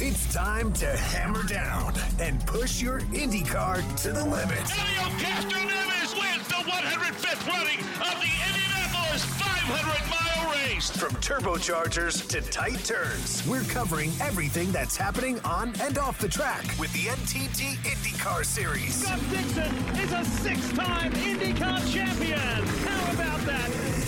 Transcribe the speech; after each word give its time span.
It's 0.00 0.32
time 0.32 0.72
to 0.74 0.86
hammer 0.86 1.42
down 1.42 1.92
and 2.20 2.38
push 2.46 2.80
your 2.80 3.00
Indy 3.12 3.42
car 3.42 3.82
to 3.96 4.12
the 4.12 4.22
limit. 4.22 4.56
Helio 4.70 5.08
Castroneves 5.18 6.14
wins 6.14 6.46
the 6.46 6.54
105th 6.54 7.48
running 7.48 7.80
of 7.80 8.14
the 8.20 8.30
Indianapolis 8.46 9.24
500 9.24 10.08
mile 10.08 10.54
race. 10.54 10.88
From 10.90 11.10
turbochargers 11.16 12.28
to 12.28 12.40
tight 12.42 12.78
turns, 12.84 13.44
we're 13.48 13.64
covering 13.64 14.12
everything 14.20 14.70
that's 14.70 14.96
happening 14.96 15.40
on 15.40 15.72
and 15.80 15.98
off 15.98 16.20
the 16.20 16.28
track 16.28 16.64
with 16.78 16.92
the 16.92 17.10
NTT 17.10 17.78
IndyCar 17.78 18.44
Series. 18.44 19.02
Scott 19.02 19.18
Dixon 19.30 19.74
is 19.96 20.12
a 20.12 20.24
six-time 20.24 21.10
IndyCar 21.10 21.92
champion. 21.92 22.38
How 22.38 23.12
about 23.14 23.40
that? 23.46 23.66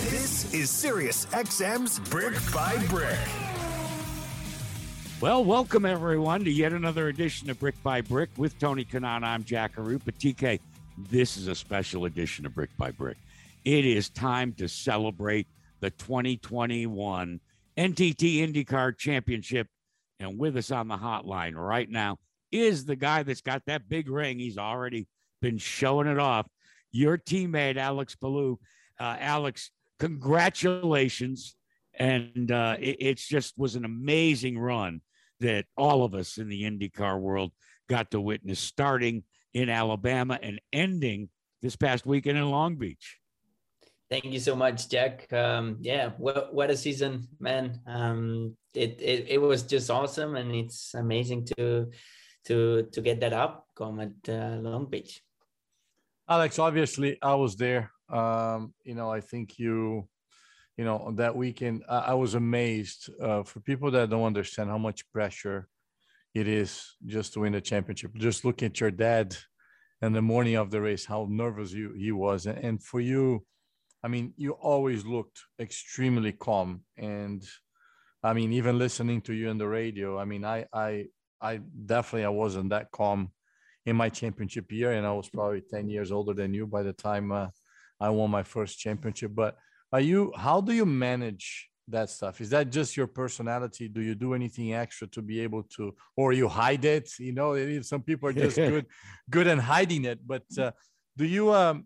This 0.09 0.53
is 0.53 0.69
Sirius 0.69 1.25
XM's 1.33 1.99
Brick 1.99 2.35
by 2.53 2.77
Brick. 2.87 3.19
Well, 5.21 5.43
welcome 5.43 5.85
everyone 5.85 6.43
to 6.45 6.49
yet 6.49 6.73
another 6.73 7.09
edition 7.09 7.51
of 7.51 7.59
Brick 7.59 7.75
by 7.83 8.01
Brick 8.01 8.31
with 8.37 8.57
Tony 8.57 8.83
Kanaan. 8.83 9.23
I'm 9.23 9.43
Jack 9.43 9.73
but 9.75 10.17
TK, 10.17 10.59
this 10.97 11.37
is 11.37 11.47
a 11.47 11.53
special 11.53 12.05
edition 12.05 12.47
of 12.47 12.55
Brick 12.55 12.71
by 12.75 12.89
Brick. 12.89 13.17
It 13.63 13.85
is 13.85 14.09
time 14.09 14.51
to 14.53 14.67
celebrate 14.67 15.45
the 15.79 15.91
2021 15.91 17.39
NTT 17.77 18.65
IndyCar 18.65 18.97
Championship. 18.97 19.67
And 20.19 20.39
with 20.39 20.57
us 20.57 20.71
on 20.71 20.87
the 20.87 20.97
hotline 20.97 21.53
right 21.53 21.87
now 21.87 22.17
is 22.51 22.85
the 22.85 22.95
guy 22.95 23.21
that's 23.21 23.41
got 23.41 23.61
that 23.67 23.87
big 23.87 24.09
ring. 24.09 24.39
He's 24.39 24.57
already 24.57 25.07
been 25.39 25.59
showing 25.59 26.07
it 26.07 26.17
off. 26.17 26.47
Your 26.91 27.19
teammate, 27.19 27.77
Alex 27.77 28.15
Palou. 28.15 28.57
Uh, 28.99 29.17
Alex, 29.19 29.69
congratulations. 29.99 31.55
And 31.93 32.51
uh, 32.51 32.77
it 32.79 32.97
it's 32.99 33.27
just 33.27 33.53
was 33.55 33.75
an 33.75 33.85
amazing 33.85 34.57
run 34.57 35.01
that 35.41 35.65
all 35.75 36.03
of 36.03 36.15
us 36.15 36.37
in 36.37 36.49
the 36.49 36.63
IndyCar 36.63 37.19
world 37.19 37.51
got 37.89 38.11
to 38.11 38.21
witness 38.21 38.59
starting 38.59 39.23
in 39.53 39.69
Alabama 39.69 40.39
and 40.41 40.61
ending 40.71 41.29
this 41.61 41.75
past 41.75 42.05
weekend 42.05 42.37
in 42.37 42.49
Long 42.49 42.75
Beach. 42.75 43.17
Thank 44.09 44.25
you 44.25 44.39
so 44.39 44.55
much, 44.55 44.89
Jack. 44.89 45.31
Um, 45.31 45.77
yeah, 45.81 46.09
what, 46.17 46.53
what 46.53 46.69
a 46.69 46.77
season, 46.77 47.27
man. 47.39 47.79
Um, 47.85 48.57
it, 48.73 49.01
it 49.01 49.25
it 49.29 49.41
was 49.41 49.63
just 49.63 49.89
awesome, 49.89 50.35
and 50.35 50.53
it's 50.53 50.93
amazing 50.93 51.47
to 51.57 51.91
to 52.45 52.83
to 52.91 53.01
get 53.01 53.19
that 53.21 53.33
outcome 53.33 53.99
at 53.99 54.29
uh, 54.29 54.57
Long 54.59 54.89
Beach. 54.89 55.21
Alex, 56.27 56.59
obviously, 56.59 57.17
I 57.21 57.35
was 57.35 57.55
there. 57.55 57.91
Um, 58.09 58.73
you 58.83 58.95
know, 58.95 59.09
I 59.09 59.21
think 59.21 59.59
you 59.59 60.07
you 60.77 60.85
know, 60.85 61.11
that 61.15 61.35
weekend, 61.35 61.83
I, 61.89 61.97
I 61.97 62.13
was 62.13 62.35
amazed. 62.35 63.09
Uh, 63.21 63.43
for 63.43 63.59
people 63.59 63.91
that 63.91 64.09
don't 64.09 64.23
understand 64.25 64.69
how 64.69 64.77
much 64.77 65.09
pressure 65.11 65.67
it 66.33 66.47
is 66.47 66.95
just 67.05 67.33
to 67.33 67.41
win 67.41 67.53
the 67.53 67.61
championship, 67.61 68.15
just 68.15 68.45
look 68.45 68.63
at 68.63 68.79
your 68.79 68.91
dad 68.91 69.35
in 70.01 70.13
the 70.13 70.21
morning 70.21 70.55
of 70.55 70.71
the 70.71 70.81
race, 70.81 71.05
how 71.05 71.27
nervous 71.29 71.71
you 71.71 71.93
he 71.97 72.11
was, 72.11 72.45
and, 72.45 72.57
and 72.57 72.83
for 72.83 72.99
you, 72.99 73.45
I 74.03 74.07
mean, 74.07 74.33
you 74.35 74.53
always 74.53 75.05
looked 75.05 75.41
extremely 75.59 76.31
calm, 76.31 76.81
and 76.97 77.43
I 78.23 78.33
mean, 78.33 78.53
even 78.53 78.79
listening 78.79 79.21
to 79.21 79.33
you 79.33 79.49
on 79.49 79.57
the 79.57 79.67
radio, 79.67 80.17
I 80.17 80.25
mean, 80.25 80.43
I 80.43 80.65
I 80.73 81.07
I 81.39 81.61
definitely 81.85 82.25
I 82.25 82.29
wasn't 82.29 82.69
that 82.69 82.91
calm 82.91 83.31
in 83.85 83.95
my 83.95 84.09
championship 84.09 84.71
year, 84.71 84.93
and 84.93 85.05
I 85.05 85.11
was 85.11 85.29
probably 85.29 85.61
ten 85.61 85.89
years 85.89 86.11
older 86.11 86.33
than 86.33 86.53
you 86.53 86.65
by 86.65 86.83
the 86.83 86.93
time 86.93 87.31
uh, 87.31 87.49
I 87.99 88.09
won 88.09 88.31
my 88.31 88.43
first 88.43 88.79
championship, 88.79 89.31
but 89.35 89.57
are 89.91 90.01
you 90.01 90.31
how 90.35 90.61
do 90.61 90.73
you 90.73 90.85
manage 90.85 91.69
that 91.87 92.09
stuff? 92.09 92.39
Is 92.41 92.49
that 92.51 92.71
just 92.71 92.95
your 92.95 93.07
personality? 93.07 93.87
Do 93.89 94.01
you 94.01 94.15
do 94.15 94.33
anything 94.33 94.73
extra 94.73 95.07
to 95.07 95.21
be 95.21 95.41
able 95.41 95.63
to 95.75 95.93
or 96.15 96.33
you 96.33 96.47
hide 96.47 96.85
it? 96.85 97.11
You 97.19 97.33
know 97.33 97.81
some 97.81 98.01
people 98.01 98.29
are 98.29 98.33
just 98.33 98.55
good 98.71 98.85
good 99.29 99.47
in 99.47 99.59
hiding 99.59 100.05
it 100.05 100.19
but 100.25 100.43
uh, 100.57 100.71
do 101.17 101.25
you 101.25 101.53
um 101.53 101.85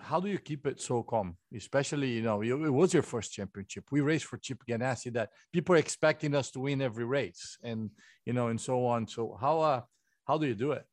how 0.00 0.18
do 0.18 0.28
you 0.28 0.38
keep 0.38 0.66
it 0.66 0.80
so 0.80 1.02
calm? 1.02 1.36
Especially 1.54 2.10
you 2.10 2.22
know 2.22 2.42
it 2.42 2.52
was 2.52 2.92
your 2.92 3.02
first 3.02 3.32
championship. 3.32 3.84
We 3.90 4.00
raced 4.00 4.24
for 4.24 4.38
chip 4.38 4.62
ganassi 4.68 5.12
that 5.12 5.30
people 5.52 5.74
are 5.74 5.78
expecting 5.78 6.34
us 6.34 6.50
to 6.52 6.60
win 6.60 6.82
every 6.82 7.04
race 7.04 7.58
and 7.62 7.90
you 8.24 8.32
know 8.32 8.48
and 8.48 8.60
so 8.60 8.86
on. 8.86 9.06
So 9.06 9.36
how 9.40 9.60
uh 9.60 9.80
how 10.26 10.38
do 10.38 10.46
you 10.46 10.54
do 10.54 10.72
it? 10.72 10.84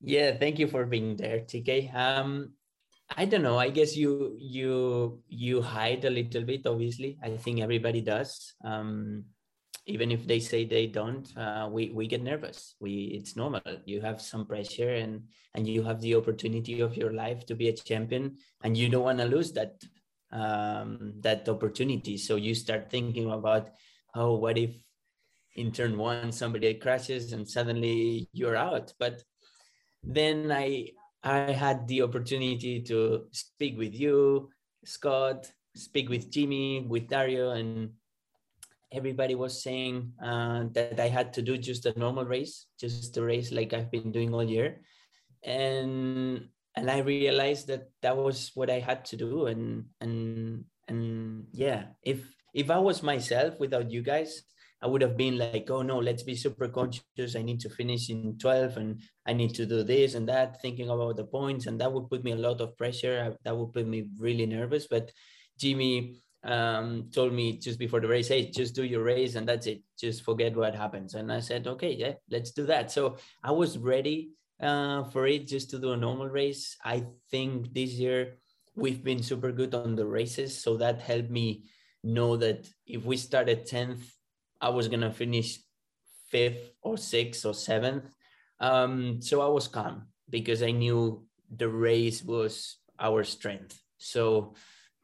Yeah 0.00 0.36
thank 0.36 0.58
you 0.58 0.68
for 0.68 0.84
being 0.84 1.16
there 1.16 1.40
tk 1.40 1.94
um 1.94 2.52
I 3.10 3.24
don't 3.26 3.42
know. 3.42 3.58
I 3.58 3.70
guess 3.70 3.96
you 3.96 4.34
you 4.38 5.22
you 5.28 5.60
hide 5.60 6.04
a 6.04 6.10
little 6.10 6.42
bit. 6.42 6.66
Obviously, 6.66 7.18
I 7.22 7.36
think 7.36 7.60
everybody 7.60 8.00
does. 8.00 8.54
Um, 8.64 9.24
even 9.86 10.10
if 10.10 10.26
they 10.26 10.40
say 10.40 10.64
they 10.64 10.86
don't, 10.86 11.28
uh, 11.36 11.68
we 11.70 11.90
we 11.90 12.06
get 12.06 12.22
nervous. 12.22 12.74
We 12.80 13.12
it's 13.14 13.36
normal. 13.36 13.60
You 13.84 14.00
have 14.00 14.20
some 14.20 14.46
pressure, 14.46 14.94
and 14.94 15.28
and 15.54 15.68
you 15.68 15.82
have 15.82 16.00
the 16.00 16.14
opportunity 16.16 16.80
of 16.80 16.96
your 16.96 17.12
life 17.12 17.44
to 17.46 17.54
be 17.54 17.68
a 17.68 17.76
champion, 17.76 18.36
and 18.62 18.76
you 18.76 18.88
don't 18.88 19.04
want 19.04 19.18
to 19.18 19.26
lose 19.26 19.52
that 19.52 19.76
um, 20.32 21.12
that 21.20 21.48
opportunity. 21.48 22.16
So 22.16 22.36
you 22.36 22.54
start 22.54 22.90
thinking 22.90 23.30
about, 23.30 23.70
oh, 24.14 24.36
what 24.36 24.56
if 24.56 24.70
in 25.56 25.70
turn 25.70 25.96
one 25.98 26.32
somebody 26.32 26.74
crashes 26.74 27.32
and 27.32 27.48
suddenly 27.48 28.28
you're 28.32 28.56
out? 28.56 28.94
But 28.98 29.22
then 30.02 30.50
I 30.50 30.88
I 31.24 31.52
had 31.52 31.88
the 31.88 32.02
opportunity 32.02 32.82
to 32.82 33.24
speak 33.32 33.78
with 33.78 33.94
you, 33.94 34.50
Scott, 34.84 35.50
speak 35.74 36.10
with 36.10 36.30
Jimmy, 36.30 36.84
with 36.86 37.08
Dario, 37.08 37.52
and 37.52 37.96
everybody 38.92 39.34
was 39.34 39.62
saying 39.62 40.12
uh, 40.22 40.64
that 40.72 41.00
I 41.00 41.08
had 41.08 41.32
to 41.34 41.42
do 41.42 41.56
just 41.56 41.86
a 41.86 41.98
normal 41.98 42.26
race, 42.26 42.66
just 42.78 43.16
a 43.16 43.22
race 43.22 43.50
like 43.50 43.72
I've 43.72 43.90
been 43.90 44.12
doing 44.12 44.34
all 44.34 44.44
year, 44.44 44.82
and 45.42 46.48
and 46.76 46.90
I 46.90 46.98
realized 46.98 47.68
that 47.68 47.88
that 48.02 48.16
was 48.16 48.50
what 48.54 48.68
I 48.68 48.78
had 48.78 49.04
to 49.06 49.16
do, 49.16 49.46
and 49.46 49.86
and 50.00 50.64
and 50.88 51.46
yeah, 51.52 51.96
if 52.02 52.20
if 52.52 52.70
I 52.70 52.78
was 52.78 53.02
myself 53.02 53.58
without 53.58 53.90
you 53.90 54.02
guys, 54.02 54.44
I 54.84 54.86
would 54.86 55.00
have 55.00 55.16
been 55.16 55.38
like, 55.38 55.70
oh 55.70 55.80
no, 55.80 55.98
let's 55.98 56.22
be 56.22 56.36
super 56.36 56.68
conscious. 56.68 57.36
I 57.36 57.40
need 57.40 57.58
to 57.60 57.70
finish 57.70 58.10
in 58.10 58.36
12 58.36 58.76
and 58.76 59.00
I 59.26 59.32
need 59.32 59.54
to 59.54 59.64
do 59.64 59.82
this 59.82 60.14
and 60.14 60.28
that, 60.28 60.60
thinking 60.60 60.90
about 60.90 61.16
the 61.16 61.24
points. 61.24 61.64
And 61.64 61.80
that 61.80 61.90
would 61.90 62.10
put 62.10 62.22
me 62.22 62.32
a 62.32 62.36
lot 62.36 62.60
of 62.60 62.76
pressure. 62.76 63.34
That 63.44 63.56
would 63.56 63.72
put 63.72 63.86
me 63.86 64.10
really 64.18 64.44
nervous. 64.44 64.86
But 64.86 65.10
Jimmy 65.58 66.16
um, 66.42 67.08
told 67.14 67.32
me 67.32 67.56
just 67.56 67.78
before 67.78 68.00
the 68.00 68.08
race, 68.08 68.28
hey, 68.28 68.50
just 68.50 68.74
do 68.74 68.84
your 68.84 69.02
race 69.02 69.36
and 69.36 69.48
that's 69.48 69.66
it. 69.66 69.80
Just 69.98 70.22
forget 70.22 70.54
what 70.54 70.74
happens. 70.74 71.14
And 71.14 71.32
I 71.32 71.40
said, 71.40 71.66
okay, 71.66 71.94
yeah, 71.94 72.12
let's 72.30 72.50
do 72.50 72.66
that. 72.66 72.90
So 72.90 73.16
I 73.42 73.52
was 73.52 73.78
ready 73.78 74.32
uh, 74.60 75.04
for 75.04 75.26
it 75.26 75.48
just 75.48 75.70
to 75.70 75.78
do 75.78 75.92
a 75.92 75.96
normal 75.96 76.28
race. 76.28 76.76
I 76.84 77.06
think 77.30 77.72
this 77.72 77.92
year 77.92 78.34
we've 78.76 79.02
been 79.02 79.22
super 79.22 79.50
good 79.50 79.74
on 79.74 79.96
the 79.96 80.04
races. 80.04 80.62
So 80.62 80.76
that 80.76 81.00
helped 81.00 81.30
me 81.30 81.64
know 82.02 82.36
that 82.36 82.68
if 82.86 83.02
we 83.06 83.16
started 83.16 83.66
10th 83.66 84.02
I 84.64 84.70
was 84.70 84.88
gonna 84.88 85.12
finish 85.12 85.60
fifth 86.32 86.72
or 86.80 86.96
sixth 86.96 87.44
or 87.44 87.52
seventh. 87.52 88.08
Um, 88.60 89.20
so 89.20 89.44
I 89.44 89.48
was 89.48 89.68
calm 89.68 90.08
because 90.30 90.62
I 90.62 90.72
knew 90.72 91.28
the 91.52 91.68
race 91.68 92.24
was 92.24 92.80
our 92.98 93.24
strength. 93.24 93.76
So 93.98 94.54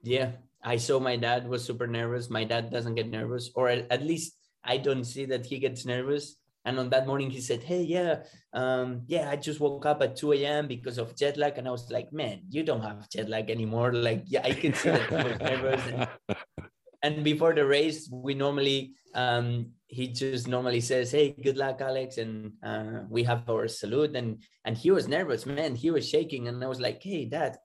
yeah, 0.03 0.41
I 0.65 0.76
saw 0.81 0.99
my 0.99 1.16
dad 1.16 1.47
was 1.47 1.62
super 1.62 1.87
nervous. 1.87 2.31
My 2.31 2.44
dad 2.44 2.72
doesn't 2.72 2.97
get 2.97 3.12
nervous, 3.12 3.50
or 3.54 3.69
at 3.69 4.03
least 4.03 4.32
I 4.65 4.78
don't 4.81 5.04
see 5.04 5.26
that 5.26 5.44
he 5.44 5.59
gets 5.59 5.84
nervous. 5.84 6.41
And 6.65 6.78
on 6.78 6.88
that 6.91 7.06
morning, 7.06 7.28
he 7.28 7.41
said, 7.41 7.62
"Hey, 7.62 7.82
yeah, 7.84 8.25
um, 8.53 9.04
yeah, 9.09 9.28
I 9.28 9.37
just 9.37 9.60
woke 9.60 9.84
up 9.84 10.00
at 10.00 10.16
2 10.16 10.32
a.m. 10.41 10.69
because 10.69 10.97
of 10.97 11.16
jet 11.16 11.37
lag." 11.37 11.56
And 11.56 11.69
I 11.69 11.72
was 11.72 11.91
like, 11.91 12.12
"Man, 12.12 12.44
you 12.49 12.65
don't 12.65 12.84
have 12.84 13.09
jet 13.09 13.28
lag 13.28 13.49
anymore." 13.49 13.93
Like, 13.93 14.25
yeah, 14.26 14.44
I 14.44 14.53
can 14.53 14.72
see 14.72 14.91
that 14.93 15.09
he 15.09 15.16
was 15.16 15.41
nervous. 15.41 15.84
And, 15.88 16.09
and 17.03 17.25
before 17.25 17.55
the 17.55 17.66
race, 17.66 18.09
we 18.12 18.34
normally 18.34 18.94
um, 19.15 19.72
he 19.88 20.06
just 20.09 20.47
normally 20.47 20.81
says, 20.81 21.11
"Hey, 21.11 21.34
good 21.43 21.56
luck, 21.56 21.81
Alex," 21.81 22.19
and 22.19 22.52
uh, 22.62 23.02
we 23.08 23.25
have 23.25 23.49
our 23.50 23.67
salute. 23.67 24.14
and 24.14 24.43
And 24.64 24.79
he 24.79 24.91
was 24.91 25.08
nervous, 25.08 25.47
man. 25.47 25.75
He 25.75 25.91
was 25.91 26.08
shaking, 26.08 26.49
and 26.49 26.62
I 26.62 26.69
was 26.69 26.81
like, 26.81 27.02
"Hey, 27.02 27.25
Dad, 27.25 27.58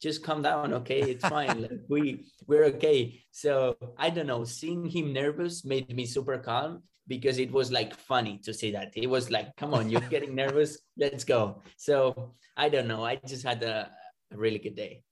just 0.00 0.22
calm 0.22 0.42
down, 0.42 0.72
okay? 0.74 1.00
It's 1.00 1.26
fine. 1.26 1.62
like, 1.62 1.80
we 1.88 2.24
we're 2.46 2.64
okay." 2.76 3.20
So 3.32 3.76
I 3.98 4.10
don't 4.10 4.28
know. 4.28 4.44
Seeing 4.44 4.86
him 4.86 5.12
nervous 5.12 5.64
made 5.64 5.90
me 5.94 6.06
super 6.06 6.38
calm 6.38 6.82
because 7.08 7.38
it 7.38 7.50
was 7.50 7.72
like 7.72 7.94
funny 7.96 8.38
to 8.44 8.54
see 8.54 8.70
that. 8.72 8.92
It 8.94 9.08
was 9.08 9.30
like, 9.30 9.56
"Come 9.56 9.74
on, 9.74 9.90
you're 9.90 10.08
getting 10.14 10.34
nervous. 10.34 10.78
Let's 10.96 11.24
go." 11.24 11.62
So 11.76 12.34
I 12.56 12.68
don't 12.68 12.86
know. 12.86 13.04
I 13.04 13.16
just 13.16 13.42
had 13.44 13.62
a, 13.64 13.90
a 14.30 14.36
really 14.36 14.58
good 14.58 14.76
day. 14.76 15.02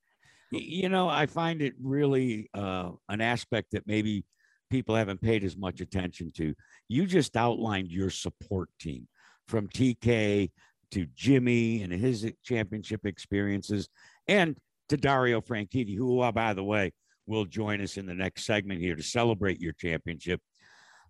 You 0.50 0.88
know, 0.88 1.08
I 1.08 1.26
find 1.26 1.62
it 1.62 1.74
really 1.80 2.50
uh, 2.54 2.90
an 3.08 3.20
aspect 3.20 3.72
that 3.72 3.86
maybe 3.86 4.24
people 4.70 4.94
haven't 4.94 5.20
paid 5.20 5.44
as 5.44 5.56
much 5.56 5.80
attention 5.80 6.32
to. 6.36 6.54
You 6.88 7.06
just 7.06 7.36
outlined 7.36 7.90
your 7.90 8.10
support 8.10 8.68
team 8.80 9.06
from 9.46 9.68
TK 9.68 10.50
to 10.92 11.06
Jimmy 11.14 11.82
and 11.82 11.92
his 11.92 12.30
championship 12.44 13.06
experiences, 13.06 13.88
and 14.26 14.56
to 14.88 14.96
Dario 14.96 15.40
Franchitti, 15.40 15.96
who, 15.96 16.22
oh, 16.22 16.32
by 16.32 16.52
the 16.52 16.64
way, 16.64 16.92
will 17.26 17.44
join 17.44 17.80
us 17.80 17.96
in 17.96 18.06
the 18.06 18.14
next 18.14 18.44
segment 18.44 18.80
here 18.80 18.96
to 18.96 19.02
celebrate 19.02 19.60
your 19.60 19.72
championship. 19.72 20.40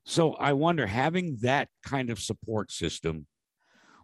So 0.04 0.34
I 0.34 0.52
wonder, 0.52 0.86
having 0.86 1.38
that 1.40 1.69
kind 1.84 2.10
of 2.10 2.19
support 2.19 2.70
system, 2.70 3.26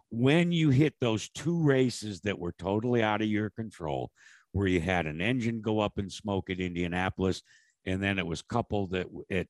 when 0.09 0.51
you 0.51 0.69
hit 0.69 0.95
those 0.99 1.29
two 1.29 1.61
races 1.61 2.21
that 2.21 2.39
were 2.39 2.53
totally 2.57 3.03
out 3.03 3.21
of 3.21 3.27
your 3.27 3.49
control, 3.51 4.09
where 4.57 4.67
you 4.67 4.81
had 4.81 5.05
an 5.05 5.21
engine 5.21 5.61
go 5.61 5.79
up 5.79 5.99
in 5.99 6.09
smoke 6.09 6.49
at 6.49 6.59
Indianapolis, 6.59 7.43
and 7.85 8.01
then 8.01 8.17
it 8.17 8.25
was 8.25 8.41
coupled 8.41 8.95
at 8.95 9.07
at, 9.29 9.47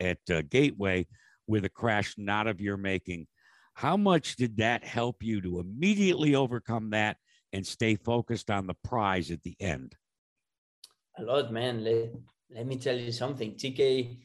at 0.00 0.18
uh, 0.30 0.42
Gateway 0.50 1.06
with 1.46 1.64
a 1.64 1.68
crash 1.68 2.14
not 2.18 2.48
of 2.48 2.60
your 2.60 2.76
making. 2.76 3.26
How 3.74 3.96
much 3.96 4.34
did 4.34 4.56
that 4.56 4.84
help 4.84 5.22
you 5.22 5.40
to 5.42 5.60
immediately 5.60 6.34
overcome 6.34 6.90
that 6.90 7.16
and 7.52 7.64
stay 7.64 7.94
focused 7.94 8.50
on 8.50 8.66
the 8.66 8.74
prize 8.82 9.30
at 9.30 9.42
the 9.44 9.54
end? 9.60 9.94
A 11.16 11.22
lot, 11.22 11.52
man. 11.52 11.84
Let, 11.84 12.10
let 12.50 12.66
me 12.66 12.76
tell 12.76 12.96
you 12.96 13.12
something. 13.12 13.54
TK, 13.54 14.18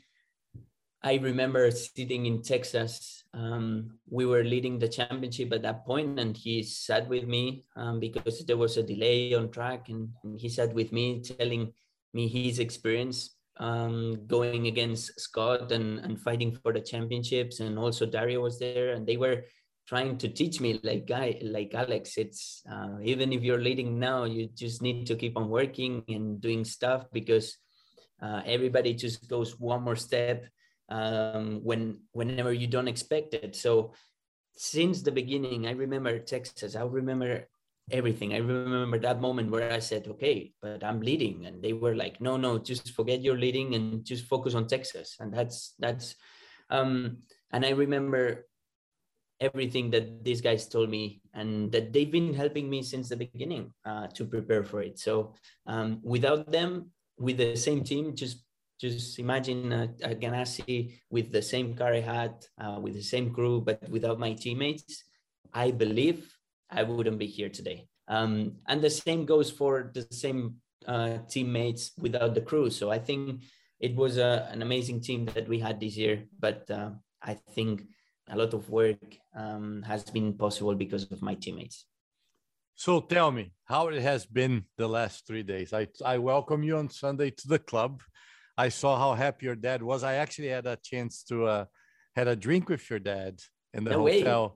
I 1.04 1.16
remember 1.16 1.70
sitting 1.70 2.26
in 2.26 2.42
Texas. 2.42 3.23
Um, 3.34 3.98
we 4.10 4.26
were 4.26 4.44
leading 4.44 4.78
the 4.78 4.88
championship 4.88 5.52
at 5.54 5.64
that 5.64 5.86
point, 5.86 6.20
and 6.20 6.38
he 6.38 6.62
sat 6.64 7.08
with 7.10 7.26
me 7.26 7.66
um, 7.76 8.00
because 8.00 8.46
there 8.46 8.58
was 8.58 8.78
a 8.78 8.84
delay 8.84 9.34
on 9.34 9.50
track, 9.50 9.90
and, 9.90 10.10
and 10.24 10.40
he 10.40 10.50
sat 10.50 10.74
with 10.74 10.92
me 10.92 11.22
telling 11.22 11.74
me 12.14 12.28
his 12.28 12.60
experience 12.60 13.36
um, 13.58 14.26
going 14.28 14.68
against 14.68 15.20
Scott 15.20 15.72
and, 15.72 16.00
and 16.00 16.20
fighting 16.20 16.56
for 16.56 16.74
the 16.74 16.82
championships. 16.82 17.60
And 17.60 17.78
also 17.78 18.06
Dario 18.06 18.42
was 18.42 18.60
there 18.60 18.94
and 18.94 19.06
they 19.06 19.18
were 19.18 19.44
trying 19.88 20.18
to 20.18 20.30
teach 20.30 20.62
me 20.62 20.80
like 20.84 21.06
guy 21.06 21.38
like 21.42 21.74
Alex, 21.74 22.18
it's 22.18 22.64
uh, 22.72 22.98
even 23.04 23.34
if 23.34 23.44
you're 23.44 23.62
leading 23.62 24.00
now, 24.00 24.24
you 24.24 24.48
just 24.56 24.82
need 24.82 25.06
to 25.08 25.16
keep 25.16 25.38
on 25.38 25.50
working 25.50 26.04
and 26.08 26.40
doing 26.40 26.64
stuff 26.64 27.06
because 27.12 27.58
uh, 28.22 28.42
everybody 28.46 28.94
just 28.94 29.28
goes 29.28 29.60
one 29.60 29.84
more 29.84 29.98
step 29.98 30.46
um, 30.94 31.60
when 31.64 31.98
whenever 32.14 32.54
you 32.54 32.68
don't 32.68 32.88
expect 32.88 33.34
it. 33.34 33.56
So 33.56 33.94
since 34.56 35.02
the 35.02 35.12
beginning, 35.12 35.66
I 35.66 35.72
remember 35.72 36.20
Texas. 36.20 36.76
I 36.76 36.84
remember 36.84 37.50
everything. 37.90 38.34
I 38.34 38.38
remember 38.38 39.00
that 39.00 39.20
moment 39.20 39.50
where 39.50 39.74
I 39.74 39.80
said, 39.80 40.08
okay, 40.08 40.54
but 40.62 40.84
I'm 40.84 41.02
leading. 41.02 41.46
And 41.48 41.62
they 41.62 41.74
were 41.74 41.96
like, 41.96 42.22
no, 42.22 42.38
no, 42.38 42.60
just 42.60 42.94
forget 42.94 43.22
your 43.26 43.38
leading 43.38 43.74
and 43.76 44.06
just 44.06 44.26
focus 44.26 44.54
on 44.54 44.68
Texas. 44.68 45.18
And 45.20 45.34
that's, 45.34 45.74
that's, 45.80 46.16
um, 46.70 47.18
and 47.52 47.66
I 47.66 47.72
remember 47.72 48.46
everything 49.42 49.90
that 49.92 50.24
these 50.24 50.40
guys 50.40 50.68
told 50.68 50.90
me 50.90 51.20
and 51.34 51.72
that 51.72 51.92
they've 51.92 52.12
been 52.12 52.34
helping 52.34 52.70
me 52.70 52.84
since 52.84 53.10
the 53.10 53.18
beginning 53.18 53.74
uh, 53.84 54.08
to 54.14 54.24
prepare 54.26 54.64
for 54.64 54.82
it. 54.82 55.00
So 55.00 55.34
um, 55.66 56.00
without 56.04 56.52
them, 56.52 56.92
with 57.18 57.38
the 57.38 57.56
same 57.56 57.84
team, 57.84 58.16
just 58.16 58.46
just 58.84 59.18
imagine 59.20 59.72
a, 59.72 59.84
a 60.12 60.16
Ganassi 60.16 61.00
with 61.10 61.32
the 61.32 61.42
same 61.42 61.74
car 61.74 61.94
I 61.94 62.02
had, 62.02 62.36
uh, 62.64 62.78
with 62.84 62.96
the 62.96 63.08
same 63.14 63.34
crew, 63.34 63.62
but 63.62 63.78
without 63.90 64.20
my 64.20 64.34
teammates. 64.34 65.04
I 65.54 65.72
believe 65.72 66.20
I 66.70 66.84
wouldn't 66.84 67.20
be 67.20 67.28
here 67.28 67.50
today. 67.50 67.88
Um, 68.08 68.58
and 68.68 68.82
the 68.82 68.90
same 68.90 69.26
goes 69.26 69.50
for 69.50 69.92
the 69.94 70.06
same 70.12 70.56
uh, 70.86 71.20
teammates 71.30 71.92
without 72.06 72.34
the 72.36 72.42
crew. 72.50 72.70
So 72.70 72.92
I 72.92 73.00
think 73.00 73.44
it 73.80 73.96
was 73.96 74.18
a, 74.18 74.50
an 74.52 74.62
amazing 74.62 75.00
team 75.02 75.26
that 75.36 75.48
we 75.48 75.60
had 75.60 75.80
this 75.80 75.96
year. 75.96 76.26
But 76.46 76.70
uh, 76.70 76.90
I 77.22 77.34
think 77.56 77.84
a 78.30 78.36
lot 78.36 78.54
of 78.54 78.70
work 78.70 79.04
um, 79.36 79.84
has 79.84 80.04
been 80.18 80.34
possible 80.34 80.76
because 80.76 81.04
of 81.12 81.22
my 81.22 81.36
teammates. 81.36 81.86
So 82.76 83.00
tell 83.00 83.32
me 83.32 83.54
how 83.66 83.88
it 83.90 84.02
has 84.02 84.26
been 84.26 84.66
the 84.78 84.90
last 84.90 85.26
three 85.28 85.44
days. 85.44 85.72
I, 85.72 85.88
I 86.04 86.18
welcome 86.18 86.64
you 86.64 86.76
on 86.78 86.90
Sunday 86.90 87.30
to 87.30 87.48
the 87.48 87.60
club. 87.60 88.02
I 88.58 88.70
saw 88.70 88.98
how 88.98 89.14
happy 89.16 89.46
your 89.48 89.56
dad 89.56 89.82
was. 89.82 90.04
I 90.04 90.16
actually 90.16 90.50
had 90.50 90.66
a 90.66 90.78
chance 90.82 91.24
to 91.30 91.46
uh, 91.46 91.66
had 92.16 92.28
a 92.28 92.36
drink 92.36 92.70
with 92.70 92.88
your 92.90 93.00
dad 93.00 93.40
in 93.74 93.84
the 93.84 93.92
no 93.92 94.00
hotel. 94.00 94.50
Way 94.50 94.54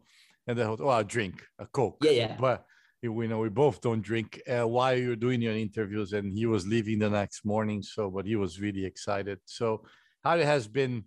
and 0.47 0.57
the 0.57 0.65
hotel. 0.65 0.87
Well, 0.87 0.99
a 0.99 1.03
drink, 1.03 1.43
a 1.59 1.65
coke. 1.67 1.97
Yeah, 2.01 2.11
yeah. 2.11 2.37
But 2.39 2.65
we 3.03 3.27
know 3.27 3.39
we 3.39 3.49
both 3.49 3.81
don't 3.81 4.01
drink 4.01 4.41
uh, 4.49 4.67
while 4.67 4.97
you're 4.97 5.15
doing 5.15 5.41
your 5.41 5.55
interviews, 5.55 6.13
and 6.13 6.33
he 6.33 6.45
was 6.45 6.65
leaving 6.65 6.99
the 6.99 7.09
next 7.09 7.45
morning. 7.45 7.81
So, 7.83 8.09
but 8.09 8.25
he 8.25 8.35
was 8.35 8.59
really 8.59 8.85
excited. 8.85 9.39
So, 9.45 9.83
how 10.23 10.37
it 10.37 10.45
has 10.45 10.67
been, 10.67 11.03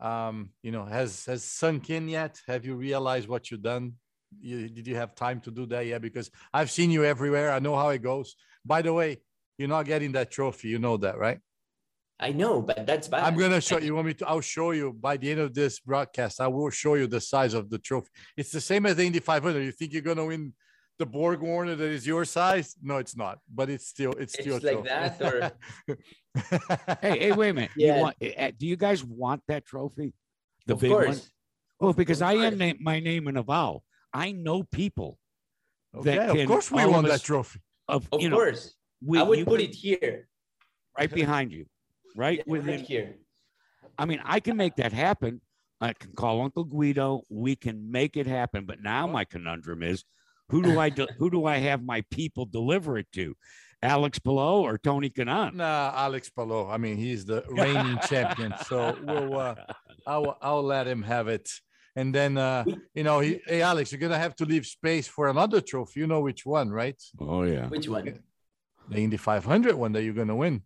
um, 0.00 0.50
you 0.62 0.70
know, 0.70 0.84
has 0.84 1.24
has 1.26 1.44
sunk 1.44 1.90
in 1.90 2.08
yet? 2.08 2.40
Have 2.46 2.64
you 2.64 2.74
realized 2.76 3.28
what 3.28 3.50
you've 3.50 3.62
done? 3.62 3.94
You, 4.40 4.68
did 4.68 4.86
you 4.86 4.96
have 4.96 5.14
time 5.14 5.40
to 5.40 5.50
do 5.50 5.66
that 5.66 5.86
yet? 5.86 6.00
Because 6.00 6.30
I've 6.54 6.70
seen 6.70 6.90
you 6.90 7.04
everywhere. 7.04 7.52
I 7.52 7.58
know 7.58 7.76
how 7.76 7.90
it 7.90 8.02
goes. 8.02 8.34
By 8.64 8.82
the 8.82 8.92
way, 8.92 9.18
you're 9.58 9.68
not 9.68 9.86
getting 9.86 10.12
that 10.12 10.30
trophy. 10.30 10.68
You 10.68 10.78
know 10.78 10.96
that, 10.98 11.18
right? 11.18 11.40
I 12.20 12.30
know, 12.30 12.62
but 12.62 12.86
that's 12.86 13.08
bad. 13.08 13.24
I'm 13.24 13.36
gonna 13.36 13.60
show 13.60 13.78
you. 13.86 13.94
Want 13.94 14.06
me 14.06 14.14
to? 14.14 14.28
I'll 14.28 14.40
show 14.40 14.70
you 14.70 14.92
by 14.92 15.16
the 15.16 15.30
end 15.30 15.40
of 15.40 15.54
this 15.54 15.80
broadcast. 15.80 16.40
I 16.40 16.46
will 16.46 16.70
show 16.70 16.94
you 16.94 17.06
the 17.06 17.20
size 17.20 17.52
of 17.52 17.68
the 17.68 17.78
trophy. 17.78 18.08
It's 18.36 18.52
the 18.52 18.60
same 18.60 18.86
as 18.86 18.96
the 18.96 19.04
Indy 19.04 19.18
500. 19.18 19.60
You 19.60 19.72
think 19.72 19.92
you're 19.92 20.02
gonna 20.02 20.26
win 20.26 20.52
the 21.00 21.06
Borg 21.06 21.40
Warner 21.40 21.74
that 21.74 21.84
is 21.88 22.06
your 22.06 22.24
size? 22.24 22.76
No, 22.80 22.98
it's 22.98 23.16
not. 23.16 23.38
But 23.52 23.70
it's 23.70 23.88
still 23.88 24.12
it's, 24.12 24.34
it's 24.34 24.44
still 24.44 24.60
like 24.62 24.84
that. 24.84 25.20
Or 25.20 25.52
hey, 27.02 27.18
hey, 27.18 27.32
wait 27.32 27.50
a 27.50 27.54
minute. 27.54 27.70
Yeah. 27.76 27.96
You 27.96 28.02
want, 28.02 28.16
eh, 28.20 28.52
do 28.56 28.66
you 28.68 28.76
guys 28.76 29.02
want 29.02 29.42
that 29.48 29.66
trophy? 29.66 30.14
The 30.66 30.74
of 30.74 30.80
big 30.80 30.90
course. 30.92 31.06
one. 31.08 31.18
Well, 31.80 31.92
because 31.92 32.22
I 32.22 32.34
am 32.34 32.56
na- 32.56 32.74
my 32.80 33.00
name 33.00 33.26
in 33.26 33.36
a 33.36 33.42
vowel. 33.42 33.82
I 34.14 34.30
know 34.30 34.62
people. 34.62 35.18
Okay, 35.94 36.16
that 36.16 36.30
can, 36.30 36.40
of 36.42 36.46
course 36.46 36.70
we 36.70 36.86
want 36.86 37.08
that 37.08 37.22
trophy. 37.22 37.60
Of, 37.88 38.08
of 38.12 38.20
course, 38.20 38.76
know, 39.02 39.10
we, 39.10 39.18
I 39.18 39.22
would 39.24 39.44
put 39.44 39.60
it 39.60 39.74
here, 39.74 40.28
right 40.96 41.12
behind 41.12 41.52
you 41.52 41.66
right 42.14 42.38
yeah, 42.38 42.44
within 42.46 42.76
right 42.78 42.86
here. 42.86 43.16
I 43.98 44.04
mean, 44.04 44.20
I 44.24 44.40
can 44.40 44.56
make 44.56 44.76
that 44.76 44.92
happen. 44.92 45.40
I 45.80 45.92
can 45.92 46.12
call 46.12 46.42
Uncle 46.42 46.64
Guido. 46.64 47.22
We 47.28 47.56
can 47.56 47.90
make 47.90 48.16
it 48.16 48.26
happen. 48.26 48.64
But 48.66 48.82
now 48.82 49.06
my 49.06 49.24
conundrum 49.24 49.82
is, 49.82 50.04
who 50.48 50.62
do 50.62 50.78
I 50.78 50.90
do, 50.90 51.06
who 51.18 51.30
do 51.30 51.46
I 51.46 51.58
have 51.58 51.82
my 51.82 52.04
people 52.10 52.44
deliver 52.44 52.98
it 52.98 53.06
to? 53.14 53.34
Alex 53.82 54.18
Palou 54.18 54.62
or 54.62 54.78
Tony 54.78 55.10
Kanaan? 55.10 55.54
Nah, 55.54 55.92
Alex 55.94 56.30
Palou. 56.30 56.68
I 56.68 56.76
mean, 56.76 56.96
he's 56.96 57.24
the 57.24 57.42
reigning 57.50 57.98
champion. 58.08 58.54
So 58.66 58.96
we'll, 59.02 59.38
uh, 59.38 59.54
I'll, 60.06 60.38
I'll 60.40 60.62
let 60.62 60.86
him 60.86 61.02
have 61.02 61.28
it. 61.28 61.50
And 61.96 62.14
then, 62.14 62.38
uh, 62.38 62.64
you 62.94 63.02
know, 63.02 63.20
he, 63.20 63.40
hey, 63.46 63.60
Alex, 63.60 63.92
you're 63.92 63.98
going 63.98 64.12
to 64.12 64.18
have 64.18 64.36
to 64.36 64.44
leave 64.44 64.66
space 64.66 65.08
for 65.08 65.28
another 65.28 65.60
trophy. 65.60 66.00
You 66.00 66.06
know 66.06 66.20
which 66.20 66.46
one, 66.46 66.70
right? 66.70 67.00
Oh, 67.18 67.42
yeah. 67.42 67.66
Which 67.68 67.88
one? 67.88 68.20
The 68.88 68.98
Indy 68.98 69.16
500 69.16 69.74
one 69.74 69.92
that 69.92 70.02
you're 70.02 70.14
going 70.14 70.28
to 70.28 70.36
win. 70.36 70.62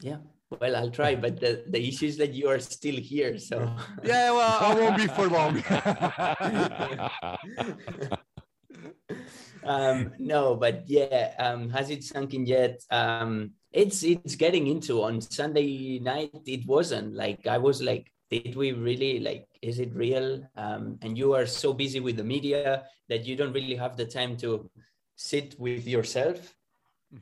Yeah. 0.00 0.18
Well, 0.50 0.76
I'll 0.76 0.90
try, 0.90 1.14
but 1.14 1.40
the, 1.40 1.64
the 1.68 1.88
issue 1.88 2.06
is 2.06 2.16
that 2.16 2.32
you 2.32 2.48
are 2.48 2.58
still 2.58 2.96
here. 2.96 3.38
So 3.38 3.70
yeah, 4.02 4.32
well, 4.32 4.58
I 4.60 4.74
won't 4.74 4.96
be 4.96 5.06
for 5.06 5.28
long. 5.28 5.58
um, 9.64 10.12
no, 10.18 10.56
but 10.56 10.84
yeah, 10.86 11.34
um, 11.38 11.68
has 11.70 11.90
it 11.90 12.02
sunk 12.02 12.32
in 12.32 12.46
yet? 12.46 12.82
Um, 12.90 13.50
it's 13.72 14.02
it's 14.02 14.36
getting 14.36 14.68
into 14.68 15.02
on 15.02 15.20
Sunday 15.20 15.98
night. 15.98 16.30
It 16.46 16.66
wasn't 16.66 17.14
like 17.14 17.46
I 17.46 17.58
was 17.58 17.82
like, 17.82 18.10
did 18.30 18.56
we 18.56 18.72
really 18.72 19.20
like? 19.20 19.46
Is 19.60 19.80
it 19.80 19.94
real? 19.94 20.48
Um, 20.56 20.98
and 21.02 21.18
you 21.18 21.34
are 21.34 21.44
so 21.46 21.74
busy 21.74 22.00
with 22.00 22.16
the 22.16 22.24
media 22.24 22.84
that 23.10 23.26
you 23.26 23.36
don't 23.36 23.52
really 23.52 23.76
have 23.76 23.98
the 23.98 24.06
time 24.06 24.38
to 24.38 24.70
sit 25.16 25.56
with 25.58 25.86
yourself, 25.86 26.54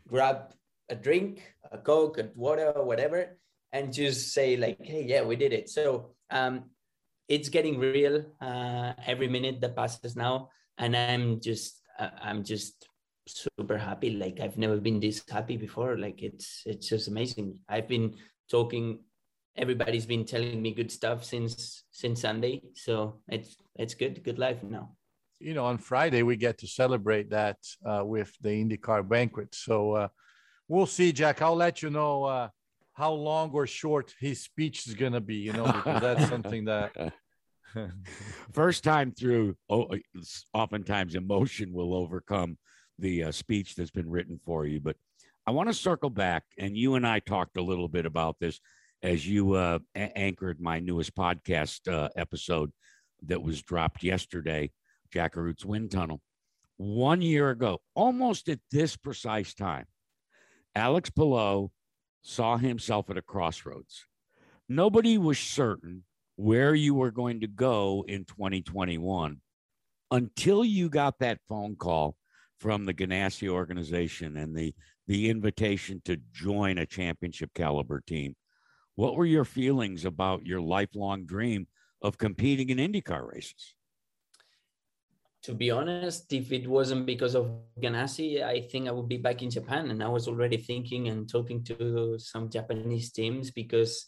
grab 0.06 0.52
a 0.88 0.94
drink, 0.94 1.42
a 1.70 1.78
Coke, 1.78 2.18
a 2.18 2.30
water, 2.34 2.72
whatever, 2.76 3.38
and 3.72 3.92
just 3.92 4.32
say 4.32 4.56
like, 4.56 4.78
hey, 4.82 5.04
yeah, 5.04 5.22
we 5.22 5.36
did 5.36 5.52
it. 5.52 5.68
So 5.68 6.14
um, 6.30 6.70
it's 7.28 7.48
getting 7.48 7.78
real 7.78 8.24
uh, 8.40 8.92
every 9.06 9.28
minute 9.28 9.60
that 9.60 9.76
passes 9.76 10.16
now, 10.16 10.50
and 10.78 10.96
I'm 10.96 11.40
just 11.40 11.82
uh, 11.98 12.10
I'm 12.22 12.44
just 12.44 12.88
super 13.26 13.78
happy. 13.78 14.10
Like 14.10 14.40
I've 14.40 14.58
never 14.58 14.78
been 14.78 15.00
this 15.00 15.22
happy 15.28 15.56
before. 15.56 15.96
Like 15.96 16.22
it's 16.22 16.62
it's 16.66 16.88
just 16.88 17.08
amazing. 17.08 17.58
I've 17.68 17.88
been 17.88 18.14
talking. 18.50 19.00
Everybody's 19.56 20.04
been 20.04 20.26
telling 20.26 20.60
me 20.60 20.72
good 20.72 20.92
stuff 20.92 21.24
since 21.24 21.84
since 21.90 22.20
Sunday, 22.20 22.62
so 22.74 23.20
it's 23.28 23.56
it's 23.74 23.94
good. 23.94 24.22
Good 24.22 24.38
life 24.38 24.62
now 24.62 24.96
you 25.38 25.54
know, 25.54 25.66
on 25.66 25.78
Friday 25.78 26.22
we 26.22 26.36
get 26.36 26.58
to 26.58 26.66
celebrate 26.66 27.30
that 27.30 27.58
uh, 27.84 28.02
with 28.04 28.32
the 28.40 28.48
IndyCar 28.48 29.06
banquet. 29.06 29.54
So 29.54 29.92
uh, 29.92 30.08
we'll 30.68 30.86
see, 30.86 31.12
Jack. 31.12 31.42
I'll 31.42 31.56
let 31.56 31.82
you 31.82 31.90
know 31.90 32.24
uh, 32.24 32.48
how 32.94 33.12
long 33.12 33.50
or 33.52 33.66
short 33.66 34.14
his 34.20 34.42
speech 34.42 34.86
is 34.86 34.94
going 34.94 35.12
to 35.12 35.20
be, 35.20 35.36
you 35.36 35.52
know, 35.52 35.66
because 35.66 36.00
that's 36.00 36.28
something 36.28 36.64
that. 36.66 37.12
First 38.52 38.84
time 38.84 39.12
through, 39.12 39.56
oh, 39.68 39.90
oftentimes 40.54 41.14
emotion 41.14 41.72
will 41.72 41.94
overcome 41.94 42.56
the 42.98 43.24
uh, 43.24 43.32
speech 43.32 43.74
that's 43.74 43.90
been 43.90 44.08
written 44.08 44.40
for 44.44 44.64
you. 44.66 44.80
But 44.80 44.96
I 45.46 45.50
want 45.50 45.68
to 45.68 45.74
circle 45.74 46.10
back, 46.10 46.44
and 46.58 46.76
you 46.76 46.94
and 46.94 47.06
I 47.06 47.20
talked 47.20 47.56
a 47.56 47.62
little 47.62 47.88
bit 47.88 48.06
about 48.06 48.36
this 48.40 48.60
as 49.02 49.28
you 49.28 49.52
uh, 49.52 49.78
a- 49.94 50.18
anchored 50.18 50.60
my 50.60 50.80
newest 50.80 51.14
podcast 51.14 51.92
uh, 51.92 52.08
episode 52.16 52.72
that 53.26 53.42
was 53.42 53.62
dropped 53.62 54.02
yesterday, 54.02 54.70
Jack 55.12 55.34
Arute's 55.34 55.64
Wind 55.64 55.90
Tunnel. 55.90 56.20
One 56.78 57.22
year 57.22 57.50
ago, 57.50 57.80
almost 57.94 58.48
at 58.48 58.60
this 58.70 58.96
precise 58.96 59.54
time, 59.54 59.86
Alex 60.76 61.08
Palou 61.08 61.70
saw 62.20 62.58
himself 62.58 63.08
at 63.08 63.16
a 63.16 63.22
crossroads. 63.22 64.04
Nobody 64.68 65.16
was 65.16 65.38
certain 65.38 66.04
where 66.36 66.74
you 66.74 66.92
were 66.92 67.10
going 67.10 67.40
to 67.40 67.46
go 67.46 68.04
in 68.06 68.26
2021 68.26 69.40
until 70.10 70.64
you 70.66 70.90
got 70.90 71.18
that 71.18 71.40
phone 71.48 71.76
call 71.76 72.14
from 72.58 72.84
the 72.84 72.92
Ganassi 72.92 73.48
organization 73.48 74.36
and 74.36 74.54
the 74.54 74.74
the 75.06 75.30
invitation 75.30 76.02
to 76.04 76.18
join 76.32 76.76
a 76.76 76.84
championship 76.84 77.54
caliber 77.54 78.02
team. 78.06 78.34
What 78.96 79.14
were 79.14 79.24
your 79.24 79.44
feelings 79.44 80.04
about 80.04 80.44
your 80.44 80.60
lifelong 80.60 81.24
dream 81.24 81.68
of 82.02 82.18
competing 82.18 82.68
in 82.68 82.78
IndyCar 82.78 83.32
races? 83.32 83.76
To 85.46 85.54
be 85.54 85.70
honest, 85.70 86.32
if 86.32 86.50
it 86.50 86.66
wasn't 86.66 87.06
because 87.06 87.36
of 87.36 87.48
Ganassi, 87.80 88.42
I 88.42 88.62
think 88.62 88.88
I 88.88 88.90
would 88.90 89.08
be 89.08 89.16
back 89.16 89.42
in 89.42 89.50
Japan. 89.50 89.92
And 89.92 90.02
I 90.02 90.08
was 90.08 90.26
already 90.26 90.56
thinking 90.56 91.06
and 91.06 91.28
talking 91.28 91.62
to 91.70 92.18
some 92.18 92.50
Japanese 92.50 93.12
teams 93.12 93.52
because 93.52 94.06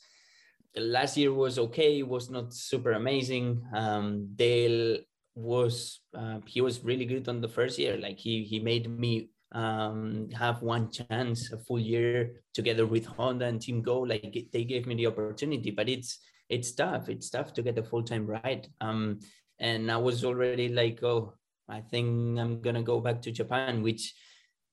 last 0.77 1.17
year 1.17 1.33
was 1.33 1.61
okay, 1.61 2.01
It 2.01 2.09
was 2.09 2.29
not 2.29 2.53
super 2.53 2.91
amazing. 2.91 3.63
Um, 3.73 4.31
Dale 4.35 4.99
was 5.37 6.01
uh, 6.13 6.41
he 6.45 6.61
was 6.61 6.83
really 6.83 7.05
good 7.05 7.29
on 7.29 7.41
the 7.41 7.49
first 7.49 7.79
year. 7.79 7.97
Like 7.97 8.19
he 8.19 8.43
he 8.43 8.59
made 8.59 8.91
me 8.91 9.31
um, 9.53 10.31
have 10.33 10.61
one 10.63 10.91
chance 10.91 11.53
a 11.53 11.59
full 11.59 11.79
year 11.79 12.43
together 12.53 12.85
with 12.85 13.07
Honda 13.07 13.47
and 13.47 13.63
Team 13.63 13.85
Goh. 13.85 14.09
Like 14.09 14.49
they 14.53 14.65
gave 14.65 14.89
me 14.89 14.97
the 14.97 15.07
opportunity, 15.07 15.71
but 15.71 15.89
it's 15.89 16.19
it's 16.49 16.73
tough. 16.73 17.09
It's 17.09 17.31
tough 17.31 17.53
to 17.55 17.63
get 17.63 17.79
a 17.79 17.85
full 17.85 18.03
time 18.03 18.27
ride. 18.27 18.67
Um, 18.81 19.21
and 19.59 19.91
I 19.91 19.97
was 19.97 20.25
already 20.25 20.69
like, 20.69 21.03
oh, 21.03 21.35
I 21.69 21.81
think 21.81 22.39
I'm 22.39 22.61
gonna 22.61 22.83
go 22.83 23.01
back 23.01 23.23
to 23.23 23.33
Japan, 23.33 23.83
which 23.83 24.15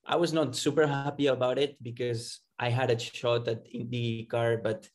I 0.06 0.16
was 0.16 0.34
not 0.34 0.56
super 0.56 0.88
happy 0.88 1.28
about 1.28 1.58
it 1.58 1.82
because 1.82 2.40
I 2.60 2.70
had 2.70 2.92
a 2.92 3.00
shot 3.00 3.48
at 3.48 3.66
IndyCar, 3.74 4.64
but 4.64 4.88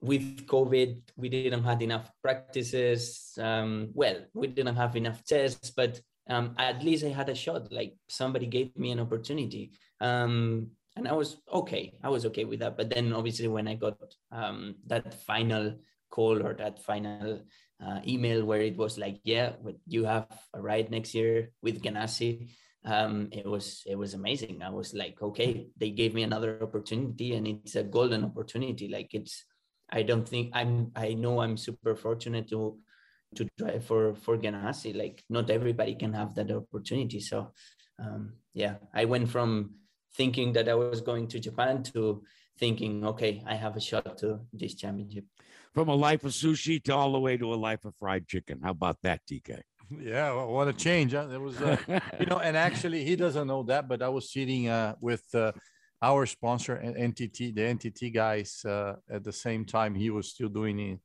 with 0.00 0.46
COVID, 0.46 1.00
we 1.16 1.28
didn't 1.28 1.64
have 1.64 1.82
enough 1.82 2.10
practices. 2.22 3.32
Um, 3.40 3.88
well, 3.94 4.16
we 4.34 4.46
didn't 4.46 4.76
have 4.76 4.96
enough 4.96 5.24
tests, 5.24 5.70
but 5.70 6.00
um, 6.28 6.54
at 6.58 6.84
least 6.84 7.04
I 7.04 7.08
had 7.08 7.28
a 7.28 7.34
shot. 7.34 7.72
Like 7.72 7.94
somebody 8.08 8.46
gave 8.46 8.76
me 8.76 8.92
an 8.92 9.00
opportunity, 9.00 9.72
um, 10.00 10.68
and 10.96 11.08
I 11.08 11.12
was 11.12 11.38
okay. 11.52 11.94
I 12.02 12.08
was 12.08 12.24
okay 12.26 12.44
with 12.44 12.60
that. 12.60 12.76
But 12.76 12.90
then, 12.90 13.12
obviously, 13.12 13.48
when 13.48 13.66
I 13.66 13.74
got 13.74 13.96
um, 14.30 14.76
that 14.86 15.12
final 15.24 15.74
call 16.10 16.46
or 16.46 16.54
that 16.54 16.82
final 16.84 17.40
uh, 17.80 18.00
email 18.06 18.44
where 18.44 18.60
it 18.60 18.76
was 18.76 18.98
like, 18.98 19.20
"Yeah, 19.24 19.54
you 19.86 20.04
have 20.04 20.28
a 20.52 20.60
ride 20.60 20.90
next 20.90 21.14
year 21.14 21.50
with 21.62 21.82
Ganassi," 21.82 22.50
um, 22.84 23.28
it 23.32 23.46
was 23.46 23.82
it 23.86 23.96
was 23.96 24.14
amazing. 24.14 24.62
I 24.62 24.70
was 24.70 24.94
like, 24.94 25.20
"Okay, 25.20 25.68
they 25.76 25.90
gave 25.90 26.14
me 26.14 26.22
another 26.22 26.62
opportunity, 26.62 27.34
and 27.34 27.46
it's 27.46 27.76
a 27.76 27.84
golden 27.84 28.24
opportunity. 28.24 28.88
Like 28.88 29.14
it's." 29.14 29.44
I 29.90 30.02
don't 30.02 30.26
think 30.26 30.50
I'm. 30.54 30.90
I 30.96 31.14
know 31.14 31.40
I'm 31.40 31.56
super 31.56 31.94
fortunate 31.94 32.48
to 32.48 32.78
to 33.36 33.48
drive 33.58 33.84
for 33.84 34.14
for 34.14 34.38
Ganassi. 34.38 34.96
Like 34.96 35.22
not 35.28 35.50
everybody 35.50 35.94
can 35.94 36.12
have 36.14 36.34
that 36.34 36.50
opportunity. 36.50 37.20
So 37.20 37.52
um, 37.98 38.34
yeah, 38.54 38.76
I 38.94 39.04
went 39.04 39.28
from 39.28 39.74
thinking 40.16 40.52
that 40.54 40.68
I 40.68 40.74
was 40.74 41.00
going 41.00 41.28
to 41.28 41.40
Japan 41.40 41.82
to 41.94 42.22
thinking, 42.58 43.04
okay, 43.04 43.42
I 43.46 43.54
have 43.54 43.76
a 43.76 43.80
shot 43.80 44.18
to 44.18 44.40
this 44.52 44.74
championship. 44.74 45.24
From 45.74 45.88
a 45.88 45.94
life 45.94 46.24
of 46.24 46.30
sushi 46.30 46.82
to 46.84 46.94
all 46.94 47.12
the 47.12 47.18
way 47.18 47.36
to 47.36 47.52
a 47.52 47.56
life 47.56 47.84
of 47.84 47.94
fried 47.96 48.28
chicken. 48.28 48.60
How 48.62 48.70
about 48.70 48.98
that, 49.02 49.20
TK? 49.30 49.60
Yeah, 50.00 50.32
well, 50.32 50.48
what 50.48 50.66
a 50.66 50.72
change! 50.72 51.12
Huh? 51.12 51.28
It 51.30 51.38
was, 51.38 51.60
uh, 51.60 51.76
you 52.18 52.24
know, 52.24 52.38
and 52.38 52.56
actually 52.56 53.04
he 53.04 53.16
doesn't 53.16 53.46
know 53.46 53.62
that, 53.64 53.86
but 53.86 54.00
I 54.00 54.08
was 54.08 54.32
sitting 54.32 54.66
uh, 54.66 54.94
with 54.98 55.22
uh, 55.34 55.52
our 56.00 56.24
sponsor 56.24 56.80
NTT, 56.82 57.54
the 57.54 57.60
NTT 57.60 58.12
guys, 58.12 58.64
uh, 58.64 58.94
at 59.10 59.24
the 59.24 59.32
same 59.32 59.66
time 59.66 59.94
he 59.94 60.08
was 60.08 60.30
still 60.30 60.48
doing 60.48 60.98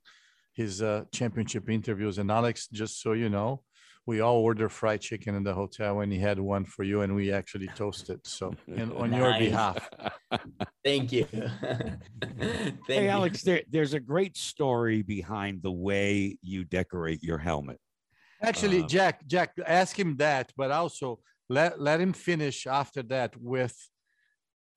his 0.53 0.81
uh, 0.81 1.03
championship 1.13 1.69
interviews. 1.69 2.17
And 2.17 2.31
Alex, 2.31 2.67
just 2.67 3.01
so 3.01 3.11
you 3.13 3.29
know, 3.29 3.61
we 4.09 4.21
all 4.21 4.37
ordered 4.37 4.71
fried 4.71 4.99
chicken 4.99 5.35
in 5.35 5.43
the 5.43 5.53
hotel 5.53 5.99
and 5.99 6.11
he 6.11 6.17
had 6.17 6.39
one 6.39 6.65
for 6.65 6.81
you 6.81 7.01
and 7.01 7.13
we 7.13 7.31
actually 7.31 7.67
toasted. 7.75 8.19
So 8.25 8.55
and 8.67 8.91
on 8.93 9.11
nice. 9.11 9.19
your 9.19 9.33
behalf. 9.37 9.87
Thank 10.83 11.11
you. 11.11 11.25
Thank 12.19 12.87
hey, 12.87 13.03
you. 13.03 13.09
Alex, 13.09 13.43
there, 13.43 13.61
there's 13.69 13.93
a 13.93 13.99
great 13.99 14.35
story 14.35 15.03
behind 15.03 15.61
the 15.61 15.71
way 15.71 16.39
you 16.41 16.63
decorate 16.63 17.21
your 17.21 17.37
helmet. 17.37 17.79
Actually, 18.41 18.81
uh, 18.81 18.87
Jack, 18.87 19.27
Jack, 19.27 19.53
ask 19.63 19.97
him 19.99 20.17
that, 20.17 20.51
but 20.57 20.71
also 20.71 21.19
let, 21.47 21.79
let 21.79 22.01
him 22.01 22.13
finish 22.13 22.65
after 22.65 23.03
that 23.03 23.37
with 23.39 23.77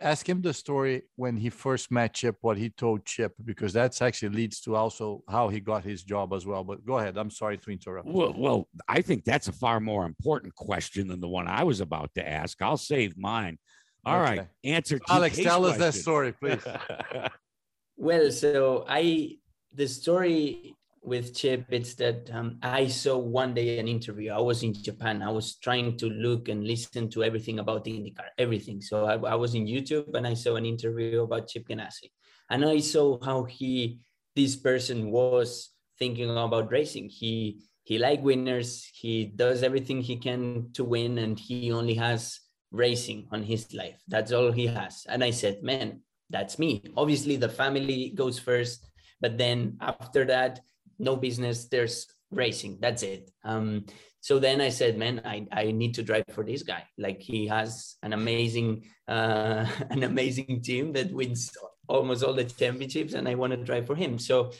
ask 0.00 0.28
him 0.28 0.42
the 0.42 0.52
story 0.52 1.02
when 1.16 1.36
he 1.36 1.50
first 1.50 1.90
met 1.90 2.14
Chip, 2.14 2.36
what 2.40 2.56
he 2.56 2.70
told 2.70 3.04
Chip, 3.04 3.32
because 3.44 3.72
that's 3.72 4.02
actually 4.02 4.34
leads 4.34 4.60
to 4.62 4.74
also 4.74 5.22
how 5.28 5.48
he 5.48 5.60
got 5.60 5.84
his 5.84 6.02
job 6.02 6.32
as 6.32 6.46
well. 6.46 6.64
But 6.64 6.84
go 6.84 6.98
ahead. 6.98 7.16
I'm 7.16 7.30
sorry 7.30 7.58
to 7.58 7.70
interrupt. 7.70 8.08
Well, 8.08 8.34
well, 8.36 8.68
I 8.88 9.02
think 9.02 9.24
that's 9.24 9.48
a 9.48 9.52
far 9.52 9.80
more 9.80 10.04
important 10.04 10.54
question 10.54 11.08
than 11.08 11.20
the 11.20 11.28
one 11.28 11.46
I 11.46 11.64
was 11.64 11.80
about 11.80 12.10
to 12.14 12.28
ask. 12.28 12.60
I'll 12.60 12.76
save 12.76 13.16
mine. 13.16 13.58
All 14.04 14.20
okay. 14.20 14.38
right, 14.38 14.48
Answer. 14.64 15.00
Alex, 15.08 15.36
tell 15.36 15.60
question. 15.60 15.82
us 15.82 15.94
that 15.94 16.00
story, 16.00 16.32
please. 16.32 16.62
well, 17.96 18.30
so 18.32 18.84
I 18.88 19.36
the 19.74 19.86
story 19.86 20.74
with 21.02 21.34
Chip, 21.34 21.66
it's 21.70 21.94
that 21.94 22.30
um, 22.32 22.58
I 22.62 22.86
saw 22.86 23.18
one 23.18 23.54
day 23.54 23.78
an 23.78 23.88
interview. 23.88 24.30
I 24.30 24.38
was 24.38 24.62
in 24.62 24.72
Japan. 24.72 25.20
I 25.20 25.30
was 25.30 25.56
trying 25.56 25.96
to 25.98 26.06
look 26.06 26.48
and 26.48 26.64
listen 26.64 27.10
to 27.10 27.24
everything 27.24 27.58
about 27.58 27.86
IndyCar, 27.86 28.28
everything. 28.38 28.80
So 28.80 29.06
I, 29.06 29.14
I 29.14 29.34
was 29.34 29.54
in 29.54 29.66
YouTube 29.66 30.14
and 30.14 30.26
I 30.26 30.34
saw 30.34 30.54
an 30.54 30.64
interview 30.64 31.22
about 31.22 31.48
Chip 31.48 31.66
Ganassi, 31.68 32.10
and 32.50 32.64
I 32.64 32.78
saw 32.78 33.22
how 33.22 33.44
he, 33.44 33.98
this 34.36 34.54
person, 34.56 35.10
was 35.10 35.70
thinking 35.98 36.30
about 36.30 36.70
racing. 36.70 37.08
He 37.08 37.62
he 37.82 37.98
like 37.98 38.22
winners. 38.22 38.88
He 38.94 39.26
does 39.26 39.64
everything 39.64 40.00
he 40.02 40.16
can 40.16 40.70
to 40.74 40.84
win, 40.84 41.18
and 41.18 41.38
he 41.38 41.72
only 41.72 41.94
has 41.94 42.38
racing 42.70 43.26
on 43.32 43.42
his 43.42 43.74
life. 43.74 44.00
That's 44.06 44.32
all 44.32 44.52
he 44.52 44.66
has. 44.66 45.04
And 45.08 45.22
I 45.22 45.30
said, 45.30 45.62
man, 45.62 46.00
that's 46.30 46.58
me. 46.58 46.82
Obviously, 46.96 47.36
the 47.36 47.48
family 47.48 48.12
goes 48.14 48.38
first, 48.38 48.86
but 49.20 49.36
then 49.36 49.76
after 49.80 50.24
that 50.26 50.60
no 51.02 51.16
business 51.16 51.66
there's 51.66 52.06
racing 52.30 52.78
that's 52.80 53.02
it. 53.02 53.30
Um, 53.44 53.84
so 54.20 54.38
then 54.38 54.60
i 54.60 54.68
said 54.68 54.96
man 54.96 55.20
I, 55.24 55.46
I 55.50 55.72
need 55.72 55.94
to 55.94 56.02
drive 56.02 56.24
for 56.30 56.44
this 56.44 56.62
guy. 56.62 56.84
Like 56.96 57.20
he 57.20 57.46
has 57.48 57.96
an 58.02 58.12
amazing 58.12 58.84
uh, 59.08 59.66
an 59.90 60.04
amazing 60.04 60.62
team 60.62 60.92
that 60.94 61.12
wins 61.12 61.50
almost 61.88 62.22
all 62.22 62.32
the 62.32 62.44
championships 62.44 63.12
and 63.14 63.28
i 63.28 63.34
want 63.34 63.52
to 63.52 63.58
drive 63.58 63.86
for 63.86 63.96
him. 63.96 64.18
So 64.18 64.52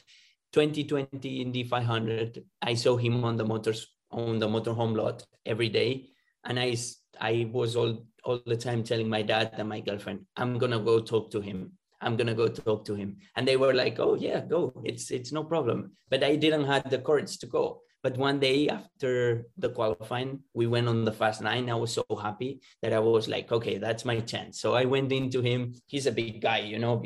2020 0.53 1.41
indy 1.41 1.65
500 1.65 2.45
i 2.61 2.75
saw 2.75 2.97
him 2.97 3.25
on 3.25 3.37
the 3.37 3.45
motors 3.45 3.89
on 4.11 4.39
the 4.39 4.47
motorhome 4.47 4.95
lot 4.97 5.25
every 5.47 5.69
day 5.69 6.11
and 6.45 6.61
i 6.61 6.77
i 7.21 7.49
was 7.53 7.75
all 7.75 8.07
all 8.25 8.41
the 8.47 8.57
time 8.57 8.85
telling 8.85 9.09
my 9.09 9.23
dad 9.23 9.55
and 9.57 9.69
my 9.69 9.81
girlfriend 9.81 10.21
i'm 10.37 10.59
gonna 10.59 10.79
go 10.79 11.01
talk 11.01 11.31
to 11.31 11.41
him 11.41 11.73
I'm 12.03 12.17
gonna 12.17 12.35
go 12.35 12.49
talk 12.49 12.85
to 12.87 12.95
him. 12.95 13.19
And 13.37 13.47
they 13.47 13.57
were 13.57 13.75
like, 13.75 13.99
oh 13.99 14.15
yeah, 14.15 14.41
go. 14.41 14.73
It's 14.85 15.11
it's 15.11 15.33
no 15.33 15.45
problem. 15.45 15.93
But 16.11 16.23
I 16.25 16.37
didn't 16.37 16.65
have 16.65 16.91
the 16.91 16.99
courage 16.99 17.39
to 17.39 17.47
go. 17.47 17.83
But 18.03 18.19
one 18.19 18.41
day 18.41 18.69
after 18.69 19.47
the 19.57 19.71
qualifying, 19.71 20.41
we 20.55 20.67
went 20.67 20.89
on 20.89 21.05
the 21.05 21.13
fast 21.13 21.41
nine. 21.41 21.71
I 21.71 21.77
was 21.77 21.95
so 21.95 22.05
happy 22.21 22.61
that 22.83 22.93
I 22.93 22.99
was 22.99 23.29
like, 23.29 23.53
okay, 23.53 23.79
that's 23.79 24.05
my 24.05 24.19
chance. 24.19 24.61
So 24.61 24.75
I 24.75 24.87
went 24.87 25.13
into 25.13 25.41
him. 25.41 25.75
He's 25.87 26.07
a 26.07 26.13
big 26.13 26.43
guy, 26.43 26.67
you 26.67 26.81
know 26.81 27.01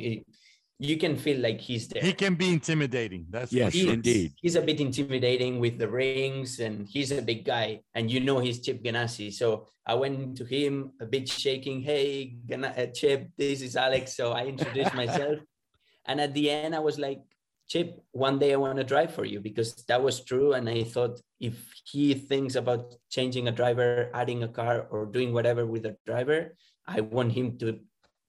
you 0.78 0.98
can 0.98 1.16
feel 1.16 1.40
like 1.40 1.60
he's 1.60 1.88
there. 1.88 2.02
He 2.02 2.12
can 2.12 2.34
be 2.34 2.50
intimidating. 2.52 3.26
That's 3.30 3.52
yes, 3.52 3.72
he's, 3.72 3.88
indeed. 3.88 4.32
He's 4.36 4.56
a 4.56 4.60
bit 4.60 4.80
intimidating 4.80 5.58
with 5.58 5.78
the 5.78 5.88
rings, 5.88 6.60
and 6.60 6.86
he's 6.86 7.12
a 7.12 7.22
big 7.22 7.44
guy, 7.44 7.80
and 7.94 8.10
you 8.10 8.20
know 8.20 8.38
he's 8.40 8.60
Chip 8.60 8.82
Ganassi. 8.84 9.32
So 9.32 9.68
I 9.86 9.94
went 9.94 10.36
to 10.36 10.44
him 10.44 10.92
a 11.00 11.06
bit 11.06 11.28
shaking. 11.28 11.80
Hey, 11.80 12.36
uh, 12.52 12.86
Chip, 12.86 13.30
this 13.38 13.62
is 13.62 13.76
Alex. 13.76 14.16
So 14.16 14.32
I 14.32 14.46
introduced 14.46 14.94
myself, 15.02 15.38
and 16.04 16.20
at 16.20 16.34
the 16.34 16.50
end 16.50 16.74
I 16.74 16.80
was 16.80 16.98
like, 16.98 17.20
Chip, 17.68 17.98
one 18.12 18.38
day 18.38 18.52
I 18.52 18.56
want 18.56 18.76
to 18.76 18.84
drive 18.84 19.14
for 19.14 19.24
you 19.24 19.40
because 19.40 19.74
that 19.88 20.02
was 20.02 20.22
true. 20.24 20.52
And 20.52 20.68
I 20.68 20.84
thought 20.84 21.20
if 21.40 21.72
he 21.84 22.14
thinks 22.14 22.54
about 22.54 22.94
changing 23.10 23.48
a 23.48 23.52
driver, 23.52 24.10
adding 24.12 24.42
a 24.42 24.48
car, 24.48 24.86
or 24.90 25.06
doing 25.06 25.32
whatever 25.32 25.64
with 25.64 25.86
a 25.86 25.96
driver, 26.04 26.54
I 26.86 27.00
want 27.00 27.32
him 27.32 27.58
to 27.58 27.80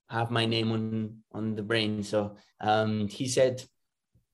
have 0.09 0.31
my 0.31 0.45
name 0.45 0.71
on 0.71 1.17
on 1.31 1.55
the 1.55 1.63
brain. 1.63 2.03
So 2.03 2.35
um, 2.61 3.07
he 3.07 3.27
said, 3.27 3.63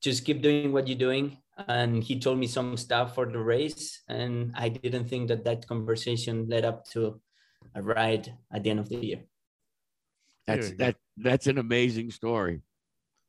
just 0.01 0.25
keep 0.25 0.41
doing 0.41 0.71
what 0.71 0.87
you're 0.87 0.97
doing. 0.97 1.37
And 1.67 2.03
he 2.03 2.19
told 2.19 2.39
me 2.39 2.47
some 2.47 2.75
stuff 2.77 3.13
for 3.13 3.27
the 3.27 3.37
race, 3.37 4.01
and 4.07 4.53
I 4.55 4.69
didn't 4.69 5.05
think 5.05 5.27
that 5.27 5.45
that 5.45 5.67
conversation 5.67 6.47
led 6.49 6.65
up 6.65 6.83
to 6.91 7.21
a 7.75 7.81
ride 7.81 8.33
at 8.51 8.63
the 8.63 8.71
end 8.71 8.79
of 8.79 8.89
the 8.89 8.97
year. 8.97 9.19
That's 10.47 10.71
that. 10.77 10.95
That's 11.15 11.45
an 11.45 11.59
amazing 11.59 12.09
story. 12.09 12.61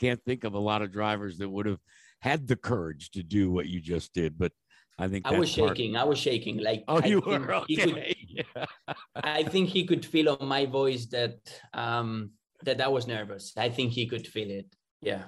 Can't 0.00 0.24
think 0.24 0.44
of 0.44 0.54
a 0.54 0.58
lot 0.58 0.80
of 0.80 0.90
drivers 0.90 1.36
that 1.38 1.50
would 1.50 1.66
have 1.66 1.80
had 2.20 2.48
the 2.48 2.56
courage 2.56 3.10
to 3.10 3.22
do 3.22 3.50
what 3.50 3.66
you 3.66 3.78
just 3.78 4.14
did, 4.14 4.38
but 4.38 4.52
I 4.98 5.08
think 5.08 5.26
I 5.26 5.38
was 5.38 5.50
shaking. 5.50 5.92
Part... 5.92 6.06
I 6.06 6.08
was 6.08 6.18
shaking. 6.18 6.58
Like 6.58 6.84
oh, 6.88 7.00
I 7.02 7.06
you 7.06 7.20
were 7.20 7.54
okay. 7.54 7.76
Could, 7.76 8.13
yeah. 8.34 8.66
I 9.14 9.42
think 9.42 9.68
he 9.68 9.86
could 9.86 10.04
feel 10.04 10.36
on 10.40 10.46
my 10.46 10.66
voice 10.66 11.06
that 11.06 11.38
um 11.72 12.30
that 12.62 12.80
I 12.80 12.88
was 12.88 13.06
nervous. 13.06 13.52
I 13.56 13.68
think 13.68 13.92
he 13.92 14.06
could 14.06 14.26
feel 14.26 14.50
it. 14.50 14.66
Yeah. 15.02 15.24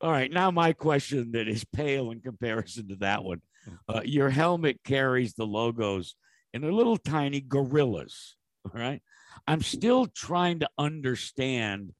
All 0.00 0.10
right, 0.10 0.30
now 0.30 0.50
my 0.50 0.72
question 0.72 1.32
that 1.32 1.48
is 1.48 1.64
pale 1.64 2.10
in 2.10 2.20
comparison 2.20 2.88
to 2.88 2.96
that 2.96 3.24
one. 3.24 3.40
Uh, 3.88 4.02
your 4.04 4.30
helmet 4.30 4.80
carries 4.84 5.34
the 5.34 5.46
logos 5.46 6.14
in 6.54 6.64
a 6.64 6.70
little 6.70 6.96
tiny 6.96 7.40
gorillas. 7.40 8.36
All 8.64 8.80
right, 8.80 9.02
I'm 9.46 9.62
still 9.62 10.06
trying 10.06 10.60
to 10.60 10.68
understand 10.78 11.92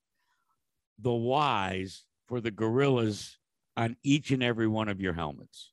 the 0.98 1.12
whys 1.12 2.04
for 2.26 2.40
the 2.40 2.50
gorillas 2.50 3.38
on 3.76 3.96
each 4.02 4.30
and 4.30 4.42
every 4.42 4.68
one 4.68 4.88
of 4.88 5.00
your 5.00 5.12
helmets. 5.12 5.72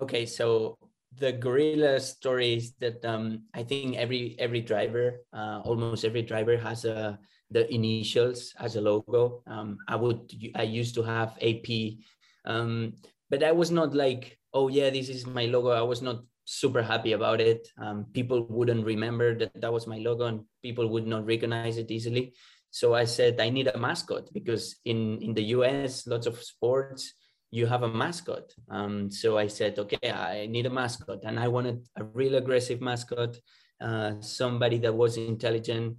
Okay, 0.00 0.26
so 0.26 0.78
the 1.16 1.32
gorilla 1.32 2.00
story 2.00 2.54
is 2.54 2.72
that 2.80 3.04
um, 3.04 3.44
I 3.54 3.62
think 3.62 3.96
every 3.96 4.36
every 4.38 4.60
driver, 4.60 5.24
uh, 5.32 5.60
almost 5.64 6.04
every 6.04 6.22
driver 6.22 6.56
has 6.56 6.84
a 6.84 7.18
the 7.50 7.64
initials 7.72 8.52
as 8.60 8.76
a 8.76 8.80
logo. 8.80 9.42
Um, 9.46 9.78
I 9.88 9.96
would 9.96 10.30
I 10.54 10.62
used 10.62 10.94
to 10.96 11.02
have 11.02 11.38
AP, 11.40 11.96
um, 12.44 12.92
but 13.30 13.42
I 13.42 13.52
was 13.52 13.70
not 13.70 13.94
like, 13.94 14.38
oh 14.52 14.68
yeah, 14.68 14.90
this 14.90 15.08
is 15.08 15.26
my 15.26 15.46
logo. 15.46 15.70
I 15.70 15.82
was 15.82 16.02
not 16.02 16.24
super 16.44 16.82
happy 16.82 17.12
about 17.12 17.40
it. 17.40 17.68
Um, 17.80 18.06
people 18.12 18.46
wouldn't 18.48 18.84
remember 18.84 19.36
that 19.38 19.52
that 19.60 19.72
was 19.72 19.86
my 19.86 19.98
logo, 19.98 20.26
and 20.26 20.44
people 20.62 20.88
would 20.88 21.06
not 21.06 21.24
recognize 21.24 21.78
it 21.78 21.90
easily. 21.90 22.34
So 22.70 22.92
I 22.92 23.04
said 23.04 23.40
I 23.40 23.48
need 23.48 23.68
a 23.68 23.78
mascot 23.78 24.28
because 24.32 24.76
in 24.84 25.22
in 25.24 25.32
the 25.32 25.56
US, 25.56 26.06
lots 26.06 26.26
of 26.26 26.36
sports 26.42 27.14
you 27.50 27.66
have 27.66 27.82
a 27.82 27.88
mascot. 27.88 28.52
Um, 28.68 29.10
so 29.10 29.38
I 29.38 29.46
said, 29.46 29.78
okay, 29.78 30.10
I 30.10 30.46
need 30.46 30.66
a 30.66 30.70
mascot, 30.70 31.20
and 31.24 31.38
I 31.38 31.48
wanted 31.48 31.86
a 31.96 32.04
real 32.04 32.34
aggressive 32.34 32.80
mascot, 32.80 33.36
uh, 33.80 34.20
somebody 34.20 34.78
that 34.78 34.94
was 34.94 35.16
intelligent, 35.16 35.96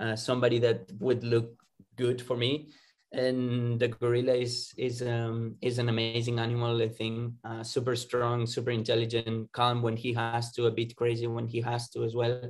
uh, 0.00 0.16
somebody 0.16 0.58
that 0.60 0.90
would 0.98 1.22
look 1.22 1.62
good 1.96 2.20
for 2.20 2.36
me. 2.36 2.70
And 3.10 3.80
the 3.80 3.88
gorilla 3.88 4.34
is 4.34 4.74
is 4.76 5.00
um, 5.00 5.56
is 5.62 5.78
an 5.78 5.88
amazing 5.88 6.38
animal. 6.38 6.82
I 6.82 6.88
think 6.88 7.32
uh, 7.42 7.62
super 7.62 7.96
strong, 7.96 8.44
super 8.44 8.70
intelligent, 8.70 9.50
calm 9.52 9.80
when 9.80 9.96
he 9.96 10.12
has 10.12 10.52
to, 10.52 10.66
a 10.66 10.70
bit 10.70 10.94
crazy 10.94 11.26
when 11.26 11.46
he 11.46 11.62
has 11.62 11.88
to 11.90 12.04
as 12.04 12.14
well. 12.14 12.42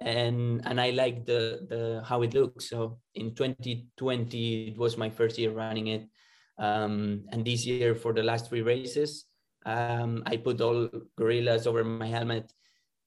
And 0.00 0.62
and 0.64 0.80
I 0.80 0.90
like 0.90 1.26
the 1.26 1.66
the 1.68 2.02
how 2.06 2.22
it 2.22 2.32
looks. 2.32 2.70
So 2.70 3.00
in 3.16 3.34
2020, 3.34 4.68
it 4.68 4.78
was 4.78 4.96
my 4.96 5.10
first 5.10 5.36
year 5.36 5.50
running 5.50 5.88
it 5.88 6.08
um, 6.58 7.24
and 7.30 7.44
this 7.44 7.64
year, 7.66 7.94
for 7.94 8.12
the 8.12 8.22
last 8.22 8.48
three 8.48 8.62
races, 8.62 9.24
um, 9.64 10.22
I 10.26 10.36
put 10.36 10.60
all 10.60 10.88
gorillas 11.16 11.66
over 11.66 11.84
my 11.84 12.06
helmet 12.06 12.52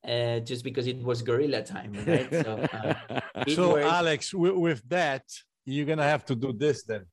uh, 0.07 0.39
just 0.39 0.63
because 0.63 0.87
it 0.87 1.01
was 1.03 1.21
gorilla 1.21 1.63
time, 1.63 1.93
right? 2.05 2.29
So, 2.31 2.67
uh, 2.73 3.21
so 3.55 3.77
Alex, 3.77 4.33
with, 4.33 4.53
with, 4.53 4.89
that, 4.89 5.23
you're 5.65 5.85
gonna 5.85 6.03
have 6.03 6.25
to 6.25 6.35
do 6.35 6.53
this 6.53 6.83
then. 6.83 7.05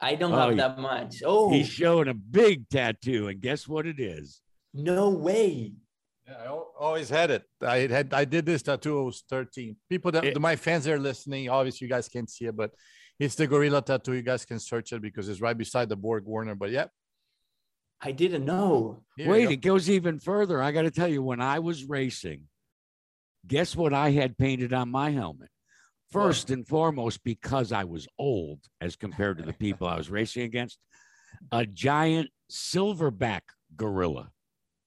I 0.00 0.14
don't 0.14 0.32
oh, 0.32 0.38
have 0.38 0.56
that 0.56 0.78
much. 0.78 1.22
Oh, 1.24 1.50
he's 1.50 1.68
showing 1.68 2.08
a 2.08 2.14
big 2.14 2.68
tattoo, 2.68 3.28
and 3.28 3.40
guess 3.40 3.68
what 3.68 3.86
it 3.86 4.00
is? 4.00 4.40
No 4.72 5.10
way. 5.10 5.72
Yeah, 6.26 6.34
I 6.44 6.46
always 6.48 7.08
had 7.08 7.30
it. 7.30 7.44
I 7.60 7.78
had 7.86 8.14
I 8.14 8.24
did 8.24 8.46
this 8.46 8.62
tattoo. 8.62 9.00
I 9.00 9.02
was 9.02 9.24
13. 9.28 9.76
People 9.88 10.12
that 10.12 10.24
it, 10.24 10.40
my 10.40 10.56
fans 10.56 10.86
are 10.86 10.98
listening. 10.98 11.48
Obviously, 11.48 11.86
you 11.86 11.92
guys 11.92 12.08
can't 12.08 12.30
see 12.30 12.46
it, 12.46 12.56
but 12.56 12.70
it's 13.20 13.34
the 13.34 13.46
gorilla 13.46 13.82
tattoo. 13.82 14.14
You 14.14 14.22
guys 14.22 14.44
can 14.44 14.58
search 14.58 14.92
it 14.92 15.02
because 15.02 15.28
it's 15.28 15.40
right 15.40 15.56
beside 15.56 15.88
the 15.88 15.96
Borg 15.96 16.24
Warner. 16.24 16.54
But 16.54 16.70
yeah. 16.70 16.86
I 18.00 18.12
didn't 18.12 18.46
know. 18.46 19.02
Here 19.16 19.30
Wait, 19.30 19.50
it 19.50 19.58
goes 19.58 19.90
even 19.90 20.18
further. 20.18 20.62
I 20.62 20.72
got 20.72 20.82
to 20.82 20.90
tell 20.90 21.06
you, 21.06 21.22
when 21.22 21.42
I 21.42 21.58
was 21.58 21.84
racing, 21.84 22.44
guess 23.46 23.76
what 23.76 23.92
I 23.92 24.10
had 24.10 24.38
painted 24.38 24.72
on 24.72 24.90
my 24.90 25.10
helmet? 25.10 25.50
First 26.10 26.48
what? 26.48 26.56
and 26.56 26.66
foremost, 26.66 27.22
because 27.22 27.72
I 27.72 27.84
was 27.84 28.08
old 28.18 28.60
as 28.80 28.96
compared 28.96 29.36
to 29.38 29.44
the 29.44 29.52
people 29.52 29.86
I 29.86 29.98
was 29.98 30.10
racing 30.10 30.44
against, 30.44 30.78
a 31.52 31.66
giant 31.66 32.30
silverback 32.50 33.42
gorilla. 33.76 34.30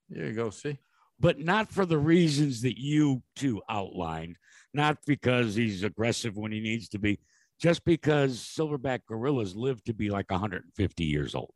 There 0.10 0.26
you 0.26 0.34
go. 0.34 0.50
See? 0.50 0.80
But 1.20 1.40
not 1.40 1.72
for 1.72 1.86
the 1.86 2.00
reasons 2.00 2.64
that 2.64 2.82
you 2.82 3.22
two 3.36 3.62
outlined, 3.70 4.38
not 4.74 4.98
because 5.06 5.54
he's 5.54 5.84
aggressive 5.84 6.36
when 6.36 6.52
he 6.52 6.60
needs 6.60 6.90
to 6.90 7.00
be, 7.00 7.20
just 7.64 7.86
because 7.86 8.40
silverback 8.40 9.00
gorillas 9.08 9.56
live 9.56 9.82
to 9.86 9.94
be 9.94 10.10
like 10.10 10.30
150 10.30 11.04
years 11.06 11.34
old. 11.34 11.54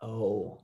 Oh. 0.00 0.60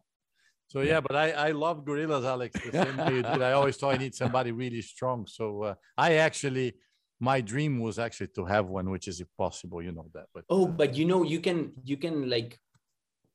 So 0.68 0.80
yeah, 0.82 1.00
but 1.00 1.16
I, 1.16 1.32
I 1.32 1.50
love 1.50 1.84
gorillas, 1.84 2.24
Alex. 2.24 2.54
The 2.64 2.84
same 2.84 2.96
way 2.96 3.14
you 3.16 3.22
did. 3.22 3.42
I 3.42 3.52
always 3.52 3.76
thought 3.76 3.94
I 3.94 3.98
need 3.98 4.14
somebody 4.14 4.52
really 4.52 4.82
strong. 4.82 5.26
So 5.26 5.62
uh, 5.64 5.74
I 5.98 6.14
actually, 6.26 6.74
my 7.18 7.40
dream 7.40 7.80
was 7.80 7.98
actually 7.98 8.28
to 8.36 8.44
have 8.44 8.66
one, 8.66 8.88
which 8.90 9.08
is 9.08 9.20
impossible. 9.20 9.82
You 9.82 9.90
know 9.90 10.06
that. 10.14 10.26
But 10.32 10.44
oh, 10.50 10.66
uh, 10.66 10.68
but 10.68 10.94
you 10.94 11.04
know, 11.04 11.24
you 11.24 11.40
can 11.40 11.72
you 11.84 11.96
can 11.96 12.30
like, 12.30 12.56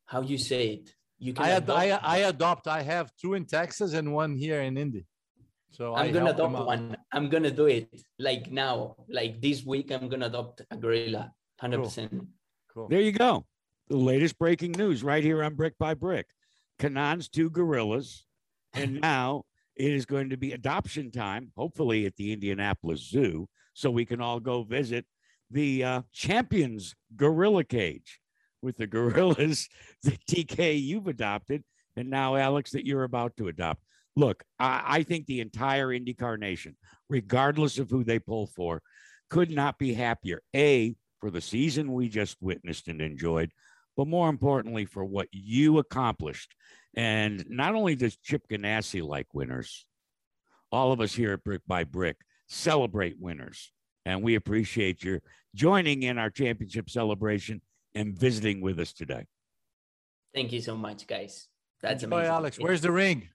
how 0.06 0.22
you 0.22 0.38
say 0.38 0.68
it? 0.76 0.96
You 1.20 1.34
can. 1.34 1.46
I 1.46 1.50
adopt. 1.50 1.80
I, 1.80 1.90
I 2.16 2.18
adopt. 2.34 2.68
I 2.68 2.82
have 2.82 3.12
two 3.22 3.34
in 3.34 3.46
Texas 3.46 3.94
and 3.94 4.14
one 4.14 4.38
here 4.38 4.62
in 4.62 4.78
Indy. 4.78 5.06
So 5.72 5.96
I'm 5.96 6.10
I 6.10 6.12
gonna 6.12 6.32
adopt 6.32 6.66
one. 6.66 6.98
I'm 7.12 7.30
gonna 7.30 7.52
do 7.52 7.66
it 7.66 7.90
like 8.20 8.52
now, 8.52 8.96
like 9.10 9.42
this 9.42 9.66
week. 9.66 9.92
I'm 9.92 10.10
gonna 10.10 10.28
adopt 10.28 10.62
a 10.70 10.76
gorilla, 10.76 11.32
hundred 11.62 11.78
cool. 11.78 11.86
percent. 11.86 12.28
Cool. 12.74 12.88
There 12.89 13.00
you 13.00 13.12
go. 13.12 13.45
The 13.88 13.97
latest 13.97 14.38
breaking 14.38 14.74
news 14.74 15.04
right 15.04 15.24
here 15.24 15.43
on 15.43 15.56
Brick 15.56 15.78
by 15.78 15.93
Brick. 15.93 16.28
Kanaan's 16.80 17.30
two 17.30 17.50
gorillas, 17.50 18.26
and 18.74 19.00
now 19.02 19.43
it 19.76 19.91
is 19.91 20.06
going 20.06 20.32
to 20.32 20.38
be 20.38 20.54
adoption 20.54 21.12
time. 21.12 21.52
Hopefully 21.56 22.06
at 22.06 22.15
the 22.15 22.34
Indianapolis 22.34 23.08
Zoo, 23.08 23.47
so 23.74 23.91
we 23.91 24.06
can 24.06 24.19
all 24.19 24.39
go 24.39 24.63
visit 24.63 25.06
the 25.50 25.84
uh, 25.84 26.02
champions 26.12 26.95
gorilla 27.15 27.63
cage 27.63 28.19
with 28.62 28.78
the 28.78 28.88
gorillas 28.88 29.69
that 30.04 30.26
TK 30.26 30.82
you've 30.82 31.08
adopted, 31.08 31.63
and 31.95 32.10
now 32.10 32.36
Alex 32.36 32.71
that 32.71 32.86
you're 32.86 33.04
about 33.04 33.38
to 33.38 33.47
adopt 33.47 33.84
look, 34.15 34.43
I, 34.60 34.84
I 34.86 35.04
think 35.04 35.26
the 35.26 35.41
entire 35.41 35.88
IndyCar 35.88 36.39
nation, 36.39 36.76
regardless 37.10 37.78
of 37.78 37.89
who 37.89 38.04
they 38.04 38.19
pull 38.19 38.47
for, 38.47 38.82
could 39.30 39.52
not 39.52 39.78
be 39.78 39.93
happier. 39.93 40.41
A, 40.56 40.95
for 41.22 41.32
the 41.32 41.40
season 41.40 41.94
we 41.94 42.10
just 42.10 42.36
witnessed 42.42 42.88
and 42.88 43.00
enjoyed, 43.00 43.52
but 43.96 44.08
more 44.08 44.28
importantly, 44.28 44.86
for 44.86 45.06
what 45.06 45.28
you 45.32 45.78
accomplished. 45.78 46.56
And 46.96 47.46
not 47.48 47.76
only 47.76 47.96
does 47.96 48.18
Chip 48.18 48.44
Ganassi 48.52 49.02
like 49.02 49.28
winners, 49.34 49.86
all 50.72 50.92
of 50.92 51.00
us 51.00 51.14
here 51.14 51.34
at 51.34 51.44
Brick 51.44 51.62
by 51.68 51.86
Brick 51.86 52.18
celebrate 52.48 53.16
winners. 53.20 53.72
And 54.06 54.24
we 54.24 54.36
appreciate 54.36 55.04
your 55.04 55.22
joining 55.56 56.04
in 56.04 56.18
our 56.18 56.30
championship 56.30 56.90
celebration 56.90 57.62
and 57.94 58.18
visiting 58.18 58.62
with 58.62 58.80
us 58.80 58.92
today. 58.94 59.26
Thank 60.34 60.52
you 60.52 60.62
so 60.62 60.76
much, 60.76 61.08
guys. 61.08 61.48
That's 61.82 62.04
Enjoy, 62.04 62.18
amazing. 62.18 62.34
Alex. 62.34 62.58
Where's 62.60 62.82
the 62.82 62.92
ring? 62.92 63.30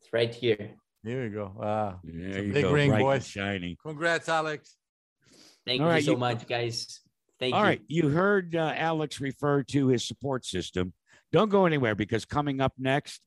It's 0.00 0.12
right 0.12 0.34
here. 0.34 0.70
Here 1.04 1.24
we 1.24 1.30
go. 1.30 1.52
Wow. 1.54 2.00
Yeah, 2.04 2.40
big 2.40 2.62
go, 2.62 2.72
ring, 2.72 2.90
boy. 2.90 3.18
Shiny. 3.18 3.76
Congrats, 3.84 4.28
Alex. 4.28 4.76
Thank 5.66 5.80
All 5.80 5.88
you 5.88 5.92
right, 5.92 6.04
so 6.04 6.12
you, 6.12 6.16
much, 6.16 6.46
guys. 6.46 7.00
Thank 7.42 7.56
All 7.56 7.62
you. 7.62 7.66
right. 7.66 7.82
You 7.88 8.08
heard 8.08 8.54
uh, 8.54 8.72
Alex 8.76 9.20
refer 9.20 9.64
to 9.64 9.88
his 9.88 10.04
support 10.04 10.46
system. 10.46 10.92
Don't 11.32 11.48
go 11.48 11.66
anywhere 11.66 11.96
because 11.96 12.24
coming 12.24 12.60
up 12.60 12.72
next, 12.78 13.20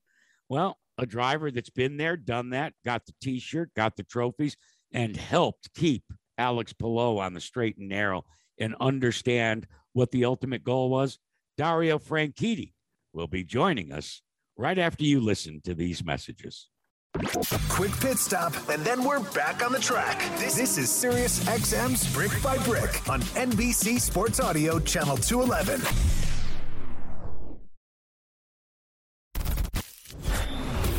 well, 0.48 0.78
a 0.98 1.06
driver 1.06 1.52
that's 1.52 1.70
been 1.70 1.98
there, 1.98 2.16
done 2.16 2.52
that, 2.52 2.72
got 2.86 3.06
the 3.06 3.14
t 3.22 3.40
shirt, 3.42 3.72
got 3.76 3.98
the 3.98 4.04
trophies, 4.04 4.56
and 4.94 5.18
helped 5.18 5.74
keep 5.76 6.06
Alex 6.38 6.72
Palou 6.72 7.20
on 7.20 7.34
the 7.34 7.42
straight 7.42 7.76
and 7.78 7.90
narrow 7.90 8.24
and 8.58 8.74
understand 8.80 9.68
what 9.92 10.12
the 10.12 10.24
ultimate 10.24 10.64
goal 10.64 10.90
was. 10.90 11.20
Dario 11.58 12.00
Franchitti 12.00 12.72
will 13.12 13.28
be 13.28 13.44
joining 13.44 13.92
us 13.92 14.22
right 14.56 14.80
after 14.80 15.04
you 15.04 15.20
listen 15.20 15.60
to 15.66 15.74
these 15.74 16.06
messages. 16.06 16.70
Quick 17.70 17.98
pit 18.02 18.18
stop, 18.18 18.54
and 18.68 18.84
then 18.84 19.02
we're 19.02 19.22
back 19.32 19.66
on 19.66 19.72
the 19.72 19.80
track. 19.80 20.20
This, 20.38 20.56
this 20.56 20.78
is 20.78 20.90
Sirius 20.90 21.40
XM's 21.46 22.14
Brick 22.14 22.32
by 22.44 22.58
Brick 22.66 23.10
on 23.10 23.22
NBC 23.22 24.02
Sports 24.02 24.42
Audio, 24.42 24.80
Channel 24.80 25.16
211. 25.16 25.80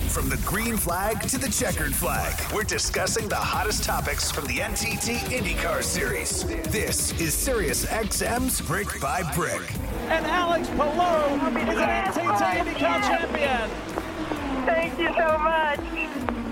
From 0.08 0.30
the 0.30 0.42
green 0.46 0.78
flag 0.78 1.20
to 1.28 1.36
the 1.36 1.50
checkered 1.50 1.94
flag, 1.94 2.32
we're 2.54 2.62
discussing 2.62 3.28
the 3.28 3.36
hottest 3.36 3.84
topics 3.84 4.30
from 4.30 4.46
the 4.46 4.56
NTT 4.56 5.18
IndyCar 5.18 5.82
Series. 5.82 6.44
This 6.70 7.12
is 7.20 7.34
Sirius 7.34 7.84
XM's 7.84 8.62
Brick 8.62 8.98
by 9.02 9.22
Brick. 9.34 9.70
And 10.08 10.24
Alex 10.24 10.66
Palou 10.70 11.34
is 11.34 11.78
an 11.78 12.12
NTT 12.12 12.74
IndyCar 12.74 13.02
champion. 13.02 14.05
Thank 14.66 14.98
you 14.98 15.06
so 15.14 15.38
much. 15.38 15.78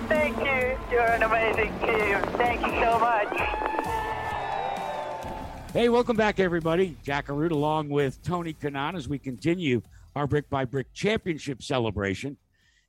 Thank 0.08 0.36
you. 0.38 0.78
You're 0.88 1.02
an 1.02 1.24
amazing 1.24 1.72
team. 1.80 2.22
Thank 2.38 2.60
you 2.60 2.72
so 2.80 2.96
much. 3.00 3.26
Hey, 5.72 5.88
welcome 5.88 6.16
back, 6.16 6.38
everybody. 6.38 6.96
Jack 7.02 7.26
Arute 7.26 7.50
along 7.50 7.88
with 7.88 8.22
Tony 8.22 8.54
Kanaan 8.54 8.94
as 8.94 9.08
we 9.08 9.18
continue 9.18 9.82
our 10.14 10.28
Brick 10.28 10.48
by 10.48 10.64
Brick 10.64 10.92
Championship 10.92 11.60
celebration. 11.60 12.36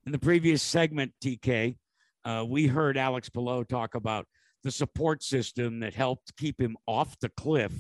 In 0.06 0.12
the 0.12 0.20
previous 0.20 0.62
segment, 0.62 1.12
TK, 1.24 1.76
uh, 2.24 2.46
we 2.48 2.68
heard 2.68 2.96
Alex 2.96 3.28
Palou 3.28 3.64
talk 3.64 3.96
about 3.96 4.28
the 4.64 4.70
support 4.70 5.24
system 5.24 5.80
that 5.80 5.96
helped 5.96 6.38
keep 6.38 6.62
him 6.62 6.78
off 6.86 7.18
the 7.18 7.30
cliff 7.30 7.74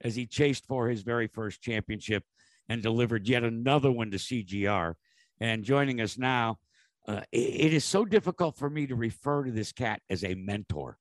as 0.00 0.16
he 0.16 0.24
chased 0.24 0.64
for 0.64 0.88
his 0.88 1.02
very 1.02 1.26
first 1.26 1.60
championship 1.60 2.24
and 2.70 2.82
delivered 2.82 3.28
yet 3.28 3.44
another 3.44 3.90
one 3.90 4.10
to 4.12 4.16
CGR. 4.16 4.94
And 5.38 5.62
joining 5.62 6.00
us 6.00 6.16
now, 6.16 6.56
uh, 7.06 7.22
it, 7.32 7.66
it 7.66 7.72
is 7.74 7.84
so 7.84 8.04
difficult 8.04 8.56
for 8.56 8.68
me 8.68 8.86
to 8.86 8.94
refer 8.94 9.44
to 9.44 9.52
this 9.52 9.72
cat 9.72 10.00
as 10.10 10.24
a 10.24 10.34
mentor 10.34 10.98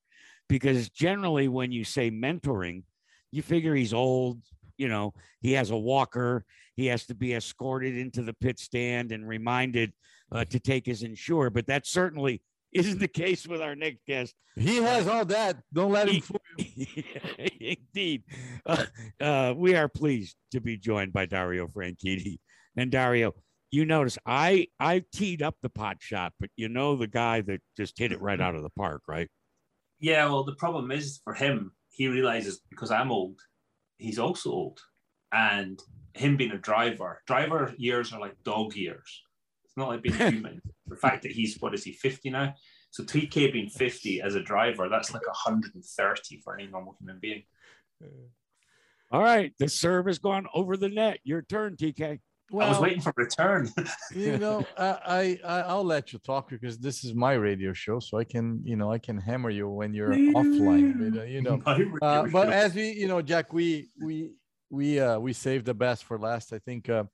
because 0.47 0.89
generally, 0.89 1.47
when 1.47 1.71
you 1.71 1.83
say 1.83 2.11
mentoring, 2.11 2.83
you 3.31 3.41
figure 3.41 3.75
he's 3.75 3.93
old, 3.93 4.41
you 4.77 4.87
know, 4.87 5.13
he 5.41 5.53
has 5.53 5.71
a 5.71 5.77
walker, 5.77 6.45
he 6.75 6.87
has 6.87 7.05
to 7.07 7.15
be 7.15 7.33
escorted 7.33 7.97
into 7.97 8.21
the 8.21 8.33
pit 8.33 8.59
stand 8.59 9.11
and 9.11 9.27
reminded 9.27 9.93
uh, 10.31 10.45
to 10.45 10.59
take 10.59 10.85
his 10.85 11.03
Ensure. 11.03 11.49
But 11.49 11.67
that 11.67 11.87
certainly 11.87 12.41
isn't 12.73 12.99
the 12.99 13.07
case 13.07 13.47
with 13.47 13.61
our 13.61 13.75
next 13.75 14.05
guest. 14.05 14.35
He 14.55 14.77
has 14.77 15.07
all 15.07 15.25
that. 15.25 15.57
Don't 15.73 15.91
let 15.91 16.09
him 16.09 16.21
fool 16.21 16.41
you. 16.57 16.85
Indeed. 17.93 18.23
Uh, 18.65 18.85
uh, 19.19 19.53
we 19.55 19.75
are 19.75 19.87
pleased 19.87 20.35
to 20.51 20.61
be 20.61 20.77
joined 20.77 21.13
by 21.13 21.25
Dario 21.25 21.67
Franchitti. 21.67 22.39
And 22.77 22.91
Dario, 22.91 23.33
you 23.71 23.85
notice 23.85 24.17
I 24.25 24.67
I 24.79 25.03
teed 25.11 25.41
up 25.41 25.55
the 25.61 25.69
pot 25.69 25.97
shot, 25.99 26.33
but 26.39 26.49
you 26.55 26.69
know 26.69 26.95
the 26.95 27.07
guy 27.07 27.41
that 27.41 27.61
just 27.75 27.97
hit 27.97 28.11
it 28.11 28.21
right 28.21 28.39
mm-hmm. 28.39 28.47
out 28.47 28.55
of 28.55 28.63
the 28.63 28.69
park, 28.69 29.03
right? 29.07 29.29
Yeah, 29.99 30.25
well, 30.25 30.43
the 30.43 30.55
problem 30.55 30.91
is 30.91 31.21
for 31.23 31.33
him, 31.33 31.71
he 31.89 32.07
realizes 32.07 32.61
because 32.69 32.91
I'm 32.91 33.11
old, 33.11 33.39
he's 33.97 34.19
also 34.19 34.51
old. 34.51 34.79
And 35.31 35.81
him 36.13 36.37
being 36.37 36.51
a 36.51 36.57
driver, 36.57 37.21
driver 37.27 37.73
years 37.77 38.13
are 38.13 38.19
like 38.19 38.35
dog 38.43 38.75
years. 38.75 39.21
It's 39.65 39.75
not 39.75 39.89
like 39.89 40.01
being 40.01 40.15
human. 40.33 40.61
the 40.87 40.95
fact 40.95 41.23
that 41.23 41.31
he's, 41.31 41.57
what 41.59 41.73
is 41.73 41.83
he, 41.83 41.91
50 41.91 42.29
now? 42.29 42.53
So 42.91 43.03
TK 43.03 43.51
being 43.51 43.69
50 43.69 44.21
as 44.21 44.35
a 44.35 44.41
driver, 44.41 44.87
that's 44.87 45.13
like 45.13 45.25
130 45.25 46.41
for 46.41 46.53
any 46.57 46.67
normal 46.67 46.95
human 46.99 47.19
being. 47.19 47.43
All 49.11 49.21
right. 49.21 49.53
The 49.59 49.67
serve 49.67 50.07
has 50.07 50.19
gone 50.19 50.47
over 50.53 50.77
the 50.77 50.89
net. 50.89 51.19
Your 51.23 51.41
turn, 51.41 51.75
TK. 51.75 52.19
I 52.53 52.69
was 52.69 52.79
waiting 52.79 53.01
for 53.01 53.13
return. 53.17 53.69
you 54.15 54.37
know, 54.37 54.65
I, 54.77 55.39
I 55.43 55.61
I'll 55.61 55.83
let 55.83 56.13
you 56.13 56.19
talk 56.19 56.49
because 56.49 56.77
this 56.77 57.03
is 57.03 57.15
my 57.15 57.33
radio 57.33 57.73
show, 57.73 57.99
so 57.99 58.17
I 58.17 58.23
can 58.23 58.61
you 58.63 58.75
know 58.75 58.91
I 58.91 58.99
can 58.99 59.17
hammer 59.17 59.49
you 59.49 59.67
when 59.67 59.93
you're 59.93 60.11
offline. 60.11 61.13
But, 61.13 61.21
uh, 61.21 61.23
you 61.25 61.41
know, 61.41 61.61
uh, 62.01 62.27
but 62.31 62.49
as 62.49 62.75
we 62.75 62.91
you 62.91 63.07
know, 63.07 63.21
Jack, 63.21 63.51
we 63.51 63.89
we 63.99 64.31
we 64.69 64.99
uh 64.99 65.17
we 65.17 65.33
saved 65.33 65.65
the 65.65 65.73
best 65.73 66.03
for 66.03 66.19
last. 66.19 66.53
I 66.53 66.59
think 66.59 66.87
uh, 66.87 67.05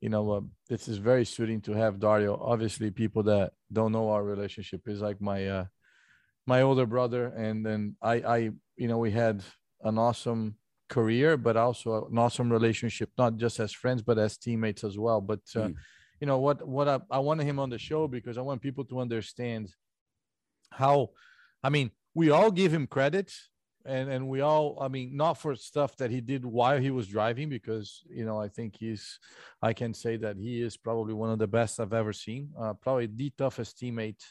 you 0.00 0.10
know 0.10 0.30
uh, 0.30 0.40
this 0.68 0.88
is 0.88 0.98
very 0.98 1.24
suiting 1.24 1.62
to 1.62 1.72
have 1.72 1.98
Dario. 1.98 2.38
Obviously, 2.40 2.90
people 2.90 3.22
that 3.24 3.52
don't 3.72 3.92
know 3.92 4.10
our 4.10 4.22
relationship 4.22 4.82
is 4.86 5.00
like 5.00 5.20
my 5.20 5.48
uh 5.48 5.64
my 6.46 6.62
older 6.62 6.86
brother, 6.86 7.26
and 7.28 7.64
then 7.64 7.96
I 8.02 8.14
I 8.14 8.36
you 8.76 8.88
know 8.88 8.98
we 8.98 9.10
had 9.10 9.42
an 9.82 9.98
awesome 9.98 10.56
career, 10.90 11.36
but 11.38 11.56
also 11.56 12.06
an 12.10 12.18
awesome 12.18 12.52
relationship, 12.52 13.08
not 13.16 13.36
just 13.38 13.58
as 13.60 13.72
friends, 13.72 14.02
but 14.02 14.18
as 14.18 14.36
teammates 14.36 14.84
as 14.84 14.96
well. 14.98 15.20
But 15.22 15.40
uh, 15.56 15.68
Mm. 15.68 15.74
you 16.20 16.26
know 16.26 16.38
what? 16.46 16.58
What 16.76 16.86
I, 16.88 16.98
I 17.10 17.20
wanted 17.28 17.46
him 17.46 17.58
on 17.58 17.70
the 17.70 17.78
show 17.78 18.08
because 18.08 18.36
I 18.36 18.42
want 18.42 18.60
people 18.60 18.84
to 18.86 19.00
understand 19.00 19.64
how. 20.70 21.10
I 21.62 21.68
mean, 21.70 21.90
we 22.14 22.30
all 22.30 22.50
give 22.50 22.72
him 22.76 22.86
credit, 22.86 23.28
and 23.84 24.10
and 24.14 24.22
we 24.32 24.40
all. 24.42 24.66
I 24.80 24.88
mean, 24.88 25.16
not 25.16 25.34
for 25.42 25.54
stuff 25.56 25.96
that 25.96 26.10
he 26.10 26.20
did 26.20 26.44
while 26.44 26.78
he 26.78 26.90
was 26.90 27.06
driving, 27.16 27.48
because 27.48 28.02
you 28.18 28.24
know 28.26 28.38
I 28.46 28.48
think 28.48 28.76
he's. 28.82 29.18
I 29.62 29.72
can 29.72 29.94
say 29.94 30.16
that 30.18 30.36
he 30.36 30.60
is 30.66 30.76
probably 30.76 31.14
one 31.14 31.30
of 31.30 31.38
the 31.38 31.52
best 31.58 31.80
I've 31.80 31.98
ever 32.02 32.12
seen. 32.12 32.50
Uh, 32.62 32.74
probably 32.74 33.06
the 33.06 33.30
toughest 33.38 33.78
teammate 33.78 34.22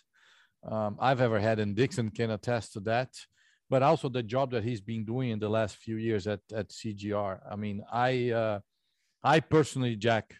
um, 0.74 0.98
I've 1.00 1.22
ever 1.22 1.40
had, 1.40 1.60
and 1.60 1.76
Dixon 1.76 2.10
can 2.12 2.32
attest 2.32 2.74
to 2.74 2.80
that 2.82 3.12
but 3.70 3.84
also 3.84 4.10
the 4.10 4.24
job 4.24 4.52
that 4.52 4.64
he's 4.64 4.82
been 4.82 5.06
doing 5.06 5.30
in 5.30 5.40
the 5.40 5.50
last 5.50 5.78
few 5.78 5.98
years 5.98 6.28
at 6.28 6.42
at 6.54 6.70
CGR. 6.70 7.40
I 7.50 7.56
mean, 7.56 7.84
I 7.92 8.32
uh, 8.32 8.60
I 9.24 9.40
personally, 9.40 9.96
Jack, 9.96 10.36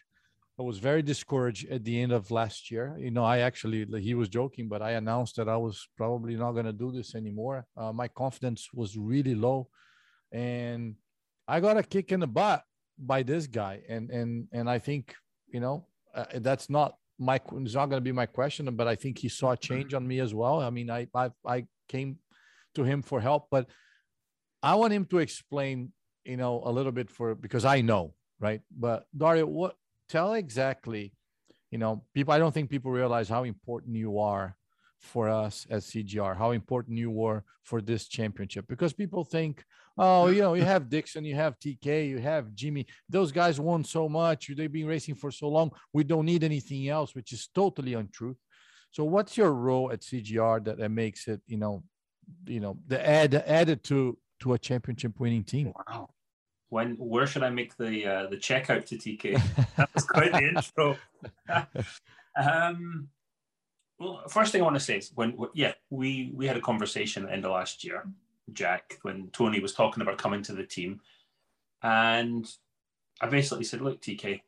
I 0.58 0.62
was 0.62 0.78
very 0.78 1.02
discouraged 1.02 1.70
at 1.70 1.84
the 1.84 2.00
end 2.02 2.12
of 2.12 2.30
last 2.30 2.70
year. 2.70 2.96
You 2.98 3.10
know, 3.10 3.24
I 3.24 3.38
actually 3.38 3.86
he 4.00 4.14
was 4.14 4.28
joking, 4.28 4.68
but 4.68 4.82
I 4.82 4.92
announced 4.92 5.36
that 5.36 5.48
I 5.48 5.56
was 5.56 5.88
probably 5.96 6.34
not 6.34 6.52
going 6.52 6.66
to 6.66 6.72
do 6.72 6.92
this 6.92 7.14
anymore. 7.14 7.66
Uh, 7.76 7.92
my 7.92 8.08
confidence 8.08 8.68
was 8.74 8.96
really 8.96 9.34
low, 9.34 9.68
and 10.32 10.96
I 11.46 11.60
got 11.60 11.76
a 11.76 11.82
kick 11.82 12.12
in 12.12 12.20
the 12.20 12.26
butt 12.26 12.62
by 12.98 13.22
this 13.22 13.46
guy, 13.46 13.82
and 13.88 14.10
and 14.10 14.48
and 14.52 14.68
I 14.68 14.78
think 14.78 15.14
you 15.48 15.60
know 15.60 15.86
uh, 16.14 16.26
that's 16.36 16.68
not 16.68 16.96
my 17.18 17.40
it's 17.52 17.74
not 17.74 17.86
going 17.86 18.00
to 18.02 18.08
be 18.10 18.12
my 18.12 18.26
question, 18.26 18.74
but 18.74 18.88
I 18.88 18.96
think 18.96 19.18
he 19.18 19.28
saw 19.28 19.52
a 19.52 19.56
change 19.56 19.94
on 19.94 20.06
me 20.06 20.20
as 20.20 20.34
well. 20.34 20.60
I 20.60 20.70
mean, 20.70 20.90
I 20.90 21.06
I 21.14 21.30
I 21.46 21.66
came 21.88 22.18
to 22.74 22.84
him 22.84 23.02
for 23.02 23.20
help, 23.20 23.48
but 23.50 23.68
I 24.62 24.74
want 24.74 24.92
him 24.92 25.06
to 25.06 25.18
explain, 25.18 25.92
you 26.24 26.36
know, 26.36 26.62
a 26.64 26.70
little 26.70 26.92
bit 26.92 27.10
for 27.10 27.34
because 27.34 27.64
I 27.64 27.80
know, 27.80 28.14
right? 28.38 28.60
But 28.76 29.06
Dario, 29.16 29.46
what 29.46 29.76
tell 30.08 30.34
exactly, 30.34 31.12
you 31.70 31.78
know, 31.78 32.04
people 32.14 32.34
I 32.34 32.38
don't 32.38 32.52
think 32.52 32.70
people 32.70 32.90
realize 32.90 33.28
how 33.28 33.44
important 33.44 33.96
you 33.96 34.18
are 34.18 34.56
for 35.00 35.28
us 35.30 35.66
as 35.70 35.86
CGR, 35.86 36.36
how 36.36 36.50
important 36.50 36.98
you 36.98 37.10
were 37.10 37.42
for 37.64 37.80
this 37.80 38.06
championship 38.06 38.66
because 38.68 38.92
people 38.92 39.24
think, 39.24 39.64
oh, 39.96 40.28
you 40.28 40.42
know, 40.42 40.54
you 40.54 40.64
have 40.64 40.90
Dixon, 40.90 41.24
you 41.24 41.34
have 41.34 41.58
TK, 41.58 42.08
you 42.08 42.18
have 42.18 42.54
Jimmy, 42.54 42.86
those 43.08 43.32
guys 43.32 43.58
won 43.58 43.82
so 43.82 44.08
much, 44.08 44.50
they've 44.54 44.72
been 44.72 44.86
racing 44.86 45.14
for 45.14 45.30
so 45.30 45.48
long, 45.48 45.70
we 45.92 46.04
don't 46.04 46.26
need 46.26 46.44
anything 46.44 46.88
else, 46.88 47.14
which 47.14 47.32
is 47.32 47.48
totally 47.54 47.94
untrue. 47.94 48.36
So, 48.90 49.04
what's 49.04 49.36
your 49.36 49.52
role 49.52 49.92
at 49.92 50.00
CGR 50.00 50.64
that, 50.64 50.78
that 50.78 50.90
makes 50.90 51.28
it, 51.28 51.40
you 51.46 51.56
know, 51.56 51.84
you 52.46 52.60
know 52.60 52.76
the 52.88 53.06
add 53.06 53.34
added 53.34 53.82
to 53.84 54.16
to 54.40 54.54
a 54.54 54.58
championship 54.58 55.18
winning 55.20 55.44
team 55.44 55.72
Wow. 55.88 56.10
When 56.70 56.94
where 56.98 57.26
should 57.26 57.42
I 57.42 57.50
make 57.50 57.76
the 57.76 58.06
uh, 58.06 58.26
the 58.28 58.36
checkout 58.36 58.86
to 58.86 58.96
TK? 58.96 59.40
That 59.76 59.90
was 59.92 60.04
quite 60.04 60.32
the 60.32 60.48
intro. 60.48 60.96
um, 62.40 63.08
well, 63.98 64.22
first 64.28 64.52
thing 64.52 64.60
I 64.60 64.64
want 64.64 64.76
to 64.76 64.80
say 64.80 64.98
is 64.98 65.10
when 65.14 65.36
yeah 65.52 65.72
we 65.90 66.30
we 66.32 66.46
had 66.46 66.56
a 66.56 66.60
conversation 66.60 67.24
at 67.24 67.28
the 67.28 67.34
end 67.34 67.44
of 67.44 67.50
last 67.50 67.82
year, 67.82 68.04
Jack, 68.52 68.98
when 69.02 69.28
Tony 69.32 69.58
was 69.58 69.74
talking 69.74 70.00
about 70.00 70.18
coming 70.18 70.42
to 70.44 70.52
the 70.52 70.62
team, 70.62 71.00
and 71.82 72.50
I 73.20 73.26
basically 73.26 73.64
said, 73.64 73.80
look, 73.80 74.00
TK, 74.00 74.40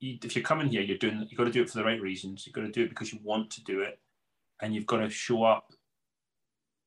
you, 0.00 0.18
if 0.24 0.34
you're 0.34 0.42
coming 0.42 0.68
here, 0.68 0.82
you're 0.82 0.98
doing 0.98 1.26
you've 1.28 1.38
got 1.38 1.44
to 1.44 1.52
do 1.52 1.62
it 1.62 1.70
for 1.70 1.78
the 1.78 1.84
right 1.84 2.00
reasons. 2.00 2.46
You've 2.46 2.54
got 2.54 2.62
to 2.62 2.72
do 2.72 2.84
it 2.84 2.88
because 2.88 3.12
you 3.12 3.20
want 3.22 3.50
to 3.50 3.64
do 3.64 3.80
it, 3.80 3.98
and 4.60 4.74
you've 4.74 4.86
got 4.86 4.98
to 4.98 5.10
show 5.10 5.44
up 5.44 5.72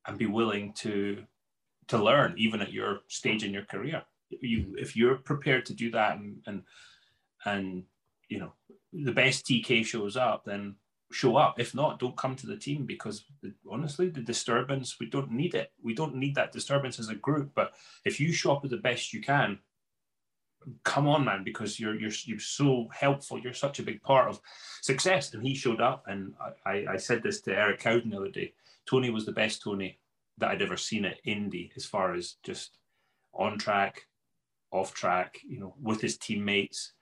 and 0.06 0.18
be 0.18 0.26
willing 0.26 0.72
to 0.74 1.24
to 1.88 1.98
learn 1.98 2.34
even 2.36 2.60
at 2.60 2.72
your 2.72 3.00
stage 3.08 3.44
in 3.44 3.52
your 3.52 3.64
career. 3.64 4.02
You 4.30 4.60
mm-hmm. 4.60 4.78
if 4.78 4.96
you're 4.96 5.16
prepared 5.16 5.66
to 5.66 5.74
do 5.74 5.90
that 5.90 6.18
and 6.18 6.42
and 6.46 6.62
and 7.44 7.84
you 8.28 8.38
know 8.38 8.52
the 8.92 9.12
best 9.12 9.46
tk 9.46 9.84
shows 9.84 10.16
up 10.16 10.44
then 10.44 10.76
show 11.12 11.36
up. 11.36 11.58
If 11.58 11.74
not 11.74 11.98
don't 11.98 12.16
come 12.16 12.36
to 12.36 12.46
the 12.46 12.56
team 12.56 12.86
because 12.86 13.24
the, 13.42 13.52
honestly 13.68 14.08
the 14.08 14.20
disturbance 14.20 14.98
we 15.00 15.06
don't 15.06 15.32
need 15.32 15.54
it. 15.54 15.72
We 15.82 15.94
don't 15.94 16.14
need 16.14 16.36
that 16.36 16.52
disturbance 16.52 16.98
as 16.98 17.08
a 17.08 17.14
group 17.14 17.50
but 17.54 17.72
if 18.04 18.20
you 18.20 18.32
show 18.32 18.52
up 18.52 18.62
with 18.62 18.70
the 18.70 18.76
best 18.76 19.12
you 19.12 19.20
can 19.20 19.58
come 20.84 21.08
on 21.08 21.24
man 21.24 21.42
because 21.42 21.80
you're 21.80 21.98
you're 21.98 22.12
you're 22.24 22.38
so 22.38 22.88
helpful. 22.92 23.40
You're 23.40 23.52
such 23.52 23.80
a 23.80 23.82
big 23.82 24.02
part 24.02 24.28
of 24.28 24.40
success. 24.82 25.34
And 25.34 25.42
he 25.42 25.54
showed 25.54 25.80
up 25.80 26.04
and 26.06 26.34
i 26.64 26.70
i, 26.70 26.84
I 26.92 26.96
said 26.98 27.22
this 27.22 27.40
to 27.42 27.56
eric 27.56 27.80
cowden 27.80 28.10
the 28.10 28.18
other 28.18 28.30
day 28.30 28.52
tony 28.90 29.10
was 29.10 29.24
the 29.24 29.32
best 29.32 29.62
tony 29.62 29.98
that 30.38 30.50
i'd 30.50 30.62
ever 30.62 30.76
seen 30.76 31.04
at 31.04 31.20
indy 31.24 31.70
as 31.76 31.84
far 31.84 32.14
as 32.14 32.36
just 32.42 32.78
on 33.32 33.56
track 33.58 34.02
off 34.72 34.92
track 34.92 35.38
you 35.46 35.60
know 35.60 35.74
with 35.80 36.00
his 36.00 36.18
teammates 36.18 36.92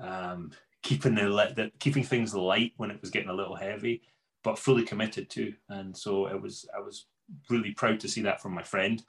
um 0.00 0.50
keeping 0.82 1.14
the, 1.14 1.22
the 1.56 1.70
keeping 1.78 2.04
things 2.04 2.34
light 2.34 2.72
when 2.76 2.90
it 2.90 3.00
was 3.00 3.10
getting 3.10 3.30
a 3.30 3.34
little 3.34 3.56
heavy 3.56 4.02
but 4.42 4.58
fully 4.58 4.82
committed 4.82 5.30
to 5.30 5.52
and 5.70 5.96
so 5.96 6.26
it 6.26 6.40
was 6.40 6.66
i 6.76 6.80
was 6.80 7.06
really 7.48 7.70
proud 7.72 7.98
to 7.98 8.08
see 8.08 8.20
that 8.20 8.40
from 8.42 8.52
my 8.52 8.62
friend 8.62 9.02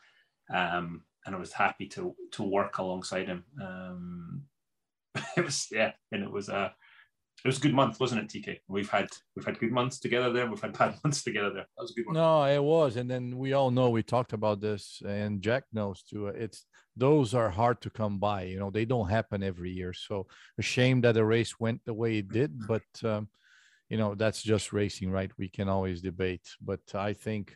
um 0.53 1.01
and 1.25 1.35
I 1.35 1.39
was 1.39 1.51
happy 1.51 1.87
to 1.87 2.15
to 2.31 2.43
work 2.43 2.77
alongside 2.77 3.27
him. 3.27 3.43
Um, 3.61 4.43
it 5.37 5.43
was 5.43 5.67
yeah, 5.71 5.91
and 6.11 6.23
it 6.23 6.31
was 6.31 6.49
a 6.49 6.73
it 7.43 7.47
was 7.47 7.57
a 7.57 7.61
good 7.61 7.73
month, 7.73 7.99
wasn't 7.99 8.21
it, 8.21 8.27
TK? 8.29 8.59
We've 8.67 8.89
had 8.89 9.07
we've 9.35 9.45
had 9.45 9.59
good 9.59 9.71
months 9.71 9.99
together 9.99 10.31
there. 10.31 10.49
We've 10.49 10.61
had 10.61 10.77
bad 10.77 10.95
months 11.03 11.23
together 11.23 11.51
there. 11.51 11.67
That 11.75 11.81
was 11.83 11.91
a 11.91 11.93
good 11.95 12.05
one. 12.07 12.15
no 12.15 12.43
it 12.45 12.63
was 12.63 12.95
and 12.97 13.09
then 13.09 13.37
we 13.37 13.53
all 13.53 13.71
know 13.71 13.89
we 13.89 14.03
talked 14.03 14.33
about 14.33 14.61
this 14.61 15.01
and 15.07 15.41
jack 15.41 15.63
knows 15.73 16.01
too 16.03 16.27
it's 16.27 16.65
those 16.97 17.33
are 17.33 17.49
hard 17.49 17.81
to 17.81 17.89
come 17.89 18.17
by 18.19 18.43
you 18.43 18.57
know 18.59 18.71
they 18.71 18.85
don't 18.85 19.09
happen 19.09 19.43
every 19.43 19.71
year 19.71 19.93
so 19.93 20.25
a 20.57 20.61
shame 20.61 21.01
that 21.01 21.13
the 21.13 21.23
race 21.25 21.59
went 21.59 21.81
the 21.85 21.93
way 21.93 22.17
it 22.19 22.29
did 22.29 22.51
but 22.67 22.83
um, 23.03 23.27
you 23.89 23.97
know 23.97 24.15
that's 24.15 24.41
just 24.41 24.73
racing 24.73 25.11
right 25.11 25.31
we 25.37 25.49
can 25.49 25.67
always 25.69 26.01
debate 26.01 26.47
but 26.61 26.79
i 26.95 27.11
think 27.13 27.55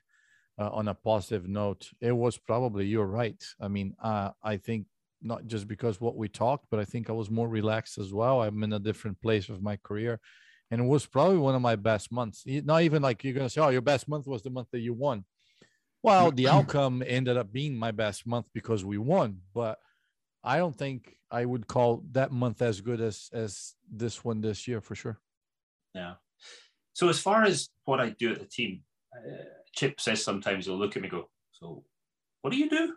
uh, 0.59 0.69
on 0.79 0.87
a 0.89 0.93
positive 0.93 1.47
note 1.47 1.89
it 2.01 2.11
was 2.11 2.37
probably 2.37 2.85
you're 2.85 3.13
right 3.23 3.41
i 3.61 3.67
mean 3.67 3.93
uh, 4.03 4.29
i 4.43 4.57
think 4.57 4.85
not 5.21 5.45
just 5.45 5.67
because 5.67 5.99
what 5.99 6.15
we 6.15 6.27
talked 6.27 6.65
but 6.69 6.79
i 6.79 6.85
think 6.85 7.09
i 7.09 7.13
was 7.13 7.29
more 7.29 7.47
relaxed 7.47 7.97
as 7.97 8.13
well. 8.13 8.41
I'm 8.41 8.63
in 8.63 8.73
a 8.73 8.79
different 8.79 9.21
place 9.21 9.49
of 9.49 9.61
my 9.61 9.77
career. 9.77 10.19
And 10.71 10.81
it 10.81 10.85
was 10.85 11.07
probably 11.07 11.39
one 11.39 11.55
of 11.55 11.63
my 11.63 11.75
best 11.75 12.11
months. 12.11 12.43
Not 12.45 12.83
even 12.83 13.01
like 13.01 13.23
you're 13.23 13.33
going 13.33 13.47
to 13.47 13.49
say 13.49 13.61
oh 13.61 13.69
your 13.69 13.81
best 13.81 14.07
month 14.07 14.27
was 14.27 14.43
the 14.43 14.51
month 14.51 14.67
that 14.71 14.79
you 14.79 14.93
won. 14.93 15.25
Well 16.03 16.31
the 16.31 16.47
outcome 16.47 17.03
ended 17.05 17.37
up 17.37 17.51
being 17.51 17.75
my 17.75 17.91
best 17.91 18.27
month 18.27 18.45
because 18.53 18.85
we 18.85 18.97
won 18.97 19.39
but 19.53 19.77
i 20.43 20.57
don't 20.57 20.77
think 20.77 21.17
I 21.31 21.45
would 21.45 21.67
call 21.67 22.03
that 22.11 22.31
month 22.31 22.61
as 22.61 22.81
good 22.81 23.01
as 23.01 23.29
as 23.33 23.75
this 23.91 24.23
one 24.23 24.41
this 24.41 24.67
year 24.67 24.81
for 24.81 24.95
sure. 24.95 25.19
Yeah. 25.93 26.15
So 26.93 27.09
as 27.09 27.19
far 27.19 27.43
as 27.43 27.69
what 27.85 27.99
I 27.99 28.09
do 28.09 28.31
at 28.31 28.39
the 28.39 28.45
team, 28.45 28.81
uh, 29.15 29.43
Chip 29.75 30.01
says 30.01 30.23
sometimes 30.23 30.65
he'll 30.65 30.77
look 30.77 30.95
at 30.95 31.01
me 31.01 31.07
and 31.07 31.17
go, 31.17 31.29
"So, 31.51 31.83
what 32.41 32.51
do 32.51 32.57
you 32.57 32.69
do?" 32.69 32.95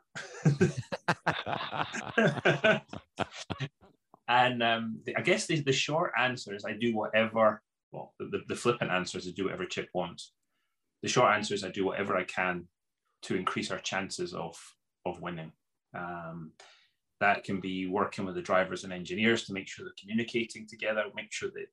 and 4.28 4.62
um, 4.62 5.00
the, 5.04 5.16
I 5.16 5.20
guess 5.22 5.46
the, 5.46 5.60
the 5.60 5.72
short 5.72 6.12
answer 6.18 6.54
is 6.54 6.64
I 6.64 6.72
do 6.72 6.94
whatever. 6.94 7.62
Well, 7.90 8.14
the, 8.18 8.26
the, 8.26 8.40
the 8.48 8.56
flippant 8.56 8.90
answer 8.90 9.18
is 9.18 9.28
I 9.28 9.32
do 9.32 9.44
whatever 9.44 9.66
Chip 9.66 9.88
wants. 9.92 10.32
The 11.02 11.08
short 11.08 11.34
answer 11.34 11.54
is 11.54 11.64
I 11.64 11.70
do 11.70 11.84
whatever 11.84 12.16
I 12.16 12.24
can 12.24 12.68
to 13.22 13.36
increase 13.36 13.70
our 13.70 13.78
chances 13.78 14.34
of 14.34 14.56
of 15.04 15.20
winning. 15.20 15.52
Um, 15.94 16.52
that 17.20 17.44
can 17.44 17.60
be 17.60 17.86
working 17.86 18.24
with 18.24 18.34
the 18.34 18.42
drivers 18.42 18.84
and 18.84 18.92
engineers 18.92 19.44
to 19.44 19.52
make 19.52 19.68
sure 19.68 19.84
they're 19.84 19.94
communicating 20.00 20.66
together, 20.66 21.04
make 21.14 21.32
sure 21.32 21.50
that 21.54 21.66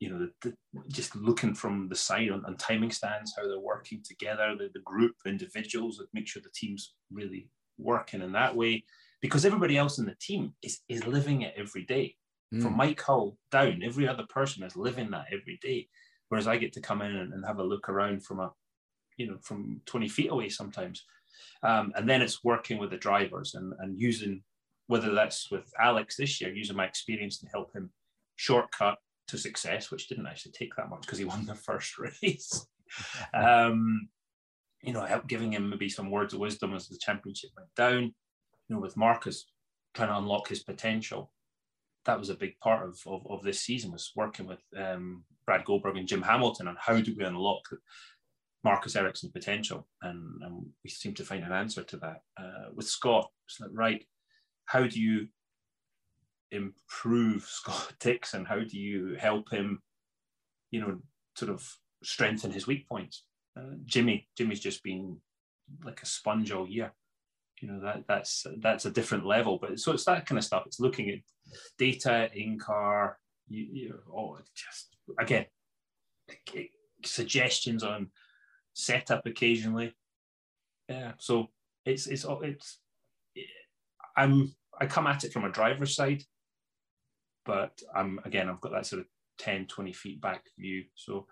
you 0.00 0.08
know, 0.08 0.18
the, 0.18 0.48
the, 0.48 0.56
just 0.88 1.14
looking 1.14 1.54
from 1.54 1.88
the 1.88 1.94
side 1.94 2.30
on, 2.30 2.42
on, 2.46 2.56
timing 2.56 2.90
stands, 2.90 3.34
how 3.36 3.46
they're 3.46 3.60
working 3.60 4.02
together, 4.02 4.56
the, 4.58 4.70
the 4.72 4.80
group, 4.80 5.14
individuals, 5.26 5.98
that 5.98 6.08
make 6.14 6.26
sure 6.26 6.42
the 6.42 6.48
team's 6.54 6.94
really 7.12 7.48
working 7.78 8.22
in 8.22 8.32
that 8.32 8.56
way, 8.56 8.82
because 9.20 9.44
everybody 9.44 9.76
else 9.76 9.98
in 9.98 10.06
the 10.06 10.16
team 10.18 10.54
is 10.62 10.80
is 10.88 11.06
living 11.06 11.42
it 11.42 11.54
every 11.56 11.84
day. 11.84 12.16
Mm. 12.52 12.62
From 12.62 12.76
Mike 12.76 13.00
Hull 13.02 13.36
down, 13.52 13.82
every 13.84 14.08
other 14.08 14.24
person 14.28 14.64
is 14.64 14.74
living 14.74 15.10
that 15.10 15.26
every 15.30 15.58
day. 15.62 15.88
Whereas 16.30 16.48
I 16.48 16.56
get 16.56 16.72
to 16.74 16.80
come 16.80 17.02
in 17.02 17.14
and, 17.14 17.34
and 17.34 17.44
have 17.44 17.58
a 17.58 17.64
look 17.64 17.88
around 17.88 18.24
from 18.24 18.40
a, 18.40 18.52
you 19.18 19.26
know, 19.26 19.36
from 19.42 19.82
20 19.86 20.08
feet 20.08 20.30
away 20.30 20.48
sometimes. 20.48 21.04
Um, 21.62 21.92
and 21.96 22.08
then 22.08 22.22
it's 22.22 22.42
working 22.42 22.78
with 22.78 22.90
the 22.90 22.96
drivers 22.96 23.54
and, 23.54 23.74
and 23.80 23.98
using, 23.98 24.42
whether 24.86 25.12
that's 25.12 25.50
with 25.50 25.70
Alex 25.78 26.16
this 26.16 26.40
year, 26.40 26.54
using 26.54 26.76
my 26.76 26.86
experience 26.86 27.38
to 27.38 27.48
help 27.48 27.74
him 27.74 27.90
shortcut 28.36 28.98
to 29.30 29.38
success, 29.38 29.90
which 29.90 30.08
didn't 30.08 30.26
actually 30.26 30.52
take 30.52 30.74
that 30.76 30.88
much 30.88 31.02
because 31.02 31.18
he 31.18 31.24
won 31.24 31.46
the 31.46 31.54
first 31.66 31.98
race. 31.98 32.66
um, 33.34 34.08
you 34.82 34.92
know, 34.92 35.04
help 35.04 35.28
giving 35.28 35.52
him 35.52 35.70
maybe 35.70 35.88
some 35.88 36.10
words 36.10 36.34
of 36.34 36.40
wisdom 36.40 36.74
as 36.74 36.88
the 36.88 36.98
championship 36.98 37.50
went 37.56 37.74
down. 37.76 38.02
You 38.68 38.76
know, 38.76 38.80
with 38.80 38.96
Marcus 38.96 39.46
trying 39.94 40.08
to 40.08 40.18
unlock 40.18 40.48
his 40.48 40.62
potential, 40.62 41.32
that 42.06 42.18
was 42.18 42.30
a 42.30 42.34
big 42.34 42.58
part 42.60 42.88
of, 42.88 42.98
of, 43.06 43.26
of 43.28 43.42
this 43.42 43.60
season 43.60 43.92
was 43.92 44.12
working 44.16 44.46
with 44.46 44.60
um, 44.76 45.24
Brad 45.44 45.64
Goldberg 45.64 45.96
and 45.96 46.08
Jim 46.08 46.22
Hamilton 46.22 46.68
on 46.68 46.76
how 46.80 47.00
do 47.00 47.14
we 47.16 47.24
unlock 47.24 47.62
Marcus 48.62 48.96
Ericsson's 48.96 49.32
potential, 49.32 49.88
and, 50.02 50.42
and 50.42 50.66
we 50.84 50.90
seem 50.90 51.14
to 51.14 51.24
find 51.24 51.44
an 51.44 51.52
answer 51.52 51.82
to 51.82 51.96
that. 51.98 52.22
Uh, 52.38 52.70
with 52.74 52.86
Scott, 52.86 53.30
it's 53.46 53.60
like 53.60 53.70
right, 53.72 54.04
how 54.66 54.86
do 54.86 55.00
you 55.00 55.28
improve 56.50 57.42
Scott 57.48 57.94
Dixon? 58.00 58.44
How 58.44 58.60
do 58.60 58.78
you 58.78 59.16
help 59.18 59.50
him, 59.50 59.80
you 60.70 60.80
know, 60.80 60.98
sort 61.36 61.50
of 61.50 61.68
strengthen 62.02 62.50
his 62.50 62.66
weak 62.66 62.88
points? 62.88 63.24
Uh, 63.56 63.74
Jimmy, 63.84 64.28
Jimmy's 64.36 64.60
just 64.60 64.82
been 64.82 65.18
like 65.84 66.02
a 66.02 66.06
sponge 66.06 66.52
all 66.52 66.68
year. 66.68 66.92
You 67.60 67.68
know 67.68 67.80
that 67.80 68.04
that's 68.08 68.46
that's 68.62 68.86
a 68.86 68.90
different 68.90 69.26
level, 69.26 69.58
but 69.60 69.78
so 69.78 69.92
it's 69.92 70.06
that 70.06 70.24
kind 70.24 70.38
of 70.38 70.44
stuff. 70.44 70.62
It's 70.64 70.80
looking 70.80 71.10
at 71.10 71.18
data 71.76 72.30
in 72.34 72.58
car. 72.58 73.18
You, 73.48 73.66
you 73.70 73.98
oh, 74.10 74.38
just 74.54 74.96
again 75.18 75.44
suggestions 77.04 77.82
on 77.82 78.08
setup 78.72 79.26
occasionally. 79.26 79.94
Yeah, 80.88 81.12
so 81.18 81.48
it's 81.84 82.06
it's 82.06 82.24
it's 82.42 82.78
I'm 84.16 84.54
I 84.80 84.86
come 84.86 85.06
at 85.06 85.24
it 85.24 85.32
from 85.32 85.44
a 85.44 85.50
driver's 85.50 85.94
side 85.94 86.22
but 87.44 87.72
I'm 87.94 88.20
again 88.24 88.48
I've 88.48 88.60
got 88.60 88.72
that 88.72 88.86
sort 88.86 89.00
of 89.00 89.06
10, 89.38 89.66
20 89.66 89.92
feet 89.92 90.20
back 90.20 90.44
view. 90.58 90.84
So 90.94 91.26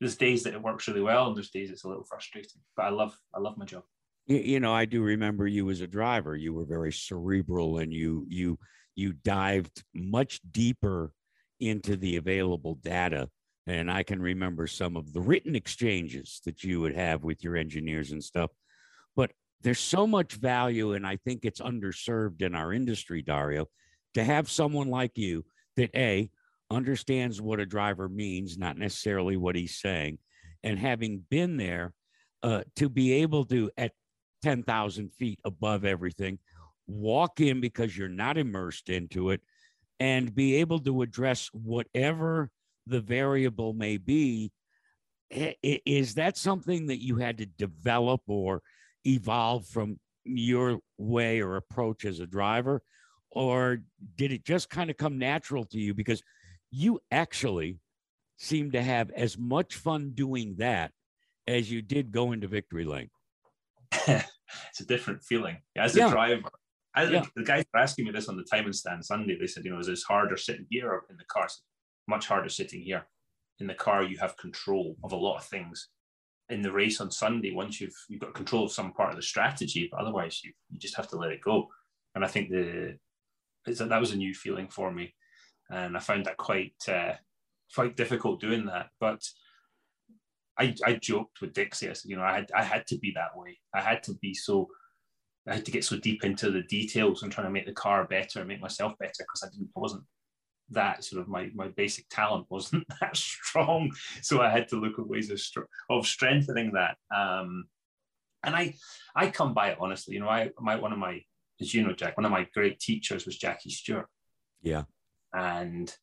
there's 0.00 0.16
days 0.16 0.42
that 0.42 0.54
it 0.54 0.62
works 0.62 0.88
really 0.88 1.00
well, 1.00 1.28
and 1.28 1.36
there's 1.36 1.50
days 1.50 1.70
it's 1.70 1.84
a 1.84 1.88
little 1.88 2.04
frustrating. 2.04 2.60
But 2.76 2.86
I 2.86 2.88
love 2.90 3.16
I 3.34 3.40
love 3.40 3.56
my 3.56 3.64
job. 3.64 3.84
You 4.26 4.60
know, 4.60 4.72
I 4.72 4.84
do 4.84 5.02
remember 5.02 5.46
you 5.46 5.68
as 5.70 5.80
a 5.80 5.86
driver. 5.86 6.36
You 6.36 6.54
were 6.54 6.64
very 6.64 6.92
cerebral, 6.92 7.78
and 7.78 7.92
you 7.92 8.26
you 8.28 8.58
you 8.94 9.14
dived 9.24 9.82
much 9.94 10.40
deeper 10.50 11.12
into 11.60 11.96
the 11.96 12.16
available 12.16 12.74
data. 12.82 13.28
And 13.66 13.90
I 13.90 14.02
can 14.02 14.20
remember 14.20 14.66
some 14.66 14.96
of 14.96 15.12
the 15.12 15.20
written 15.20 15.54
exchanges 15.54 16.40
that 16.44 16.64
you 16.64 16.80
would 16.80 16.96
have 16.96 17.22
with 17.22 17.44
your 17.44 17.56
engineers 17.56 18.10
and 18.10 18.22
stuff. 18.22 18.50
But 19.14 19.30
there's 19.60 19.78
so 19.78 20.06
much 20.06 20.34
value, 20.34 20.94
and 20.94 21.06
I 21.06 21.16
think 21.24 21.44
it's 21.44 21.60
underserved 21.60 22.42
in 22.42 22.56
our 22.56 22.72
industry, 22.72 23.22
Dario, 23.22 23.68
to 24.14 24.24
have 24.24 24.50
someone 24.50 24.88
like 24.88 25.16
you 25.16 25.44
that 25.76 25.90
a 25.94 26.30
understands 26.70 27.40
what 27.40 27.60
a 27.60 27.66
driver 27.66 28.08
means, 28.08 28.58
not 28.58 28.78
necessarily 28.78 29.36
what 29.36 29.56
he's 29.56 29.78
saying, 29.78 30.18
and 30.62 30.78
having 30.78 31.24
been 31.30 31.56
there, 31.56 31.92
uh, 32.42 32.62
to 32.76 32.88
be 32.88 33.12
able 33.12 33.44
to 33.46 33.70
at 33.76 33.92
ten 34.42 34.62
thousand 34.62 35.12
feet 35.12 35.38
above 35.44 35.84
everything, 35.84 36.38
walk 36.86 37.40
in 37.40 37.60
because 37.60 37.96
you're 37.96 38.08
not 38.08 38.38
immersed 38.38 38.88
into 38.88 39.30
it, 39.30 39.40
and 40.00 40.34
be 40.34 40.56
able 40.56 40.78
to 40.80 41.02
address 41.02 41.48
whatever 41.52 42.50
the 42.86 43.00
variable 43.00 43.72
may 43.72 43.96
be. 43.96 44.50
Is 45.62 46.14
that 46.14 46.36
something 46.36 46.86
that 46.88 47.02
you 47.02 47.16
had 47.16 47.38
to 47.38 47.46
develop 47.46 48.22
or 48.26 48.60
evolve 49.06 49.66
from 49.66 49.98
your 50.24 50.80
way 50.98 51.40
or 51.40 51.56
approach 51.56 52.04
as 52.04 52.20
a 52.20 52.26
driver? 52.26 52.82
Or 53.32 53.80
did 54.16 54.32
it 54.32 54.44
just 54.44 54.70
kind 54.70 54.90
of 54.90 54.96
come 54.96 55.18
natural 55.18 55.64
to 55.66 55.78
you? 55.78 55.94
Because 55.94 56.22
you 56.70 57.00
actually 57.10 57.78
seem 58.38 58.72
to 58.72 58.82
have 58.82 59.10
as 59.10 59.38
much 59.38 59.76
fun 59.76 60.12
doing 60.14 60.56
that 60.58 60.92
as 61.46 61.70
you 61.70 61.82
did 61.82 62.12
going 62.12 62.40
to 62.40 62.48
victory 62.48 62.84
lane. 62.84 63.10
It's 64.70 64.80
a 64.80 64.86
different 64.86 65.22
feeling. 65.22 65.58
As 65.76 65.96
a 65.96 66.00
yeah. 66.00 66.10
driver 66.10 66.50
I, 66.94 67.04
yeah. 67.04 67.24
the 67.34 67.44
guys 67.44 67.64
were 67.72 67.80
asking 67.80 68.04
me 68.04 68.10
this 68.10 68.28
on 68.28 68.36
the 68.36 68.44
timing 68.44 68.72
stand 68.72 69.04
sunday. 69.04 69.36
They 69.38 69.46
said 69.46 69.64
you 69.64 69.70
know 69.70 69.78
is 69.78 69.86
this 69.86 70.02
harder 70.02 70.36
sitting 70.36 70.66
here 70.68 70.90
or 70.90 71.04
in 71.08 71.16
the 71.16 71.24
car? 71.24 71.48
Much 72.08 72.26
harder 72.26 72.48
sitting 72.48 72.82
here. 72.82 73.06
In 73.60 73.66
the 73.66 73.74
car 73.74 74.02
you 74.02 74.18
have 74.18 74.36
control 74.36 74.96
of 75.02 75.12
a 75.12 75.16
lot 75.16 75.38
of 75.38 75.44
things. 75.44 75.88
In 76.50 76.60
the 76.60 76.72
race 76.72 77.00
on 77.00 77.10
sunday 77.10 77.52
once 77.52 77.80
you've 77.80 77.94
you've 78.08 78.20
got 78.20 78.34
control 78.34 78.64
of 78.64 78.72
some 78.72 78.92
part 78.92 79.10
of 79.10 79.16
the 79.16 79.22
strategy 79.22 79.88
but 79.90 80.00
otherwise 80.00 80.40
you, 80.44 80.52
you 80.70 80.78
just 80.78 80.96
have 80.96 81.08
to 81.08 81.16
let 81.16 81.30
it 81.30 81.40
go. 81.40 81.68
And 82.14 82.24
i 82.24 82.28
think 82.28 82.50
the 82.50 82.98
that 83.66 84.00
was 84.00 84.12
a 84.12 84.16
new 84.16 84.34
feeling 84.34 84.68
for 84.68 84.90
me, 84.90 85.14
and 85.70 85.96
I 85.96 86.00
found 86.00 86.26
that 86.26 86.36
quite 86.36 86.74
uh, 86.88 87.14
quite 87.74 87.96
difficult 87.96 88.40
doing 88.40 88.66
that. 88.66 88.88
But 89.00 89.22
I, 90.58 90.74
I 90.84 90.94
joked 90.94 91.40
with 91.40 91.54
Dixie. 91.54 91.88
I 91.88 91.94
said, 91.94 92.10
you 92.10 92.16
know, 92.16 92.22
I 92.22 92.34
had 92.34 92.50
I 92.54 92.62
had 92.62 92.86
to 92.88 92.98
be 92.98 93.12
that 93.14 93.36
way. 93.36 93.58
I 93.74 93.80
had 93.80 94.02
to 94.04 94.14
be 94.14 94.34
so. 94.34 94.68
I 95.48 95.54
had 95.54 95.64
to 95.64 95.72
get 95.72 95.84
so 95.84 95.96
deep 95.96 96.22
into 96.22 96.52
the 96.52 96.62
details 96.62 97.22
and 97.22 97.32
trying 97.32 97.48
to 97.48 97.52
make 97.52 97.66
the 97.66 97.72
car 97.72 98.04
better 98.06 98.38
and 98.38 98.48
make 98.48 98.60
myself 98.60 98.92
better 99.00 99.12
because 99.18 99.42
I 99.42 99.50
didn't 99.50 99.70
I 99.76 99.80
wasn't 99.80 100.04
that 100.70 101.02
sort 101.02 101.20
of 101.20 101.28
my 101.28 101.50
my 101.54 101.68
basic 101.68 102.08
talent 102.10 102.46
wasn't 102.48 102.86
that 103.00 103.16
strong. 103.16 103.90
So 104.22 104.40
I 104.40 104.48
had 104.48 104.68
to 104.68 104.76
look 104.76 104.98
at 104.98 105.08
ways 105.08 105.30
of 105.30 105.64
of 105.90 106.06
strengthening 106.06 106.72
that. 106.72 106.96
Um, 107.14 107.64
and 108.44 108.54
I 108.54 108.74
I 109.16 109.30
come 109.30 109.54
by 109.54 109.70
it 109.70 109.78
honestly. 109.80 110.14
You 110.14 110.20
know, 110.20 110.28
I 110.28 110.50
my 110.60 110.76
one 110.76 110.92
of 110.92 110.98
my 110.98 111.22
as 111.62 111.74
you 111.74 111.86
know, 111.86 111.94
Jack, 111.94 112.16
one 112.16 112.24
of 112.24 112.32
my 112.32 112.46
great 112.54 112.80
teachers 112.80 113.24
was 113.24 113.38
Jackie 113.38 113.70
Stewart. 113.70 114.08
Yeah. 114.62 114.84
And, 115.32 115.94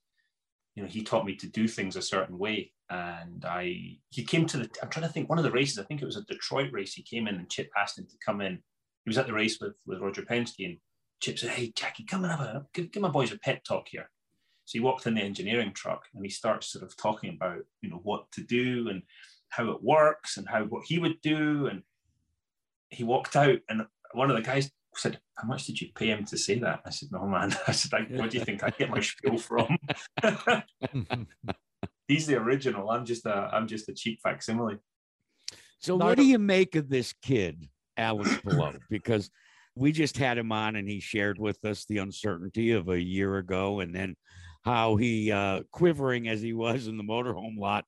you 0.76 0.84
know, 0.84 0.90
he 0.90 1.04
taught 1.04 1.26
me 1.26 1.36
to 1.36 1.48
do 1.48 1.68
things 1.68 1.96
a 1.96 2.02
certain 2.02 2.38
way. 2.38 2.72
And 2.90 3.46
I, 3.46 3.98
he 4.10 4.24
came 4.24 4.46
to 4.48 4.58
the, 4.58 4.70
I'm 4.82 4.90
trying 4.90 5.06
to 5.06 5.12
think, 5.12 5.30
one 5.30 5.38
of 5.38 5.44
the 5.44 5.52
races, 5.52 5.78
I 5.78 5.84
think 5.84 6.02
it 6.02 6.06
was 6.06 6.18
a 6.18 6.24
Detroit 6.24 6.72
race. 6.72 6.94
He 6.94 7.04
came 7.04 7.28
in 7.28 7.36
and 7.36 7.50
Chip 7.50 7.70
asked 7.78 8.00
him 8.00 8.08
to 8.10 8.18
come 8.26 8.42
in. 8.42 8.54
He 9.06 9.10
was 9.10 9.18
at 9.18 9.28
the 9.28 9.34
race 9.34 9.60
with, 9.62 9.74
with 9.86 10.00
Roger 10.00 10.24
Penske 10.24 10.66
and 10.66 10.78
Chip 11.22 11.38
said, 11.38 11.52
Hey, 11.52 11.72
Jackie, 11.76 12.06
come 12.06 12.24
and 12.24 12.32
have 12.32 12.42
a, 12.42 12.66
give, 12.74 12.92
give 12.92 13.04
my 13.04 13.10
boys 13.10 13.32
a 13.32 13.38
pet 13.38 13.64
talk 13.64 13.88
here. 13.90 14.10
So 14.66 14.74
he 14.74 14.80
walked 14.80 15.08
in 15.08 15.16
the 15.16 15.22
engineering 15.22 15.74
truck 15.74 16.06
and 16.14 16.24
he 16.24 16.30
starts 16.30 16.72
sort 16.72 16.86
of 16.86 16.96
talking 16.96 17.32
about, 17.36 17.60
you 17.82 17.90
know, 17.90 18.00
what 18.04 18.32
to 18.34 18.42
do 18.42 18.90
and 18.90 19.04
how 19.50 19.70
it 19.72 19.84
works 19.84 20.38
and 20.38 20.48
how, 20.48 20.64
what 20.64 20.86
he 20.86 21.00
would 21.00 21.22
do. 21.22 21.68
And 21.68 21.84
he 22.90 23.04
walked 23.04 23.36
out 23.36 23.60
and 23.68 23.86
one 24.14 24.30
of 24.30 24.36
the 24.36 24.44
guys 24.44 24.72
said, 24.96 25.20
How 25.38 25.48
much 25.48 25.66
did 25.66 25.80
you 25.82 25.90
pay 25.96 26.08
him 26.08 26.26
to 26.26 26.38
say 26.38 26.60
that? 26.60 26.82
I 26.86 26.90
said, 26.90 27.10
No, 27.12 27.26
man. 27.26 27.56
I 27.68 27.72
said, 27.72 27.92
What 28.18 28.30
do 28.32 28.38
you 28.38 28.46
think 28.46 28.64
I 28.64 28.70
get 28.70 28.90
my 28.90 29.02
spiel 29.02 29.38
from? 29.38 29.78
He's 32.08 32.26
the 32.26 32.36
original. 32.38 32.90
I'm 32.90 33.06
just 33.06 33.26
a 33.26 33.50
I'm 33.54 33.68
just 33.68 33.88
a 33.90 33.94
cheap 33.94 34.20
facsimile. 34.22 34.78
So 35.80 35.96
what 35.96 36.18
do 36.18 36.26
you 36.26 36.40
make 36.40 36.76
of 36.76 36.90
this 36.90 37.14
kid, 37.22 37.70
Alex 37.96 38.36
Palou? 38.44 38.80
Because 38.90 39.30
we 39.76 39.92
just 39.92 40.18
had 40.18 40.38
him 40.38 40.52
on 40.52 40.76
and 40.76 40.90
he 40.90 41.00
shared 41.00 41.40
with 41.40 41.64
us 41.64 41.86
the 41.86 42.00
uncertainty 42.00 42.72
of 42.72 42.90
a 42.90 43.00
year 43.00 43.38
ago 43.38 43.80
and 43.80 43.96
then 43.96 44.16
how 44.64 44.98
he 44.98 45.32
uh, 45.32 45.62
quivering 45.72 46.28
as 46.28 46.42
he 46.42 46.52
was 46.52 46.88
in 46.88 46.98
the 46.98 47.04
motorhome 47.04 47.58
lot 47.58 47.86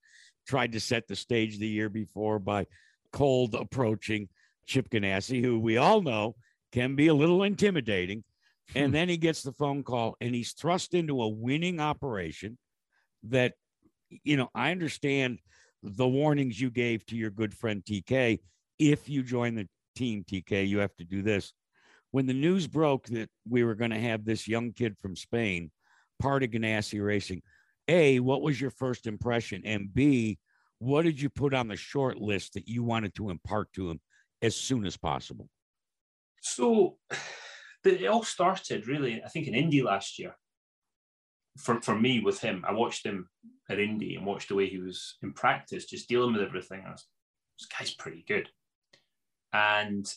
tried 0.48 0.72
to 0.72 0.80
set 0.80 1.08
the 1.08 1.16
stage 1.16 1.58
the 1.58 1.68
year 1.68 1.90
before 1.90 2.40
by 2.40 2.66
cold 3.12 3.56
approaching 3.56 4.30
Chip 4.66 4.90
Ganassi, 4.90 5.44
who 5.44 5.60
we 5.60 5.78
all 5.78 6.02
know 6.02 6.36
can 6.72 6.96
be 6.96 7.08
a 7.08 7.14
little 7.14 7.44
intimidating 7.44 8.24
And 8.76 8.88
hmm. 8.88 8.94
then 8.94 9.10
he 9.10 9.18
gets 9.18 9.44
the 9.44 9.52
phone 9.52 9.84
call 9.84 10.16
and 10.22 10.34
he's 10.34 10.54
thrust 10.54 10.94
into 10.94 11.22
a 11.22 11.28
winning 11.30 11.80
operation 11.80 12.58
that, 13.24 13.54
you 14.24 14.38
know, 14.38 14.50
I 14.56 14.72
understand 14.72 15.40
the 15.84 16.08
warnings 16.08 16.60
you 16.60 16.70
gave 16.70 17.06
to 17.08 17.16
your 17.16 17.32
good 17.32 17.54
friend 17.54 17.84
TK. 17.84 18.40
If 18.80 19.10
you 19.10 19.24
join 19.24 19.56
the 19.56 19.68
team, 19.96 20.24
TK, 20.24 20.68
you 20.68 20.80
have 20.80 20.96
to 20.98 21.04
do 21.04 21.22
this. 21.22 21.54
When 22.12 22.28
the 22.28 22.34
news 22.34 22.68
broke 22.68 23.08
that 23.08 23.30
we 23.50 23.64
were 23.64 23.76
going 23.76 23.92
to 23.92 24.00
have 24.00 24.26
this 24.26 24.48
young 24.48 24.74
kid 24.74 24.98
from 24.98 25.16
Spain, 25.16 25.72
part 26.20 26.44
of 26.44 26.50
Ganassi 26.50 27.04
Racing, 27.04 27.42
A, 27.88 28.20
what 28.20 28.42
was 28.42 28.60
your 28.60 28.72
first 28.72 29.08
impression? 29.08 29.62
And 29.66 29.94
B, 29.94 30.40
what 30.80 31.04
did 31.04 31.22
you 31.22 31.30
put 31.30 31.54
on 31.54 31.68
the 31.68 31.76
short 31.76 32.18
list 32.18 32.56
that 32.56 32.68
you 32.68 32.84
wanted 32.84 33.16
to 33.16 33.30
impart 33.30 33.72
to 33.74 33.90
him 33.90 34.02
as 34.42 34.56
soon 34.56 34.86
as 34.86 34.98
possible? 34.98 35.48
So 36.42 36.98
it 37.86 38.06
all 38.08 38.24
started 38.24 38.88
really, 38.88 39.24
I 39.24 39.30
think, 39.30 39.48
in 39.48 39.56
Indy 39.56 39.82
last 39.82 40.20
year. 40.20 40.36
For, 41.58 41.82
for 41.82 41.96
me, 42.00 42.22
with 42.22 42.40
him, 42.40 42.64
I 42.68 42.72
watched 42.74 43.06
him 43.06 43.28
at 43.70 43.80
Indy 43.80 44.16
and 44.16 44.26
watched 44.26 44.50
the 44.50 44.56
way 44.56 44.68
he 44.68 44.78
was 44.78 45.18
in 45.22 45.34
practice, 45.34 45.86
just 45.86 46.08
dealing 46.08 46.34
with 46.34 46.42
everything. 46.42 46.84
I 46.86 46.92
was, 46.92 47.06
this 47.60 47.68
guy's 47.68 47.94
pretty 47.94 48.24
good. 48.28 48.50
And 49.54 50.12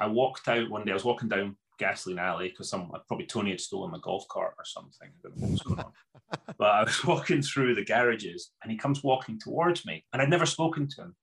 I 0.00 0.06
walked 0.06 0.48
out 0.48 0.70
one 0.70 0.84
day, 0.84 0.90
I 0.90 0.94
was 0.94 1.04
walking 1.04 1.28
down 1.28 1.56
Gasoline 1.78 2.18
Alley 2.18 2.48
because 2.48 2.68
some 2.68 2.90
probably 3.06 3.26
Tony 3.26 3.50
had 3.50 3.60
stolen 3.60 3.92
my 3.92 3.98
golf 4.02 4.26
cart 4.28 4.54
or 4.58 4.64
something. 4.64 5.08
I 5.08 5.22
don't 5.22 5.36
know 5.36 5.42
what 5.42 5.50
was 5.52 5.62
going 5.62 5.80
on. 5.80 5.92
but 6.58 6.70
I 6.70 6.84
was 6.84 7.04
walking 7.06 7.42
through 7.42 7.76
the 7.76 7.84
garages 7.84 8.50
and 8.62 8.72
he 8.72 8.76
comes 8.76 9.04
walking 9.04 9.38
towards 9.38 9.86
me 9.86 10.04
and 10.12 10.20
I'd 10.20 10.30
never 10.30 10.46
spoken 10.46 10.88
to 10.88 11.02
him. 11.02 11.16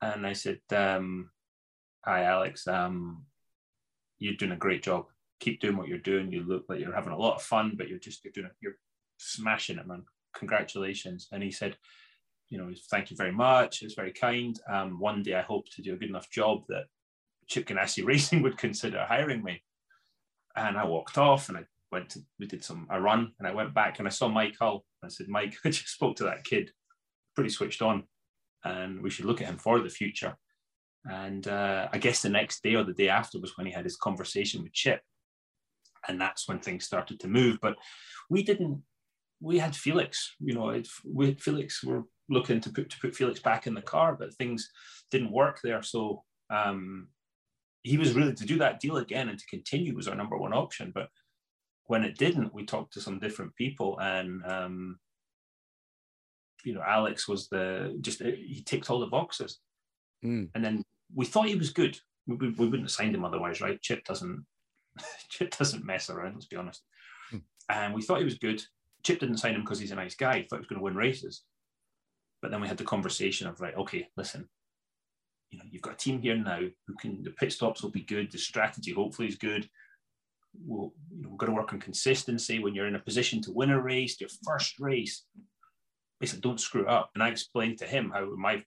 And 0.00 0.26
I 0.26 0.32
said, 0.32 0.60
um, 0.74 1.30
Hi, 2.06 2.22
Alex. 2.22 2.68
Um, 2.68 3.24
you're 4.20 4.36
doing 4.36 4.52
a 4.52 4.56
great 4.56 4.84
job. 4.84 5.06
Keep 5.40 5.60
doing 5.60 5.76
what 5.76 5.88
you're 5.88 5.98
doing. 5.98 6.30
You 6.30 6.44
look 6.44 6.66
like 6.68 6.78
you're 6.78 6.94
having 6.94 7.12
a 7.12 7.18
lot 7.18 7.34
of 7.34 7.42
fun, 7.42 7.72
but 7.76 7.88
you're 7.88 7.98
just 7.98 8.24
you're 8.24 8.32
doing 8.32 8.46
it. 8.46 8.52
You're 8.60 8.76
smashing 9.18 9.78
it, 9.78 9.88
man. 9.88 10.04
Congratulations. 10.36 11.26
And 11.32 11.42
he 11.42 11.50
said, 11.50 11.76
you 12.48 12.58
know, 12.58 12.70
thank 12.92 13.10
you 13.10 13.16
very 13.16 13.32
much. 13.32 13.82
It's 13.82 13.94
very 13.94 14.12
kind. 14.12 14.56
Um, 14.68 15.00
one 15.00 15.24
day 15.24 15.34
I 15.34 15.42
hope 15.42 15.68
to 15.74 15.82
do 15.82 15.94
a 15.94 15.96
good 15.96 16.08
enough 16.08 16.30
job 16.30 16.62
that 16.68 16.84
Chip 17.48 17.66
Ganassi 17.66 18.04
Racing 18.06 18.40
would 18.42 18.56
consider 18.56 19.04
hiring 19.04 19.42
me. 19.42 19.64
And 20.54 20.78
I 20.78 20.86
walked 20.86 21.18
off 21.18 21.48
and 21.48 21.58
I 21.58 21.64
went 21.90 22.10
to, 22.10 22.20
we 22.38 22.46
did 22.46 22.62
some, 22.62 22.86
a 22.88 23.00
run 23.00 23.32
and 23.40 23.48
I 23.48 23.52
went 23.52 23.74
back 23.74 23.98
and 23.98 24.06
I 24.06 24.12
saw 24.12 24.28
Mike 24.28 24.54
Hull. 24.60 24.84
I 25.02 25.08
said, 25.08 25.26
Mike, 25.26 25.56
I 25.64 25.70
just 25.70 25.88
spoke 25.88 26.14
to 26.18 26.24
that 26.24 26.44
kid, 26.44 26.70
pretty 27.34 27.50
switched 27.50 27.82
on, 27.82 28.04
and 28.62 29.02
we 29.02 29.10
should 29.10 29.24
look 29.24 29.42
at 29.42 29.48
him 29.48 29.58
for 29.58 29.80
the 29.80 29.88
future. 29.88 30.36
And 31.10 31.46
uh, 31.46 31.88
I 31.92 31.98
guess 31.98 32.22
the 32.22 32.28
next 32.28 32.62
day 32.62 32.74
or 32.74 32.84
the 32.84 32.92
day 32.92 33.08
after 33.08 33.40
was 33.40 33.56
when 33.56 33.66
he 33.66 33.72
had 33.72 33.84
his 33.84 33.96
conversation 33.96 34.62
with 34.62 34.72
Chip. 34.72 35.00
And 36.08 36.20
that's 36.20 36.48
when 36.48 36.58
things 36.58 36.84
started 36.84 37.20
to 37.20 37.28
move. 37.28 37.58
But 37.60 37.76
we 38.30 38.42
didn't, 38.42 38.82
we 39.40 39.58
had 39.58 39.76
Felix, 39.76 40.34
you 40.40 40.54
know, 40.54 40.82
we, 41.04 41.34
Felix 41.34 41.82
were 41.84 42.04
looking 42.28 42.60
to 42.60 42.70
put, 42.70 42.90
to 42.90 42.98
put 43.00 43.14
Felix 43.14 43.40
back 43.40 43.66
in 43.66 43.74
the 43.74 43.82
car, 43.82 44.16
but 44.18 44.34
things 44.34 44.70
didn't 45.10 45.32
work 45.32 45.60
there. 45.62 45.82
So 45.82 46.24
um, 46.50 47.08
he 47.82 47.98
was 47.98 48.14
really 48.14 48.34
to 48.34 48.46
do 48.46 48.58
that 48.58 48.80
deal 48.80 48.96
again 48.96 49.28
and 49.28 49.38
to 49.38 49.46
continue 49.46 49.94
was 49.94 50.08
our 50.08 50.16
number 50.16 50.36
one 50.36 50.52
option. 50.52 50.90
But 50.94 51.08
when 51.84 52.02
it 52.02 52.18
didn't, 52.18 52.54
we 52.54 52.64
talked 52.64 52.94
to 52.94 53.00
some 53.00 53.18
different 53.18 53.54
people 53.54 53.98
and, 54.00 54.42
um, 54.44 54.98
you 56.64 56.74
know, 56.74 56.82
Alex 56.84 57.28
was 57.28 57.48
the, 57.48 57.96
just, 58.00 58.20
he 58.22 58.62
ticked 58.66 58.90
all 58.90 58.98
the 58.98 59.06
boxes. 59.06 59.60
Mm. 60.24 60.48
And 60.54 60.64
then 60.64 60.82
we 61.14 61.24
thought 61.24 61.48
he 61.48 61.54
was 61.54 61.70
good. 61.70 61.98
We, 62.26 62.36
we, 62.36 62.48
we, 62.50 62.66
wouldn't 62.66 62.84
have 62.84 62.90
signed 62.90 63.14
him 63.14 63.24
otherwise, 63.24 63.60
right? 63.60 63.80
Chip 63.80 64.04
doesn't 64.04 64.44
Chip 65.28 65.56
doesn't 65.56 65.84
mess 65.84 66.10
around. 66.10 66.34
Let's 66.34 66.46
be 66.46 66.56
honest. 66.56 66.82
Hmm. 67.30 67.38
And 67.68 67.94
we 67.94 68.02
thought 68.02 68.18
he 68.18 68.24
was 68.24 68.38
good. 68.38 68.62
Chip 69.02 69.20
didn't 69.20 69.38
sign 69.38 69.54
him 69.54 69.60
because 69.62 69.78
he's 69.78 69.92
a 69.92 69.96
nice 69.96 70.14
guy. 70.14 70.38
He 70.38 70.42
thought 70.42 70.56
he 70.56 70.60
was 70.60 70.68
going 70.68 70.80
to 70.80 70.84
win 70.84 70.96
races. 70.96 71.42
But 72.42 72.50
then 72.50 72.60
we 72.60 72.68
had 72.68 72.76
the 72.76 72.84
conversation 72.84 73.46
of 73.46 73.60
right, 73.60 73.76
okay, 73.76 74.08
listen, 74.16 74.48
you 75.50 75.58
know, 75.58 75.64
you've 75.70 75.82
got 75.82 75.94
a 75.94 75.96
team 75.96 76.20
here 76.20 76.36
now 76.36 76.60
who 76.86 76.94
can 77.00 77.22
the 77.22 77.30
pit 77.30 77.52
stops 77.52 77.82
will 77.82 77.90
be 77.90 78.02
good, 78.02 78.30
the 78.30 78.38
strategy 78.38 78.92
hopefully 78.92 79.28
is 79.28 79.36
good. 79.36 79.68
We'll, 80.64 80.92
you 81.14 81.22
know, 81.22 81.28
we've 81.30 81.38
got 81.38 81.46
to 81.46 81.52
work 81.52 81.72
on 81.72 81.80
consistency 81.80 82.58
when 82.58 82.74
you're 82.74 82.86
in 82.86 82.94
a 82.94 83.00
position 83.00 83.40
to 83.42 83.52
win 83.52 83.70
a 83.70 83.80
race, 83.80 84.20
your 84.20 84.30
first 84.44 84.78
race. 84.80 85.24
Basically, 86.18 86.40
don't 86.40 86.60
screw 86.60 86.86
up. 86.86 87.10
And 87.14 87.22
I 87.22 87.28
explained 87.28 87.78
to 87.78 87.86
him 87.86 88.10
how 88.10 88.34
my 88.36 88.64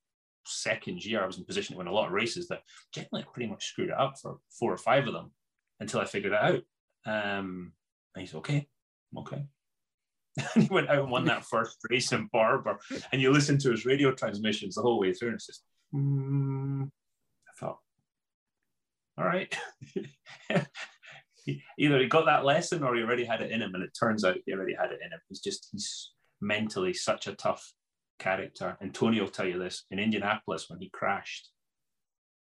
second 0.49 1.03
year 1.05 1.23
I 1.23 1.27
was 1.27 1.37
in 1.37 1.45
position 1.45 1.73
to 1.73 1.77
win 1.77 1.87
a 1.87 1.93
lot 1.93 2.07
of 2.07 2.13
races 2.13 2.47
that 2.47 2.61
generally 2.93 3.25
pretty 3.33 3.49
much 3.49 3.65
screwed 3.65 3.89
it 3.89 3.99
up 3.99 4.15
for 4.21 4.37
four 4.57 4.73
or 4.73 4.77
five 4.77 5.07
of 5.07 5.13
them 5.13 5.31
until 5.79 5.99
I 5.99 6.05
figured 6.05 6.33
it 6.33 6.39
out. 6.39 6.61
Um, 7.05 7.73
and 8.15 8.21
he's 8.21 8.35
okay, 8.35 8.67
I'm 9.11 9.17
okay. 9.19 9.45
and 10.55 10.63
he 10.63 10.69
went 10.69 10.89
out 10.89 10.99
and 10.99 11.11
won 11.11 11.25
that 11.25 11.45
first 11.45 11.77
race 11.89 12.11
in 12.11 12.29
Barber. 12.31 12.79
And 13.11 13.21
you 13.21 13.31
listen 13.31 13.57
to 13.59 13.71
his 13.71 13.85
radio 13.85 14.11
transmissions 14.11 14.75
the 14.75 14.81
whole 14.81 14.99
way 14.99 15.13
through, 15.13 15.29
and 15.29 15.35
it's 15.35 15.47
just, 15.47 15.63
mm, 15.93 16.83
I 16.85 17.51
thought, 17.59 17.79
all 19.17 19.25
right. 19.25 19.53
Either 21.79 21.99
he 21.99 22.07
got 22.07 22.25
that 22.25 22.45
lesson 22.45 22.83
or 22.83 22.95
he 22.95 23.01
already 23.01 23.25
had 23.25 23.41
it 23.41 23.51
in 23.51 23.61
him, 23.61 23.73
and 23.73 23.83
it 23.83 23.97
turns 23.99 24.23
out 24.23 24.37
he 24.45 24.53
already 24.53 24.75
had 24.75 24.91
it 24.91 24.99
in 25.03 25.11
him. 25.11 25.19
He's 25.29 25.39
just 25.39 25.69
he's 25.71 26.11
mentally 26.41 26.93
such 26.93 27.27
a 27.27 27.33
tough 27.33 27.73
character. 28.19 28.77
And 28.79 28.93
Tony 28.93 29.19
will 29.19 29.29
tell 29.29 29.47
you 29.47 29.57
this 29.57 29.85
in 29.89 29.99
Indianapolis 29.99 30.69
when 30.69 30.79
he 30.79 30.89
crashed, 30.89 31.49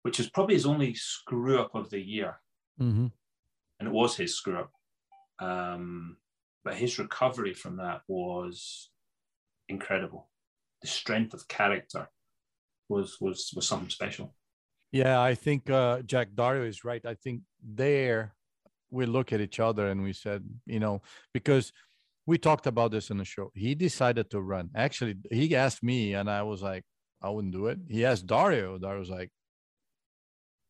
which 0.02 0.20
is 0.20 0.28
probably 0.28 0.54
his 0.54 0.66
only 0.66 0.94
screw 0.94 1.60
up 1.60 1.74
of 1.74 1.90
the 1.90 2.00
year. 2.00 2.40
Mm-hmm. 2.80 3.06
And 3.80 3.88
it 3.88 3.92
was 3.92 4.16
his 4.16 4.36
screw 4.36 4.58
up. 4.58 4.72
Um, 5.38 6.18
but 6.64 6.74
his 6.74 6.98
recovery 6.98 7.54
from 7.54 7.76
that 7.78 8.02
was 8.06 8.90
incredible. 9.68 10.28
The 10.82 10.88
strength 10.88 11.34
of 11.34 11.48
character 11.48 12.08
was 12.88 13.16
was 13.20 13.50
was 13.54 13.66
something 13.66 13.90
special. 13.90 14.34
Yeah, 14.92 15.20
I 15.20 15.34
think 15.34 15.70
uh, 15.70 16.02
Jack 16.02 16.28
Dario 16.34 16.64
is 16.64 16.84
right. 16.84 17.04
I 17.06 17.14
think 17.14 17.40
there 17.64 18.34
we 18.90 19.06
look 19.06 19.32
at 19.32 19.40
each 19.40 19.58
other 19.58 19.88
and 19.88 20.02
we 20.02 20.12
said, 20.12 20.44
you 20.66 20.78
know, 20.78 21.00
because 21.32 21.72
we 22.26 22.38
talked 22.38 22.66
about 22.66 22.90
this 22.92 23.10
in 23.10 23.18
the 23.18 23.24
show. 23.24 23.50
He 23.54 23.74
decided 23.74 24.30
to 24.30 24.40
run. 24.40 24.70
Actually, 24.74 25.16
he 25.30 25.54
asked 25.56 25.82
me, 25.82 26.14
and 26.14 26.30
I 26.30 26.42
was 26.42 26.62
like, 26.62 26.84
I 27.20 27.28
wouldn't 27.30 27.52
do 27.52 27.66
it. 27.66 27.78
He 27.88 28.04
asked 28.04 28.26
Dario. 28.26 28.78
Dario 28.78 28.98
was 29.00 29.10
like, 29.10 29.30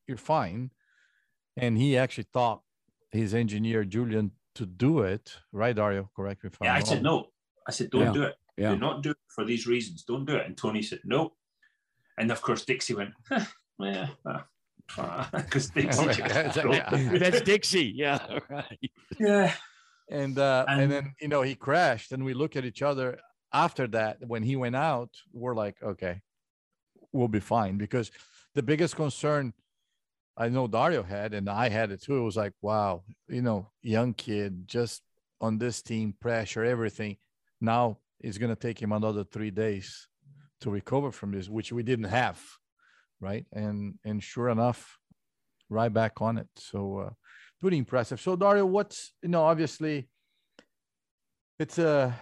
You're 0.07 0.17
fine. 0.17 0.71
And 1.57 1.77
he 1.77 1.97
actually 1.99 2.27
thought 2.33 2.63
his 3.11 3.35
engineer, 3.35 3.85
Julian, 3.85 4.33
to 4.55 4.67
do 4.67 5.01
it. 5.01 5.39
Right, 5.53 5.77
Dario? 5.77 6.11
Correct 6.17 6.43
me 6.45 6.49
if 6.49 6.57
I'm 6.61 6.65
Yeah, 6.67 6.73
I 6.73 6.77
wrong. 6.79 6.85
said 6.87 7.03
no. 7.03 7.27
I 7.69 7.71
said, 7.71 7.91
don't 7.91 8.01
Yeah. 8.03 8.13
do 8.13 8.23
it. 8.25 8.35
Yeah. 8.57 8.71
Do 8.73 8.79
not 8.79 9.03
do 9.03 9.11
it 9.11 9.17
for 9.35 9.45
these 9.45 9.67
reasons. 9.67 10.05
Don't 10.05 10.25
do 10.25 10.37
it. 10.37 10.47
And 10.47 10.57
Tony 10.57 10.83
said, 10.83 11.01
no. 11.05 11.35
And 12.19 12.31
of 12.31 12.43
course, 12.43 12.65
Dixie 12.65 12.95
went, 12.95 13.13
huh, 13.29 13.45
yeah, 13.79 14.09
uh, 14.27 15.27
because 15.33 15.71
Dixie. 15.71 16.03
Oh, 16.03 16.13
just- 16.13 16.57
yeah. 16.57 17.19
That's 17.19 17.41
Dixie. 17.43 17.93
Yeah, 17.95 18.39
right. 18.51 18.91
yeah. 19.19 19.55
And 20.11 20.39
uh, 20.39 20.65
and, 20.69 20.83
And- 20.83 20.93
then 20.93 21.15
you 21.21 21.29
know 21.29 21.43
he 21.43 21.55
crashed 21.55 22.13
and 22.13 22.25
we 22.25 22.35
look 22.35 22.57
at 22.57 22.65
each 22.65 22.83
other 22.83 23.19
after 23.53 23.87
that 23.89 24.19
when 24.27 24.43
he 24.43 24.57
went 24.57 24.77
out 24.77 25.11
we're 25.33 25.55
like 25.55 25.77
okay 25.83 26.23
we'll 27.13 27.29
be 27.29 27.41
fine. 27.41 27.77
Because 27.77 28.11
the 28.55 28.63
biggest 28.63 28.97
concern 28.97 29.53
i 30.37 30.49
know 30.49 30.67
dario 30.67 31.03
had 31.03 31.35
and 31.35 31.49
i 31.49 31.69
had 31.69 31.91
it 31.91 32.03
too 32.03 32.17
it 32.17 32.23
was 32.23 32.37
like 32.39 32.55
wow 32.63 33.03
you 33.29 33.43
know 33.43 33.69
young 33.83 34.15
kid 34.15 34.67
just 34.67 35.03
on 35.43 35.59
this 35.59 35.83
team 35.83 36.15
pressure 36.19 36.65
everything 36.65 37.17
now 37.61 37.99
it's 38.21 38.39
going 38.39 38.55
to 38.55 38.57
take 38.61 38.81
him 38.81 38.93
another 38.93 39.25
three 39.25 39.51
days 39.51 40.09
to 40.61 40.71
recover 40.71 41.13
from 41.13 41.33
this 41.33 41.49
which 41.51 41.71
we 41.73 41.83
didn't 41.83 42.07
have 42.07 42.41
right? 43.21 43.47
And 43.53 43.99
and 44.05 44.23
sure 44.23 44.49
enough 44.49 44.99
right 45.71 45.93
back 45.93 46.21
on 46.21 46.39
it. 46.39 46.49
So 46.57 46.99
uh, 46.99 47.11
pretty 47.63 47.79
impressive. 47.79 48.21
So 48.21 48.35
Dario, 48.35 48.67
what's 48.67 49.15
you 49.23 49.29
know 49.29 49.45
obviously 49.45 50.09
it's 51.59 51.79
a 51.79 52.15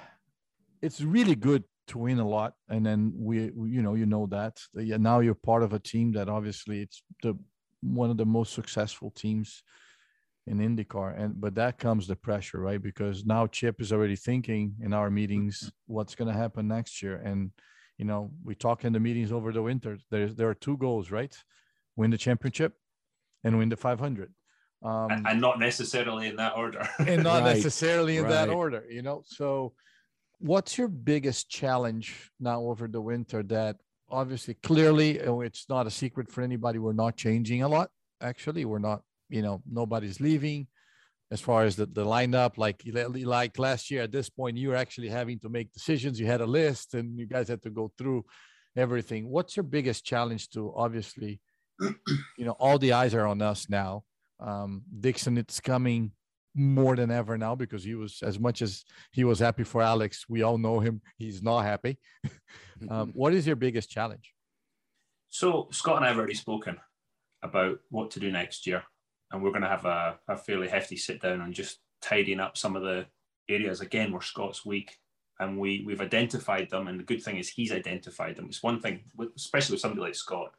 it's 0.83 1.01
really 1.01 1.35
good 1.35 1.65
to 1.89 1.99
win 1.99 2.21
a 2.21 2.29
lot, 2.29 2.53
and 2.69 2.85
then 2.85 3.13
we, 3.17 3.51
we 3.51 3.71
you 3.71 3.83
know 3.83 3.95
you 3.95 4.07
know 4.07 4.27
that 4.27 4.61
yeah, 4.75 4.99
now 4.99 5.21
you're 5.21 5.35
part 5.35 5.63
of 5.63 5.73
a 5.73 5.79
team 5.79 6.13
that 6.13 6.29
obviously 6.29 6.83
it's 6.83 7.03
the 7.23 7.35
one 7.83 8.11
of 8.11 8.19
the 8.19 8.27
most 8.27 8.53
successful 8.53 9.11
teams 9.11 9.63
in 10.47 10.59
IndyCar, 10.59 11.19
and 11.19 11.41
but 11.41 11.55
that 11.55 11.79
comes 11.79 12.07
the 12.07 12.17
pressure, 12.17 12.61
right? 12.61 12.83
Because 12.83 13.25
now 13.25 13.47
Chip 13.47 13.81
is 13.81 13.93
already 13.93 14.17
thinking 14.17 14.75
in 14.83 14.93
our 14.93 15.11
meetings 15.11 15.73
what's 15.87 16.15
going 16.15 16.29
to 16.33 16.39
happen 16.39 16.69
next 16.69 17.03
year, 17.03 17.17
and 17.17 17.51
you 17.97 18.05
know 18.05 18.31
we 18.45 18.55
talk 18.55 18.85
in 18.85 18.93
the 18.93 19.01
meetings 19.01 19.33
over 19.33 19.53
the 19.53 19.63
winter. 19.63 19.97
There's 20.11 20.35
there 20.35 20.51
are 20.51 20.55
two 20.67 20.77
goals, 20.77 21.11
right? 21.11 21.35
Win 21.97 22.11
the 22.11 22.19
championship 22.19 22.75
and 23.43 23.57
win 23.57 23.71
the 23.71 23.77
500 23.77 24.35
um, 24.83 25.11
And, 25.11 25.27
and 25.27 25.41
not 25.41 25.59
necessarily 25.59 26.29
in 26.29 26.37
that 26.37 26.57
order. 26.57 26.89
and 26.99 27.23
not 27.23 27.43
Right, 27.43 27.55
necessarily 27.55 28.17
in 28.17 28.29
that 28.29 28.49
order, 28.49 28.85
you 28.89 29.03
know. 29.03 29.23
So, 29.27 29.75
what's 30.39 30.79
your 30.79 30.89
biggest 30.89 31.51
challenge 31.51 32.31
now 32.41 32.63
over 32.63 32.89
the 32.89 33.01
winter? 33.01 33.43
That 33.43 33.77
obviously, 34.09 34.55
clearly, 34.55 35.21
oh, 35.23 35.41
it's 35.43 35.69
not 35.69 35.87
a 35.87 35.91
secret 35.91 36.31
for 36.33 36.43
anybody. 36.43 36.79
We're 36.79 36.93
not 36.95 37.17
changing 37.17 37.63
a 37.63 37.69
lot. 37.69 37.91
Actually, 38.21 38.65
we're 38.65 38.79
not. 38.79 39.03
You 39.29 39.43
know, 39.43 39.63
nobody's 39.71 40.21
leaving. 40.21 40.67
as 41.31 41.41
far 41.41 41.63
as 41.65 41.77
the, 41.77 41.87
the 41.87 42.05
lineup 42.05 42.59
like 42.59 42.83
like 43.25 43.59
last 43.59 43.91
year 43.91 44.03
at 44.03 44.11
this 44.13 44.29
point 44.29 44.57
you 44.57 44.69
were 44.69 44.75
actually 44.85 45.09
having 45.09 45.39
to 45.39 45.49
make 45.49 45.73
decisions 45.73 46.19
you 46.19 46.27
had 46.27 46.41
a 46.41 46.47
list 46.47 46.95
and 46.95 47.19
you 47.19 47.27
guys 47.27 47.49
had 47.49 47.63
to 47.63 47.71
go 47.71 47.85
through 47.97 48.25
everything 48.77 49.29
what's 49.29 49.57
your 49.57 49.63
biggest 49.63 50.05
challenge 50.05 50.49
to 50.51 50.73
obviously 50.75 51.41
you 51.81 52.45
know 52.47 52.57
all 52.59 52.79
the 52.79 52.93
eyes 52.93 53.15
are 53.15 53.27
on 53.27 53.41
us 53.43 53.69
now 53.69 54.03
um, 54.41 54.83
dixon 55.01 55.39
it's 55.39 55.61
coming 55.61 56.13
more 56.55 56.97
than 56.97 57.11
ever 57.11 57.39
now 57.39 57.55
because 57.55 57.85
he 57.85 57.95
was 57.95 58.21
as 58.23 58.41
much 58.41 58.61
as 58.61 58.85
he 59.13 59.23
was 59.23 59.39
happy 59.39 59.63
for 59.63 59.83
alex 59.83 60.25
we 60.29 60.43
all 60.43 60.59
know 60.59 60.81
him 60.81 61.01
he's 61.17 61.43
not 61.43 61.63
happy 61.63 61.99
um, 62.91 63.11
what 63.15 63.33
is 63.33 63.47
your 63.47 63.57
biggest 63.57 63.89
challenge 63.89 64.35
so 65.29 65.69
scott 65.71 65.97
and 65.97 66.05
i 66.05 66.09
have 66.09 66.19
already 66.19 66.35
spoken 66.35 66.77
about 67.43 67.79
what 67.91 68.11
to 68.11 68.21
do 68.21 68.33
next 68.33 68.67
year 68.67 68.83
and 69.31 69.43
we're 69.43 69.51
going 69.51 69.63
to 69.63 69.69
have 69.69 69.85
a, 69.85 70.19
a 70.29 70.37
fairly 70.37 70.69
hefty 70.69 70.97
sit 70.97 71.21
down 71.23 71.41
and 71.41 71.55
just 71.55 71.79
tidying 72.03 72.41
up 72.41 72.57
some 72.57 72.77
of 72.77 72.83
the 72.83 73.07
areas 73.49 73.81
again 73.81 74.13
where 74.13 74.21
Scott's 74.21 74.65
weak, 74.65 74.97
and 75.39 75.59
we 75.59 75.85
we've 75.87 76.01
identified 76.01 76.71
them. 76.71 76.89
And 76.89 76.99
the 76.99 77.05
good 77.05 77.23
thing 77.23 77.39
is 77.39 77.49
he's 77.49 77.73
identified 77.73 78.37
them. 78.37 78.47
It's 78.47 78.63
one 78.63 78.81
thing, 78.81 79.05
especially 79.37 79.75
with 79.75 79.81
somebody 79.81 80.03
like 80.03 80.15
Scott, 80.15 80.53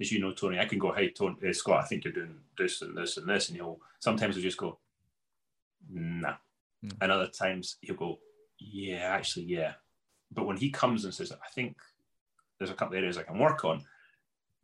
as 0.00 0.12
you 0.12 0.20
know, 0.20 0.32
Tony. 0.32 0.58
I 0.58 0.66
can 0.66 0.78
go, 0.78 0.92
hey, 0.92 1.10
Tony, 1.10 1.36
uh, 1.48 1.52
Scott, 1.52 1.82
I 1.82 1.86
think 1.86 2.04
you're 2.04 2.12
doing 2.12 2.36
this 2.58 2.82
and 2.82 2.96
this 2.96 3.16
and 3.16 3.28
this, 3.28 3.48
and 3.48 3.56
he'll 3.56 3.80
sometimes 3.98 4.36
he'll 4.36 4.42
just 4.42 4.58
go, 4.58 4.78
nah, 5.90 6.34
mm. 6.84 6.92
and 7.00 7.12
other 7.12 7.28
times 7.28 7.76
he'll 7.80 7.96
go, 7.96 8.18
yeah, 8.58 9.08
actually, 9.10 9.46
yeah. 9.46 9.72
But 10.32 10.46
when 10.46 10.56
he 10.56 10.70
comes 10.70 11.04
and 11.04 11.14
says, 11.14 11.32
I 11.32 11.48
think 11.54 11.76
there's 12.58 12.70
a 12.70 12.74
couple 12.74 12.94
of 12.96 13.00
areas 13.00 13.18
I 13.18 13.22
can 13.22 13.38
work 13.38 13.64
on, 13.64 13.84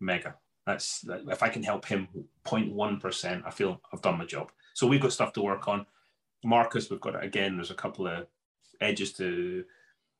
mega. 0.00 0.34
That's 0.66 1.04
if 1.08 1.42
I 1.42 1.48
can 1.48 1.62
help 1.62 1.86
him 1.86 2.08
0.1%, 2.44 3.42
I 3.44 3.50
feel 3.50 3.80
I've 3.92 4.02
done 4.02 4.18
my 4.18 4.24
job. 4.24 4.52
So 4.74 4.86
we've 4.86 5.00
got 5.00 5.12
stuff 5.12 5.32
to 5.34 5.42
work 5.42 5.66
on. 5.68 5.86
Marcus, 6.44 6.90
we've 6.90 7.00
got 7.00 7.22
again. 7.22 7.56
There's 7.56 7.70
a 7.70 7.74
couple 7.74 8.06
of 8.06 8.26
edges 8.80 9.12
to 9.14 9.64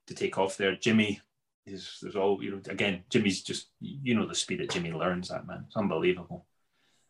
to 0.07 0.15
take 0.15 0.39
off 0.39 0.57
there. 0.57 0.75
Jimmy 0.77 1.21
is 1.67 1.99
there's 2.03 2.17
all 2.17 2.43
you 2.43 2.51
know. 2.51 2.61
Again, 2.69 3.05
Jimmy's 3.11 3.43
just 3.43 3.69
you 3.81 4.15
know 4.15 4.27
the 4.27 4.35
speed 4.35 4.61
that 4.61 4.71
Jimmy 4.71 4.93
learns 4.93 5.29
that 5.29 5.47
man. 5.47 5.65
It's 5.67 5.77
unbelievable. 5.77 6.47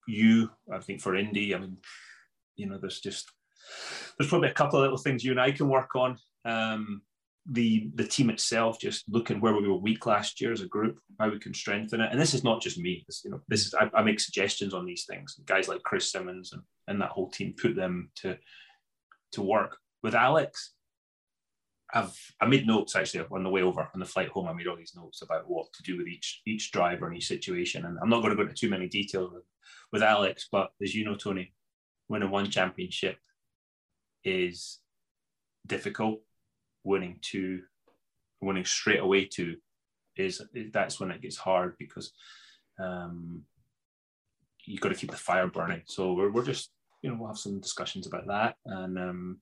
You, 0.07 0.51
I 0.73 0.79
think 0.79 1.01
for 1.01 1.17
Indy, 1.17 1.55
I 1.55 1.59
mean, 1.59 1.79
you 2.57 2.69
know, 2.69 2.79
there's 2.79 3.01
just 3.01 3.31
there's 4.19 4.29
probably 4.29 4.49
a 4.49 4.55
couple 4.55 4.79
of 4.79 4.83
little 4.83 4.99
things 4.99 5.25
you 5.25 5.31
and 5.31 5.41
I 5.41 5.53
can 5.53 5.69
work 5.69 5.95
on. 5.95 6.19
Um, 6.45 7.03
the 7.47 7.91
the 7.95 8.07
team 8.07 8.31
itself, 8.31 8.79
just 8.79 9.05
looking 9.09 9.41
where 9.41 9.55
we 9.55 9.67
were 9.67 9.77
weak 9.77 10.07
last 10.07 10.41
year 10.41 10.53
as 10.53 10.61
a 10.61 10.67
group, 10.67 10.99
how 11.19 11.29
we 11.29 11.41
can 11.41 11.55
strengthen 11.55 12.01
it. 12.01 12.11
And 12.13 12.21
this 12.21 12.35
is 12.35 12.45
not 12.45 12.63
just 12.63 12.79
me. 12.79 13.05
This, 13.07 13.23
you 13.25 13.33
know, 13.33 13.41
this 13.49 13.67
is 13.67 13.75
I, 13.75 13.91
I, 13.95 14.03
make 14.03 14.21
suggestions 14.21 14.75
on 14.75 14.87
these 14.87 15.07
things. 15.07 15.41
Guys 15.45 15.67
like 15.67 15.83
Chris 15.83 16.11
Simmons 16.11 16.53
and, 16.53 16.63
and 16.87 17.01
that 17.01 17.11
whole 17.11 17.31
team 17.31 17.55
put 17.61 17.75
them 17.75 18.11
to 18.17 18.39
to 19.33 19.43
work. 19.43 19.77
With 20.05 20.15
Alex, 20.15 20.73
I've 21.95 22.17
I 22.41 22.47
made 22.47 22.67
notes 22.67 22.97
actually 22.97 23.25
on 23.31 23.43
the 23.43 23.51
way 23.51 23.63
over 23.63 23.89
on 23.93 24.01
the 24.01 24.07
flight 24.07 24.29
home. 24.29 24.49
I 24.49 24.53
made 24.53 24.67
all 24.67 24.77
these 24.77 24.97
notes 24.97 25.23
about 25.23 25.49
what 25.49 25.73
to 25.75 25.83
do 25.83 25.99
with 25.99 26.07
each 26.07 26.41
each 26.47 26.73
driver 26.73 27.07
and 27.07 27.17
each 27.17 27.29
situation. 27.29 27.85
And 27.85 27.99
I'm 28.03 28.09
not 28.09 28.23
going 28.23 28.31
to 28.31 28.37
go 28.37 28.43
into 28.43 28.55
too 28.55 28.71
many 28.71 28.89
details 28.89 29.33
with, 29.33 29.45
with 29.93 30.03
Alex, 30.03 30.49
but 30.51 30.71
as 30.83 30.95
you 30.95 31.05
know, 31.05 31.17
Tony, 31.17 31.53
winning 32.09 32.31
one 32.31 32.51
championship 32.51 33.19
is 34.25 34.79
difficult 35.67 36.21
winning 36.85 37.19
two, 37.21 37.63
winning 38.41 38.65
straight 38.65 39.01
away 39.01 39.25
two, 39.25 39.57
is 40.17 40.43
that's 40.73 41.01
when 41.01 41.11
it 41.11 41.23
gets 41.23 41.37
hard 41.37 41.75
because 41.79 42.13
um, 42.79 43.43
you 44.65 44.79
got 44.79 44.91
to 44.91 44.95
keep 44.95 45.11
the 45.11 45.17
fire 45.17 45.47
burning. 45.47 45.83
So 45.87 46.13
we're, 46.13 46.31
we're 46.31 46.45
just 46.45 46.71
you 47.03 47.11
know 47.11 47.17
we'll 47.19 47.29
have 47.29 47.39
some 47.39 47.61
discussions 47.61 48.07
about 48.07 48.27
that 48.29 48.57
and 48.67 48.99
um, 48.99 49.41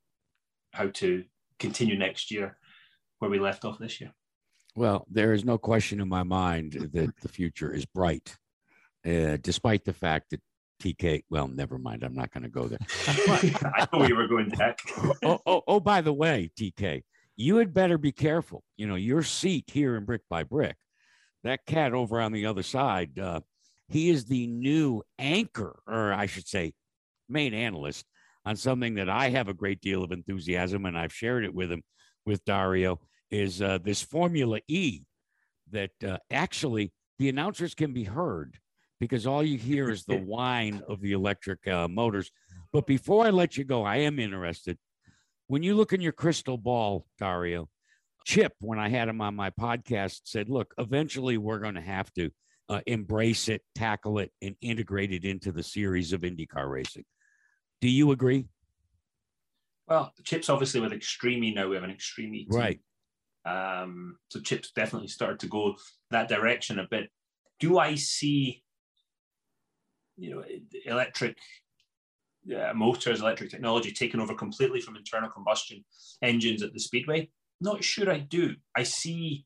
how 0.73 0.89
to 0.89 1.25
continue 1.61 1.97
next 1.97 2.31
year 2.31 2.57
where 3.21 3.31
we 3.31 3.39
left 3.39 3.65
off 3.65 3.79
this 3.79 4.01
year. 4.01 4.13
Well, 4.75 5.07
there 5.11 5.33
is 5.33 5.45
no 5.45 5.59
question 5.59 6.01
in 6.01 6.09
my 6.09 6.23
mind 6.23 6.91
that 6.93 7.13
the 7.21 7.29
future 7.29 7.73
is 7.73 7.85
bright, 7.85 8.37
uh, 9.07 9.37
despite 9.41 9.85
the 9.85 9.93
fact 9.93 10.31
that 10.31 10.41
TK. 10.81 11.25
Well, 11.29 11.47
never 11.47 11.79
mind. 11.79 12.03
I'm 12.03 12.15
not 12.15 12.33
going 12.33 12.45
to 12.45 12.49
go 12.49 12.67
there. 12.67 12.79
I 13.07 13.87
know 13.93 14.07
you 14.07 14.17
were 14.17 14.27
going 14.27 14.51
to. 14.51 14.75
oh, 15.25 15.39
oh, 15.47 15.63
oh, 15.67 15.81
by 15.81 16.01
the 16.01 16.13
way, 16.13 16.51
TK, 16.59 17.03
you 17.37 17.57
had 17.57 17.75
better 17.75 17.99
be 17.99 18.13
careful. 18.13 18.65
You 18.77 18.87
know, 18.87 18.95
your 18.95 19.23
seat 19.23 19.65
here 19.69 19.97
in 19.97 20.05
Brick 20.05 20.23
by 20.31 20.43
Brick, 20.45 20.77
that 21.45 21.67
cat 21.67 21.93
over 21.93 22.21
on 22.21 22.33
the 22.33 22.47
other 22.47 22.63
side, 22.63 23.19
uh, 23.19 23.41
he 23.89 24.09
is 24.09 24.25
the 24.25 24.47
new 24.47 25.03
anchor, 25.19 25.81
or 25.87 26.13
I 26.13 26.27
should 26.27 26.49
say, 26.49 26.73
main 27.29 27.55
analyst 27.55 28.07
on 28.51 28.57
something 28.57 28.95
that 28.97 29.09
I 29.09 29.29
have 29.29 29.47
a 29.47 29.55
great 29.55 29.81
deal 29.81 30.03
of 30.03 30.11
enthusiasm, 30.11 30.85
and 30.85 30.99
I've 30.99 31.13
shared 31.13 31.45
it 31.45 31.55
with 31.55 31.71
him, 31.71 31.85
with 32.27 32.45
Dario, 32.45 32.99
is 33.31 33.63
uh, 33.63 33.79
this 33.81 34.03
Formula 34.03 34.59
E 34.67 35.03
that 35.71 35.93
uh, 36.05 36.19
actually 36.33 36.93
the 37.21 37.29
announcers 37.29 37.75
can 37.75 37.93
be 37.93 38.03
heard 38.03 38.59
because 38.99 39.25
all 39.25 39.45
you 39.45 39.57
hear 39.57 39.89
is 39.89 40.05
the 40.05 40.19
whine 40.33 40.83
of 40.89 41.01
the 41.01 41.13
electric 41.13 41.65
uh, 41.69 41.87
motors. 41.87 42.33
But 42.73 42.89
before 42.89 43.25
I 43.25 43.31
let 43.31 43.57
you 43.57 43.63
go, 43.63 43.85
I 43.85 43.99
am 43.99 44.19
interested 44.19 44.77
when 45.47 45.63
you 45.63 45.77
look 45.77 45.93
in 45.93 46.01
your 46.01 46.11
crystal 46.11 46.59
ball, 46.59 47.07
Dario, 47.19 47.69
Chip, 48.25 48.55
when 48.59 48.81
I 48.81 48.89
had 48.89 49.09
him 49.09 49.21
on 49.21 49.37
my 49.37 49.51
podcast, 49.51 50.23
said, 50.25 50.49
look, 50.49 50.75
eventually 50.77 51.39
we're 51.39 51.61
going 51.61 51.77
to 51.77 51.81
have 51.81 52.13
to 52.15 52.31
uh, 52.69 52.81
embrace 52.89 53.49
it, 53.49 53.63
tackle 53.77 54.19
it, 54.19 54.33
and 54.43 54.57
integrate 54.61 55.13
it 55.13 55.25
into 55.25 55.53
the 55.53 55.63
series 55.63 56.13
of 56.13 56.23
IndyCar 56.23 56.69
racing. 56.69 57.05
Do 57.81 57.89
you 57.89 58.11
agree? 58.11 58.47
Well, 59.89 60.13
Chip's 60.25 60.49
obviously 60.49 60.81
with 60.81 60.93
Extreme 60.93 61.55
now. 61.55 61.69
We 61.69 61.75
have 61.75 61.85
an 61.85 61.91
Extreme 61.91 62.33
team. 62.33 62.47
Right. 62.49 62.81
Um, 63.45 64.17
so 64.29 64.41
Chip's 64.41 64.71
definitely 64.73 65.09
started 65.09 65.41
to 65.41 65.49
go 65.49 65.75
that 66.11 66.29
direction 66.29 66.79
a 66.79 66.87
bit. 66.91 67.11
Do 67.59 67.79
I 67.79 67.95
see, 67.95 68.63
you 70.17 70.31
know, 70.31 70.45
electric 70.85 71.37
uh, 72.55 72.73
motors, 72.75 73.21
electric 73.21 73.51
technology 73.51 73.93
taken 73.93 74.21
over 74.21 74.35
completely 74.35 74.81
from 74.81 74.97
internal 74.97 75.31
combustion 75.31 75.85
engines 76.23 76.63
at 76.63 76.73
the 76.73 76.81
speedway? 76.81 77.31
Not 77.61 77.83
sure 77.83 78.11
I 78.11 78.19
do. 78.19 78.55
I 78.77 78.85
see 78.85 79.45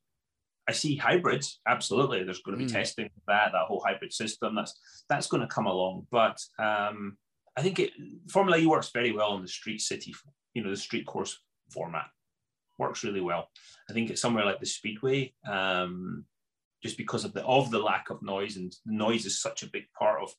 I 0.66 0.72
see 0.72 0.96
hybrids. 0.96 1.60
Absolutely, 1.66 2.24
there's 2.24 2.40
going 2.40 2.58
to 2.58 2.64
be 2.64 2.70
mm. 2.70 2.74
testing 2.74 3.10
that 3.26 3.50
that 3.52 3.66
whole 3.66 3.82
hybrid 3.84 4.12
system. 4.12 4.54
That's 4.54 4.74
that's 5.08 5.26
going 5.26 5.42
to 5.42 5.46
come 5.46 5.66
along. 5.66 6.06
But 6.10 6.38
um, 6.58 7.16
I 7.56 7.62
think 7.62 7.78
it, 7.78 7.92
Formula 8.28 8.58
E 8.58 8.66
works 8.66 8.90
very 8.92 9.12
well 9.12 9.36
in 9.36 9.42
the 9.42 9.48
street 9.48 9.80
city, 9.80 10.14
you 10.54 10.62
know, 10.62 10.70
the 10.70 10.76
street 10.76 11.06
course 11.06 11.38
format 11.70 12.06
works 12.78 13.04
really 13.04 13.20
well. 13.20 13.48
I 13.88 13.92
think 13.92 14.10
it's 14.10 14.20
somewhere 14.20 14.44
like 14.44 14.60
the 14.60 14.66
speedway, 14.66 15.32
um, 15.48 16.24
just 16.82 16.96
because 16.96 17.24
of 17.24 17.32
the 17.32 17.44
of 17.44 17.70
the 17.70 17.78
lack 17.78 18.10
of 18.10 18.22
noise, 18.22 18.56
and 18.56 18.74
noise 18.86 19.24
is 19.26 19.40
such 19.40 19.62
a 19.62 19.70
big 19.70 19.84
part 19.98 20.22
of 20.22 20.34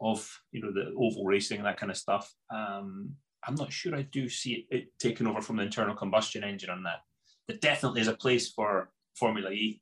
of 0.00 0.28
you 0.52 0.62
know 0.62 0.72
the 0.72 0.92
oval 0.96 1.24
racing 1.24 1.58
and 1.58 1.66
that 1.66 1.78
kind 1.78 1.90
of 1.90 1.98
stuff. 1.98 2.32
Um, 2.50 3.14
I'm 3.46 3.56
not 3.56 3.72
sure 3.72 3.96
I 3.96 4.02
do 4.02 4.28
see 4.28 4.66
it, 4.70 4.76
it 4.76 4.98
taken 4.98 5.26
over 5.26 5.40
from 5.40 5.56
the 5.56 5.64
internal 5.64 5.96
combustion 5.96 6.44
engine 6.44 6.70
on 6.70 6.84
that. 6.84 7.00
There 7.48 7.56
definitely 7.58 8.00
is 8.00 8.08
a 8.08 8.16
place 8.16 8.52
for 8.52 8.90
Formula 9.16 9.50
E 9.50 9.80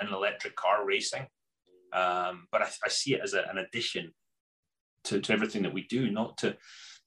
and 0.00 0.08
electric 0.08 0.56
car 0.56 0.86
racing, 0.86 1.26
um, 1.92 2.48
but 2.50 2.62
I, 2.62 2.68
I, 2.84 2.88
see 2.88 3.14
it 3.14 3.20
as 3.22 3.34
a, 3.34 3.42
an 3.50 3.58
addition 3.58 4.12
to, 5.04 5.20
to 5.20 5.32
everything 5.32 5.62
that 5.62 5.74
we 5.74 5.86
do, 5.86 6.10
not 6.10 6.38
to 6.38 6.56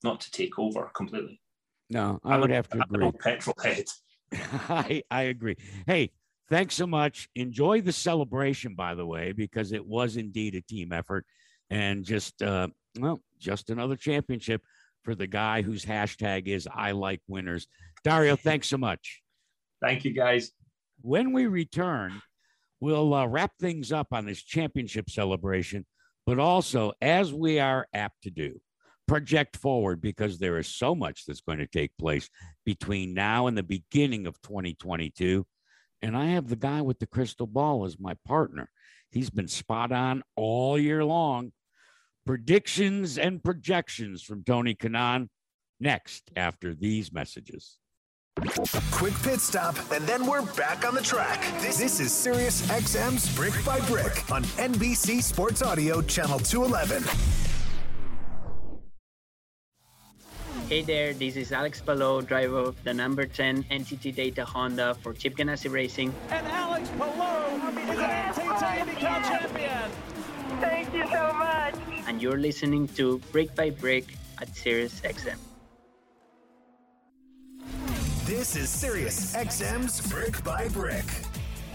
not 0.03 0.21
to 0.21 0.31
take 0.31 0.59
over 0.59 0.91
completely. 0.95 1.41
No, 1.89 2.19
I 2.23 2.35
I'm 2.35 2.41
would 2.41 2.51
a, 2.51 2.55
have 2.55 2.69
to 2.69 2.77
I'm 2.77 2.95
agree. 2.95 3.11
petrol 3.19 3.55
head. 3.63 3.85
I 4.33 5.03
I 5.09 5.23
agree. 5.23 5.55
Hey, 5.85 6.11
thanks 6.49 6.75
so 6.75 6.87
much. 6.87 7.29
Enjoy 7.35 7.81
the 7.81 7.91
celebration, 7.91 8.75
by 8.75 8.95
the 8.95 9.05
way, 9.05 9.31
because 9.31 9.71
it 9.71 9.85
was 9.85 10.17
indeed 10.17 10.55
a 10.55 10.61
team 10.61 10.91
effort 10.91 11.25
and 11.69 12.03
just 12.03 12.41
uh, 12.41 12.67
well, 12.99 13.21
just 13.39 13.69
another 13.69 13.95
championship 13.95 14.61
for 15.03 15.15
the 15.15 15.27
guy 15.27 15.61
whose 15.61 15.85
hashtag 15.85 16.47
is 16.47 16.67
I 16.73 16.91
like 16.91 17.21
winners. 17.27 17.67
Dario, 18.03 18.35
thanks 18.43 18.67
so 18.67 18.77
much. 18.77 19.21
Thank 19.81 20.05
you, 20.05 20.11
guys. 20.11 20.51
When 21.01 21.31
we 21.31 21.45
return, 21.47 22.21
we'll 22.79 23.13
uh, 23.13 23.27
wrap 23.27 23.51
things 23.59 23.91
up 23.91 24.07
on 24.11 24.25
this 24.25 24.41
championship 24.41 25.09
celebration, 25.09 25.85
but 26.27 26.39
also, 26.39 26.91
as 27.01 27.33
we 27.33 27.57
are 27.57 27.87
apt 27.93 28.23
to 28.23 28.29
do, 28.29 28.59
project 29.07 29.55
forward 29.55 30.01
because 30.01 30.37
there 30.37 30.57
is 30.57 30.67
so 30.67 30.93
much 30.93 31.23
that's 31.25 31.39
going 31.39 31.59
to 31.59 31.67
take 31.67 31.97
place 31.97 32.29
between 32.65 33.13
now 33.13 33.47
and 33.47 33.57
the 33.57 33.63
beginning 33.63 34.27
of 34.27 34.41
2022. 34.41 35.47
And 36.01 36.17
I 36.17 36.25
have 36.25 36.49
the 36.49 36.57
guy 36.57 36.81
with 36.81 36.99
the 36.99 37.07
crystal 37.07 37.47
ball 37.47 37.85
as 37.85 37.97
my 37.97 38.17
partner. 38.25 38.69
He's 39.09 39.29
been 39.29 39.47
spot 39.47 39.93
on 39.93 40.21
all 40.35 40.77
year 40.77 41.05
long 41.05 41.53
predictions 42.25 43.17
and 43.17 43.41
projections 43.41 44.21
from 44.21 44.43
Tony 44.43 44.75
Kanaan 44.75 45.29
next 45.79 46.29
after 46.35 46.73
these 46.75 47.13
messages. 47.13 47.77
Quick 48.91 49.15
pit 49.23 49.39
stop, 49.39 49.75
and 49.91 50.05
then 50.05 50.27
we're 50.27 50.43
back 50.53 50.87
on 50.87 50.93
the 50.93 51.01
track. 51.01 51.41
This, 51.59 51.79
this 51.79 51.99
is 51.99 52.13
Sirius 52.13 52.61
XM's 52.67 53.35
Brick 53.35 53.53
by 53.65 53.79
Brick 53.87 54.31
on 54.31 54.43
NBC 54.61 55.23
Sports 55.23 55.63
Audio, 55.63 56.03
Channel 56.03 56.37
211. 56.37 57.03
Hey 60.69 60.83
there, 60.83 61.13
this 61.13 61.35
is 61.35 61.51
Alex 61.51 61.81
Palou, 61.81 62.21
driver 62.21 62.59
of 62.59 62.83
the 62.83 62.93
number 62.93 63.25
10 63.25 63.63
NTT 63.63 64.13
Data 64.13 64.45
Honda 64.45 64.93
for 65.01 65.13
Chip 65.13 65.35
Ganassi 65.35 65.71
Racing. 65.71 66.13
And 66.29 66.45
Alex 66.45 66.89
Palou 66.89 67.57
is 67.57 67.97
an 67.97 68.33
NTT 68.33 68.61
IndyCar 68.85 69.23
champion. 69.23 69.91
Thank 70.59 70.93
you 70.93 71.07
so 71.07 71.33
much. 71.33 71.73
And 72.05 72.21
you're 72.21 72.37
listening 72.37 72.87
to 72.89 73.17
Brick 73.31 73.55
by 73.55 73.71
Brick 73.71 74.13
at 74.39 74.55
Sirius 74.55 75.01
XM. 75.01 75.46
This 78.27 78.57
is 78.57 78.69
Sirius 78.69 79.33
XM's 79.37 80.05
Brick 80.11 80.43
by 80.43 80.67
Brick. 80.67 81.05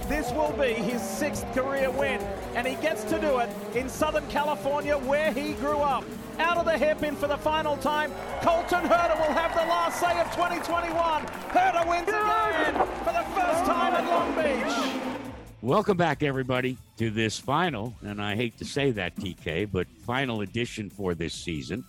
This 0.06 0.30
will 0.32 0.52
be 0.52 0.74
his 0.74 1.00
sixth 1.00 1.50
career 1.54 1.90
win, 1.90 2.20
and 2.54 2.66
he 2.66 2.74
gets 2.74 3.04
to 3.04 3.18
do 3.18 3.38
it 3.38 3.48
in 3.74 3.88
Southern 3.88 4.28
California 4.28 4.98
where 4.98 5.32
he 5.32 5.54
grew 5.54 5.78
up. 5.78 6.04
Out 6.38 6.58
of 6.58 6.66
the 6.66 6.76
hairpin 6.76 7.16
for 7.16 7.26
the 7.26 7.38
final 7.38 7.78
time, 7.78 8.12
Colton 8.42 8.84
Herta 8.84 9.16
will 9.16 9.32
have 9.32 9.54
the 9.54 9.62
last 9.62 9.98
say 9.98 10.20
of 10.20 10.30
2021. 10.32 11.22
Herta 11.22 11.88
wins 11.88 12.08
again 12.08 12.74
for 12.98 13.14
the 13.14 13.24
first 13.34 13.64
time 13.64 13.94
at 13.94 14.04
Long 14.04 14.34
Beach. 14.34 15.20
Welcome 15.62 15.96
back, 15.96 16.22
everybody, 16.22 16.76
to 16.98 17.08
this 17.08 17.38
final, 17.38 17.94
and 18.02 18.20
I 18.20 18.36
hate 18.36 18.58
to 18.58 18.66
say 18.66 18.90
that, 18.90 19.16
TK, 19.16 19.72
but 19.72 19.86
final 20.04 20.42
edition 20.42 20.90
for 20.90 21.14
this 21.14 21.32
season. 21.32 21.82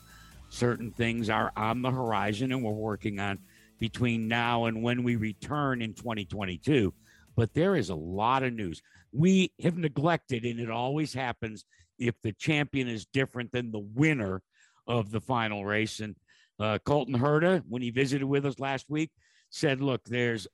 Certain 0.50 0.90
things 0.92 1.30
are 1.30 1.52
on 1.58 1.82
the 1.82 1.92
horizon, 1.92 2.54
and 2.54 2.64
we're 2.64 2.72
working 2.72 3.20
on 3.20 3.40
between 3.80 4.28
now 4.28 4.66
and 4.66 4.82
when 4.82 5.04
we 5.04 5.16
return 5.16 5.82
in 5.82 5.94
2022. 5.94 6.94
But 7.36 7.54
there 7.54 7.76
is 7.76 7.90
a 7.90 7.96
lot 7.96 8.44
of 8.44 8.54
news. 8.54 8.82
We 9.12 9.52
have 9.62 9.78
neglected, 9.78 10.46
and 10.46 10.60
it 10.60 10.70
always 10.70 11.14
happens 11.14 11.66
if 12.00 12.16
the 12.22 12.34
champion 12.34 12.88
is 12.88 13.06
different 13.06 13.52
than 13.52 13.72
the 13.72 13.86
winner 13.94 14.42
of 14.88 15.12
the 15.12 15.22
final 15.22 15.66
race. 15.66 16.00
And 16.00 16.16
uh, 16.60 16.80
Colton 16.86 17.18
Herta, 17.18 17.64
when 17.68 17.82
he 17.82 17.90
visited 17.90 18.26
with 18.26 18.46
us 18.46 18.60
last 18.60 18.90
week, 18.90 19.12
said, 19.50 19.82
Look, 19.82 20.04
there's, 20.06 20.48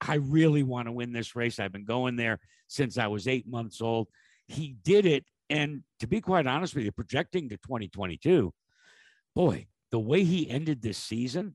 I 0.00 0.16
really 0.16 0.62
want 0.62 0.86
to 0.88 0.92
win 0.92 1.12
this 1.12 1.36
race. 1.36 1.58
I've 1.58 1.72
been 1.72 1.84
going 1.84 2.16
there 2.16 2.38
since 2.68 2.98
I 2.98 3.06
was 3.06 3.28
eight 3.28 3.46
months 3.46 3.80
old. 3.80 4.08
He 4.46 4.76
did 4.82 5.06
it. 5.06 5.24
And 5.48 5.82
to 6.00 6.06
be 6.08 6.20
quite 6.20 6.46
honest 6.46 6.74
with 6.74 6.84
you, 6.84 6.92
projecting 6.92 7.48
to 7.50 7.56
2022, 7.58 8.52
boy, 9.34 9.66
the 9.92 9.98
way 9.98 10.24
he 10.24 10.50
ended 10.50 10.82
this 10.82 10.98
season, 10.98 11.54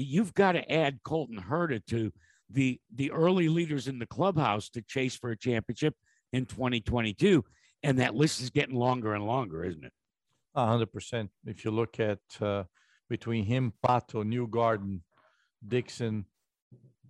you've 0.00 0.34
got 0.34 0.52
to 0.52 0.72
add 0.72 1.00
Colton 1.04 1.40
Herta 1.40 1.84
to 1.86 2.12
the 2.50 2.80
the 2.94 3.10
early 3.10 3.48
leaders 3.48 3.88
in 3.88 3.98
the 3.98 4.06
clubhouse 4.06 4.68
to 4.70 4.82
chase 4.82 5.16
for 5.16 5.30
a 5.30 5.36
championship 5.36 5.94
in 6.32 6.46
2022 6.46 7.44
and 7.82 7.98
that 7.98 8.14
list 8.14 8.40
is 8.40 8.50
getting 8.50 8.74
longer 8.74 9.14
and 9.14 9.26
longer 9.26 9.64
isn't 9.64 9.84
it? 9.84 9.92
A 10.54 10.66
hundred 10.66 10.92
percent. 10.92 11.30
If 11.44 11.64
you 11.64 11.70
look 11.70 12.00
at 12.00 12.18
uh, 12.40 12.64
between 13.08 13.44
him 13.44 13.72
pato 13.84 14.24
Newgarden, 14.24 15.00
dixon 15.66 16.24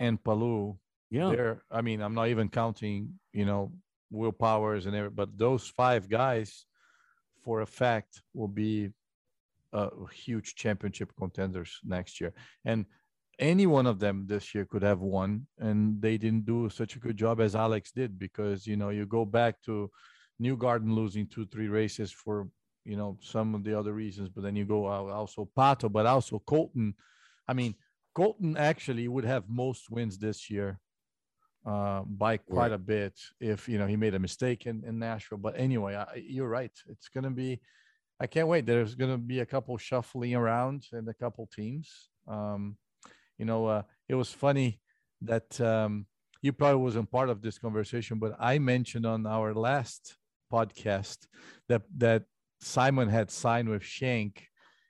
and 0.00 0.22
palou 0.22 0.76
yeah. 1.10 1.30
they're 1.30 1.62
i 1.70 1.80
mean 1.80 2.00
i'm 2.00 2.14
not 2.14 2.28
even 2.28 2.48
counting 2.48 3.12
you 3.32 3.44
know 3.44 3.72
will 4.10 4.32
powers 4.32 4.86
and 4.86 4.96
every 4.96 5.10
but 5.10 5.36
those 5.36 5.68
five 5.68 6.08
guys 6.08 6.64
for 7.44 7.60
a 7.60 7.66
fact 7.66 8.22
will 8.34 8.48
be 8.48 8.90
uh, 9.72 9.90
huge 10.12 10.54
championship 10.54 11.12
contenders 11.18 11.78
next 11.84 12.20
year. 12.20 12.32
And 12.64 12.86
any 13.38 13.66
one 13.66 13.86
of 13.86 14.00
them 14.00 14.26
this 14.26 14.54
year 14.54 14.64
could 14.64 14.82
have 14.82 15.00
won 15.00 15.46
and 15.58 16.02
they 16.02 16.18
didn't 16.18 16.44
do 16.44 16.68
such 16.68 16.96
a 16.96 16.98
good 16.98 17.16
job 17.16 17.40
as 17.40 17.54
alex 17.54 17.92
did 17.92 18.18
because 18.18 18.66
you 18.66 18.76
know 18.76 18.88
you 18.88 19.06
go 19.06 19.24
back 19.24 19.62
to 19.62 19.88
Newgarden 20.42 20.92
losing 20.92 21.26
two 21.26 21.46
three 21.46 21.68
races 21.68 22.10
for 22.10 22.48
you 22.84 22.96
know 22.96 23.16
some 23.20 23.54
of 23.54 23.62
the 23.62 23.78
other 23.78 23.92
reasons 23.92 24.28
but 24.28 24.42
then 24.42 24.56
you 24.56 24.64
go 24.64 24.88
out 24.88 25.10
also 25.10 25.48
pato 25.56 25.90
but 25.90 26.06
also 26.06 26.40
colton. 26.46 26.94
I 27.46 27.52
mean 27.52 27.74
colton 28.14 28.56
actually 28.56 29.06
would 29.08 29.24
have 29.24 29.44
most 29.48 29.90
wins 29.90 30.18
this 30.18 30.50
year 30.50 30.80
uh, 31.66 32.02
by 32.06 32.38
quite 32.38 32.70
Right. 32.70 32.72
a 32.72 32.78
bit 32.78 33.14
if 33.40 33.68
you 33.68 33.78
know 33.78 33.86
he 33.86 33.96
made 33.96 34.14
a 34.14 34.18
mistake 34.18 34.66
in, 34.66 34.82
in 34.84 34.98
nashville. 34.98 35.38
But 35.38 35.54
anyway 35.56 35.94
I, 35.94 36.06
you're 36.16 36.48
right. 36.48 36.72
It's 36.88 37.08
going 37.08 37.24
to 37.24 37.30
be 37.30 37.60
i 38.20 38.26
can't 38.26 38.48
wait. 38.48 38.66
There's 38.66 38.94
going 38.94 39.10
to 39.10 39.18
be 39.18 39.40
a 39.40 39.46
couple 39.46 39.76
shuffling 39.78 40.34
around 40.34 40.86
and 40.92 41.08
a 41.08 41.14
couple 41.14 41.48
teams. 41.54 42.08
Um, 42.26 42.76
you 43.38 43.44
know 43.44 43.66
uh, 43.66 43.82
it 44.08 44.14
was 44.14 44.30
funny 44.30 44.80
that 45.22 45.60
um, 45.60 46.06
you 46.42 46.52
probably 46.52 46.82
wasn't 46.82 47.10
part 47.10 47.30
of 47.30 47.40
this 47.40 47.58
conversation 47.58 48.18
but 48.18 48.34
i 48.38 48.58
mentioned 48.58 49.06
on 49.06 49.26
our 49.26 49.54
last 49.54 50.16
podcast 50.52 51.26
that 51.68 51.82
that 51.96 52.24
simon 52.60 53.08
had 53.08 53.30
signed 53.30 53.68
with 53.68 53.84
shank 53.84 54.46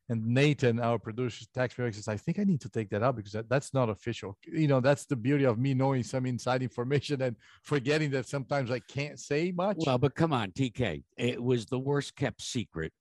and 0.08 0.24
nathan 0.26 0.80
our 0.80 0.98
producer 0.98 1.44
taxpayer 1.54 1.92
says 1.92 2.08
i 2.08 2.16
think 2.16 2.38
i 2.38 2.44
need 2.44 2.60
to 2.60 2.70
take 2.70 2.88
that 2.88 3.02
out 3.02 3.16
because 3.16 3.32
that, 3.32 3.48
that's 3.48 3.74
not 3.74 3.90
official. 3.90 4.36
You 4.46 4.68
know 4.68 4.80
that's 4.80 5.04
the 5.04 5.16
beauty 5.16 5.44
of 5.44 5.58
me 5.58 5.74
knowing 5.74 6.02
some 6.02 6.24
inside 6.26 6.62
information 6.62 7.20
and 7.20 7.36
forgetting 7.62 8.10
that 8.12 8.26
sometimes 8.26 8.70
i 8.70 8.80
can't 8.80 9.18
say 9.18 9.52
much. 9.52 9.76
Well 9.84 9.98
but 9.98 10.14
come 10.14 10.32
on 10.32 10.52
tk 10.52 11.04
it 11.18 11.42
was 11.42 11.66
the 11.66 11.78
worst 11.78 12.16
kept 12.16 12.40
secret 12.40 12.92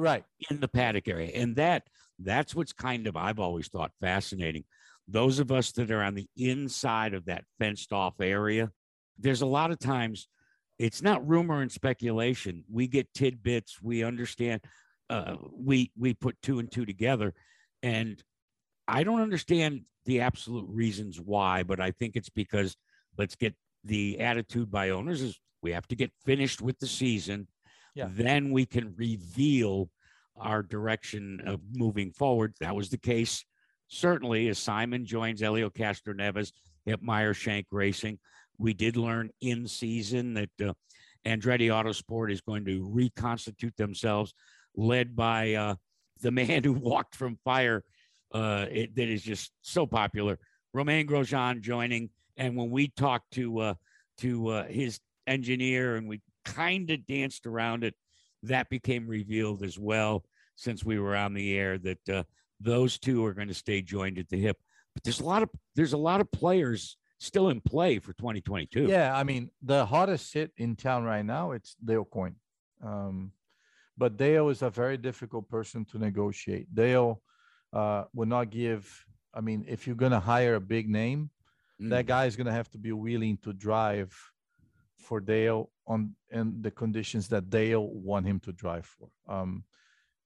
right. 0.00 0.24
in 0.50 0.60
the 0.60 0.68
paddock 0.68 1.08
area. 1.08 1.30
And 1.34 1.56
that 1.56 1.84
that's 2.18 2.54
what's 2.54 2.72
kind 2.74 3.06
of 3.06 3.16
i've 3.16 3.38
always 3.38 3.68
thought 3.68 3.92
fascinating. 4.00 4.64
Those 5.08 5.38
of 5.38 5.50
us 5.50 5.72
that 5.72 5.90
are 5.90 6.02
on 6.02 6.14
the 6.14 6.28
inside 6.36 7.14
of 7.14 7.24
that 7.26 7.44
fenced 7.58 7.92
off 7.92 8.14
area 8.20 8.70
there's 9.18 9.42
a 9.42 9.46
lot 9.46 9.70
of 9.70 9.78
times 9.78 10.28
it's 10.78 11.02
not 11.02 11.26
rumor 11.28 11.60
and 11.60 11.70
speculation. 11.70 12.64
We 12.70 12.86
get 12.86 13.12
tidbits 13.12 13.82
we 13.82 14.02
understand 14.02 14.62
uh, 15.08 15.36
we 15.52 15.90
we 15.98 16.14
put 16.14 16.40
two 16.42 16.58
and 16.58 16.70
two 16.70 16.86
together. 16.86 17.34
And 17.82 18.22
i 18.90 19.04
don't 19.04 19.20
understand 19.22 19.82
the 20.04 20.20
absolute 20.20 20.66
reasons 20.68 21.20
why 21.20 21.62
but 21.62 21.80
i 21.80 21.90
think 21.92 22.16
it's 22.16 22.28
because 22.28 22.76
let's 23.16 23.36
get 23.36 23.54
the 23.84 24.20
attitude 24.20 24.70
by 24.70 24.90
owners 24.90 25.22
is 25.22 25.38
we 25.62 25.72
have 25.72 25.86
to 25.86 25.96
get 25.96 26.10
finished 26.24 26.60
with 26.60 26.78
the 26.78 26.86
season 26.86 27.46
Yeah. 28.00 28.08
then 28.10 28.50
we 28.50 28.66
can 28.66 28.94
reveal 28.96 29.90
our 30.36 30.62
direction 30.62 31.42
of 31.46 31.60
moving 31.72 32.12
forward. 32.12 32.54
That 32.60 32.74
was 32.74 32.88
the 32.88 32.98
case 32.98 33.44
certainly 33.88 34.48
as 34.48 34.58
simon 34.58 35.04
joins 35.04 35.40
Helio 35.40 35.68
Castroneves 35.68 36.52
at 36.86 37.02
meyer 37.02 37.34
shank 37.34 37.66
racing. 37.70 38.18
We 38.58 38.72
did 38.72 38.96
learn 38.96 39.30
in 39.40 39.66
season 39.66 40.34
that 40.34 40.50
uh, 40.64 40.72
andretti 41.26 41.68
autosport 41.68 42.32
is 42.32 42.40
going 42.40 42.64
to 42.64 42.88
reconstitute 42.90 43.76
themselves 43.76 44.32
led 44.74 45.14
by 45.14 45.54
uh, 45.54 45.74
the 46.22 46.30
man 46.30 46.64
who 46.64 46.72
walked 46.72 47.14
from 47.14 47.38
fire 47.44 47.84
uh, 48.32 48.66
it, 48.70 48.94
that 48.94 49.08
is 49.08 49.22
just 49.22 49.52
so 49.60 49.86
popular 49.86 50.38
romain 50.72 51.06
grosjean 51.06 51.60
joining. 51.60 52.10
And 52.36 52.56
when 52.56 52.70
we 52.70 52.88
talked 52.88 53.32
to 53.32 53.58
uh, 53.58 53.74
to 54.18 54.48
uh, 54.48 54.64
his 54.64 55.00
engineer 55.26 55.96
and 55.96 56.08
we 56.08 56.20
kind 56.44 56.90
of 56.90 57.06
danced 57.06 57.46
around 57.46 57.84
it 57.84 57.94
that 58.42 58.68
became 58.70 59.06
revealed 59.06 59.62
as 59.62 59.78
well 59.78 60.24
since 60.56 60.84
we 60.84 60.98
were 60.98 61.16
on 61.16 61.34
the 61.34 61.56
air 61.56 61.78
that 61.78 62.08
uh, 62.08 62.22
those 62.60 62.98
two 62.98 63.24
are 63.24 63.34
going 63.34 63.48
to 63.48 63.54
stay 63.54 63.82
joined 63.82 64.18
at 64.18 64.28
the 64.28 64.38
hip 64.40 64.56
but 64.94 65.02
there's 65.04 65.20
a 65.20 65.24
lot 65.24 65.42
of 65.42 65.48
there's 65.76 65.92
a 65.92 65.98
lot 65.98 66.20
of 66.20 66.30
players 66.32 66.96
still 67.18 67.48
in 67.50 67.60
play 67.60 67.98
for 67.98 68.12
2022 68.14 68.86
Yeah, 68.86 69.14
I 69.14 69.24
mean 69.24 69.50
the 69.62 69.84
hottest 69.84 70.32
hit 70.32 70.52
in 70.56 70.76
town 70.76 71.04
right 71.04 71.24
now 71.24 71.52
it's 71.52 71.76
Dale 71.84 72.04
Coyne, 72.04 72.36
um, 72.82 73.32
but 73.96 74.16
Dale 74.16 74.48
is 74.48 74.62
a 74.62 74.70
very 74.70 74.96
difficult 74.96 75.48
person 75.48 75.84
to 75.86 75.98
negotiate. 75.98 76.74
Dale 76.74 77.22
uh, 77.72 78.04
will 78.14 78.26
not 78.26 78.50
give. 78.50 79.04
I 79.34 79.40
mean, 79.42 79.64
if 79.68 79.86
you're 79.86 79.96
gonna 79.96 80.18
hire 80.18 80.54
a 80.56 80.60
big 80.60 80.88
name, 80.88 81.30
that 81.78 82.04
Mm. 82.04 82.08
guy 82.08 82.24
is 82.26 82.36
gonna 82.36 82.52
have 82.52 82.70
to 82.70 82.78
be 82.78 82.92
willing 82.92 83.36
to 83.44 83.52
drive 83.52 84.12
for 85.00 85.20
Dale 85.20 85.70
on 85.86 86.14
in 86.30 86.62
the 86.62 86.70
conditions 86.70 87.28
that 87.28 87.50
Dale 87.50 87.88
want 87.88 88.26
him 88.26 88.40
to 88.40 88.52
drive 88.52 88.86
for. 88.86 89.08
Um, 89.28 89.64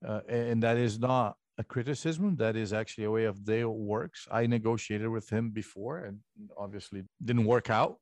uh, 0.07 0.21
and 0.29 0.63
that 0.63 0.77
is 0.77 0.99
not 0.99 1.37
a 1.57 1.65
criticism. 1.65 2.37
That 2.37 2.57
is 2.57 2.73
actually 2.73 3.05
a 3.05 3.11
way 3.11 3.25
of 3.25 3.45
Dale 3.45 3.73
works. 3.73 4.27
I 4.31 4.47
negotiated 4.47 5.09
with 5.09 5.29
him 5.31 5.51
before, 5.51 5.99
and 5.99 6.19
obviously 6.59 7.05
didn't 7.25 7.47
work 7.47 7.71
out. 7.71 7.99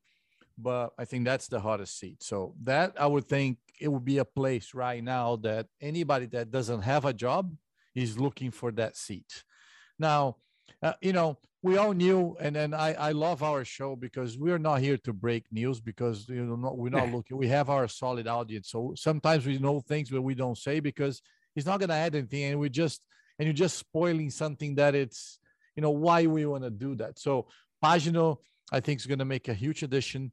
But 0.59 0.91
I 0.99 1.05
think 1.05 1.25
that's 1.25 1.49
the 1.49 1.61
hottest 1.61 1.99
seat. 1.99 2.23
So 2.23 2.55
that 2.63 2.95
I 2.99 3.07
would 3.07 3.27
think 3.27 3.59
it 3.81 3.89
would 3.89 4.05
be 4.05 4.19
a 4.19 4.25
place 4.25 4.75
right 4.75 5.03
now 5.03 5.37
that 5.37 5.67
anybody 5.81 6.27
that 6.27 6.51
doesn't 6.51 6.83
have 6.83 7.05
a 7.05 7.13
job 7.13 7.55
is 7.95 8.19
looking 8.19 8.51
for 8.51 8.71
that 8.73 8.97
seat. 8.97 9.45
Now, 9.99 10.37
uh, 10.83 10.95
you 11.01 11.13
know, 11.13 11.39
we 11.63 11.77
all 11.77 11.93
knew, 11.93 12.37
and 12.41 12.57
then 12.57 12.75
I, 12.75 12.95
I 12.95 13.13
love 13.13 13.43
our 13.43 13.65
show 13.65 13.95
because 13.95 14.37
we're 14.37 14.59
not 14.59 14.81
here 14.81 14.97
to 14.99 15.13
break 15.13 15.45
news 15.53 15.81
because 15.81 16.29
you 16.29 16.45
know 16.45 16.57
not, 16.57 16.77
we're 16.77 16.91
not 16.91 17.13
looking. 17.15 17.37
We 17.37 17.49
have 17.49 17.71
our 17.71 17.87
solid 17.89 18.27
audience, 18.27 18.71
so 18.71 18.95
sometimes 18.97 19.47
we 19.47 19.59
know 19.59 19.81
things 19.81 20.11
but 20.11 20.23
we 20.23 20.35
don't 20.35 20.59
say 20.59 20.81
because 20.81 21.23
it's 21.55 21.67
not 21.67 21.79
going 21.79 21.91
to 21.91 21.95
add 21.95 22.15
anything, 22.17 22.45
and 22.45 22.61
we 22.61 22.69
just 22.69 23.01
and 23.39 23.47
you're 23.47 23.55
just 23.55 23.79
spoiling 23.79 24.31
something 24.31 24.75
that 24.75 24.95
it's 24.95 25.39
you 25.77 25.83
know 25.83 25.91
why 25.91 26.27
we 26.27 26.45
want 26.47 26.65
to 26.65 26.71
do 26.71 26.97
that. 26.97 27.19
So 27.19 27.47
Pagenaud, 27.83 28.39
I 28.73 28.81
think, 28.81 29.01
is 29.01 29.07
going 29.07 29.21
to 29.21 29.25
make 29.25 29.49
a 29.49 29.55
huge 29.55 29.83
addition 29.85 30.33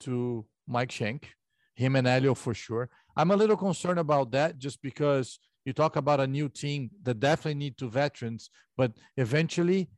to 0.00 0.46
Mike 0.66 0.92
Shank, 0.92 1.34
him 1.74 1.96
and 1.96 2.06
Helio 2.06 2.34
for 2.34 2.54
sure. 2.54 2.88
I'm 3.16 3.32
a 3.32 3.36
little 3.36 3.56
concerned 3.56 3.98
about 3.98 4.30
that 4.30 4.58
just 4.58 4.80
because 4.80 5.40
You 5.68 5.74
talk 5.74 5.96
about 5.96 6.18
a 6.18 6.26
new 6.26 6.48
team 6.48 6.88
that 7.02 7.20
definitely 7.20 7.58
need 7.58 7.76
two 7.76 7.90
veterans, 7.90 8.48
but 8.74 8.92
eventually, 9.18 9.90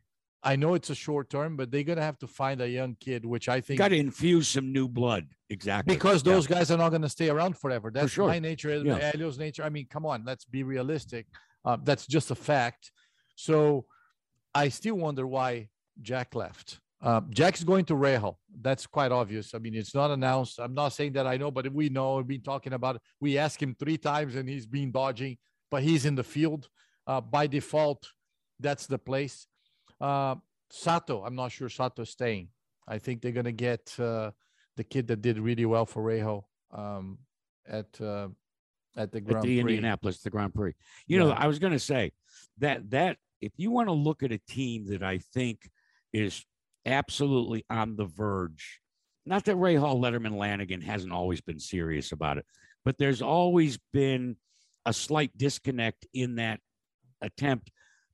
I 0.42 0.56
know 0.56 0.74
it's 0.74 0.88
a 0.90 0.94
short 0.94 1.28
term, 1.28 1.56
but 1.56 1.70
they're 1.70 1.82
gonna 1.82 2.02
have 2.02 2.18
to 2.20 2.26
find 2.26 2.60
a 2.60 2.68
young 2.68 2.96
kid, 2.98 3.26
which 3.26 3.48
I 3.48 3.60
think 3.60 3.78
Got 3.78 3.88
to 3.88 3.96
infuse 3.96 4.48
some 4.48 4.72
new 4.72 4.88
blood. 4.88 5.26
Exactly. 5.50 5.94
because 5.94 6.24
Yeah. 6.24 6.32
those 6.32 6.46
guys 6.46 6.70
are 6.70 6.78
not 6.78 6.90
going 6.90 7.02
to 7.02 7.08
stay 7.08 7.28
around 7.28 7.58
forever. 7.58 7.90
That's 7.90 8.12
sure. 8.12 8.28
my 8.28 8.38
nature, 8.38 8.70
Yeah. 8.82 9.10
Helio's 9.10 9.38
nature. 9.38 9.64
I 9.64 9.68
mean, 9.68 9.86
come 9.90 10.06
on, 10.06 10.24
let's 10.24 10.44
be 10.44 10.62
realistic. 10.62 11.26
Uh, 11.64 11.76
that's 11.82 12.06
just 12.06 12.30
a 12.30 12.34
fact. 12.36 12.92
So 13.34 13.84
I 14.54 14.68
still 14.68 14.94
wonder 14.94 15.26
why 15.26 15.68
Jack 16.00 16.34
left. 16.34 16.78
Uh, 17.02 17.20
Jack's 17.30 17.64
going 17.64 17.84
to 17.86 17.94
Rejo. 17.94 18.36
That's 18.60 18.86
quite 18.86 19.10
obvious. 19.10 19.54
I 19.54 19.58
mean, 19.58 19.74
it's 19.74 19.94
not 19.94 20.10
announced. 20.10 20.58
I'm 20.60 20.74
not 20.74 20.92
saying 20.92 21.14
that 21.14 21.26
I 21.26 21.36
know, 21.36 21.50
but 21.50 21.70
we 21.72 21.88
know. 21.88 22.16
We've 22.16 22.26
been 22.28 22.42
talking 22.42 22.72
about 22.74 22.96
it. 22.96 23.02
We 23.20 23.36
asked 23.38 23.60
him 23.62 23.74
three 23.74 23.96
times 23.98 24.36
and 24.36 24.48
he's 24.48 24.66
been 24.66 24.92
dodging, 24.92 25.36
but 25.70 25.82
he's 25.82 26.04
in 26.06 26.14
the 26.14 26.24
field. 26.24 26.68
Uh, 27.06 27.20
by 27.20 27.46
default, 27.46 28.06
that's 28.60 28.86
the 28.86 28.98
place. 28.98 29.46
Uh, 30.00 30.36
Sato, 30.70 31.24
I'm 31.24 31.34
not 31.34 31.52
sure 31.52 31.68
Sato's 31.68 32.10
staying. 32.10 32.48
I 32.86 32.98
think 32.98 33.20
they're 33.20 33.32
going 33.32 33.44
to 33.44 33.52
get 33.52 33.94
uh, 33.98 34.30
the 34.76 34.84
kid 34.84 35.08
that 35.08 35.22
did 35.22 35.38
really 35.38 35.66
well 35.66 35.86
for 35.86 36.02
Rejo 36.02 36.44
um, 36.72 37.18
at 37.68 38.00
uh, 38.00 38.28
at 38.96 39.12
the 39.12 39.18
at 39.18 39.24
the 39.26 39.34
Prix. 39.34 39.60
Indianapolis, 39.60 40.20
the 40.20 40.30
Grand 40.30 40.54
Prix. 40.54 40.74
You 41.06 41.18
know, 41.18 41.30
I 41.30 41.46
was 41.46 41.58
going 41.58 41.72
to 41.72 41.78
say 41.78 42.12
that 42.58 42.90
that 42.90 43.16
if 43.40 43.52
you 43.56 43.70
want 43.70 43.88
to 43.88 43.92
look 43.92 44.22
at 44.22 44.32
a 44.32 44.38
team 44.38 44.86
that 44.88 45.02
I 45.02 45.18
think 45.18 45.70
is 46.12 46.44
absolutely 46.86 47.64
on 47.70 47.96
the 47.96 48.06
verge, 48.06 48.80
not 49.26 49.44
that 49.44 49.56
Rahal, 49.56 50.00
Letterman, 50.00 50.36
Lanigan 50.36 50.80
hasn't 50.80 51.12
always 51.12 51.40
been 51.40 51.60
serious 51.60 52.12
about 52.12 52.38
it, 52.38 52.46
but 52.84 52.98
there's 52.98 53.22
always 53.22 53.78
been 53.92 54.36
a 54.86 54.92
slight 54.92 55.36
disconnect 55.36 56.06
in 56.14 56.36
that 56.36 56.60
attempt 57.20 57.70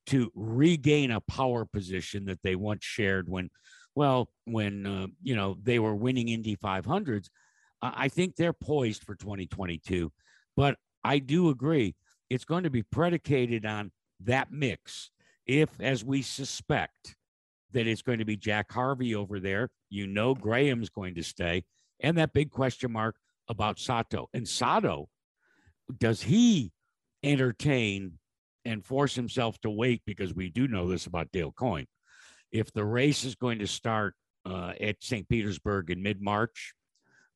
to 0.07 0.31
regain 0.35 1.11
a 1.11 1.21
power 1.21 1.65
position 1.65 2.27
that 2.27 2.43
they 2.43 2.57
once 2.57 2.85
shared 2.85 3.29
when, 3.29 3.51
well, 3.95 4.29
when 4.45 4.87
uh, 4.87 5.07
you 5.23 5.37
know 5.37 5.57
they 5.63 5.79
were 5.79 5.95
winning 5.95 6.29
Indy 6.29 6.57
500s. 6.57 7.29
I 7.83 7.93
I 7.97 8.09
think 8.09 8.37
they're 8.37 8.53
poised 8.53 9.05
for 9.05 9.15
2022, 9.15 10.13
but 10.57 10.77
I 11.05 11.19
do 11.19 11.51
agree 11.51 11.95
it's 12.31 12.45
going 12.45 12.65
to 12.65 12.71
be 12.71 12.83
predicated 12.83 13.65
on 13.65 13.93
that 14.21 14.51
mix. 14.51 15.11
If, 15.47 15.71
as 15.81 16.05
we 16.05 16.23
suspect, 16.23 17.15
that 17.73 17.87
it's 17.87 18.03
going 18.03 18.19
to 18.19 18.25
be 18.25 18.37
Jack 18.37 18.73
Harvey 18.73 19.15
over 19.15 19.39
there, 19.39 19.71
you 19.91 20.07
know 20.07 20.35
Graham's 20.35 20.89
going 20.89 21.15
to 21.15 21.23
stay, 21.23 21.65
and 22.01 22.19
that 22.19 22.33
big 22.33 22.51
question 22.51 22.93
mark 22.93 23.17
about 23.49 23.79
Sato. 23.79 24.29
And 24.35 24.49
Sato, 24.49 25.09
does 25.99 26.23
he 26.23 26.73
entertain 27.23 28.19
and 28.67 28.85
force 28.85 29.15
himself 29.15 29.59
to 29.61 29.71
wait? 29.71 30.03
Because 30.05 30.35
we 30.35 30.51
do 30.51 30.69
know 30.69 30.89
this 30.89 31.07
about 31.07 31.33
Dale 31.33 31.53
Coyne. 31.53 31.87
If 32.53 32.73
the 32.73 32.85
race 32.85 33.25
is 33.25 33.35
going 33.35 33.59
to 33.61 33.67
start 33.67 34.15
uh, 34.45 34.73
at 34.81 35.03
St. 35.03 35.29
Petersburg 35.29 35.91
in 35.91 36.03
mid 36.03 36.21
March, 36.21 36.75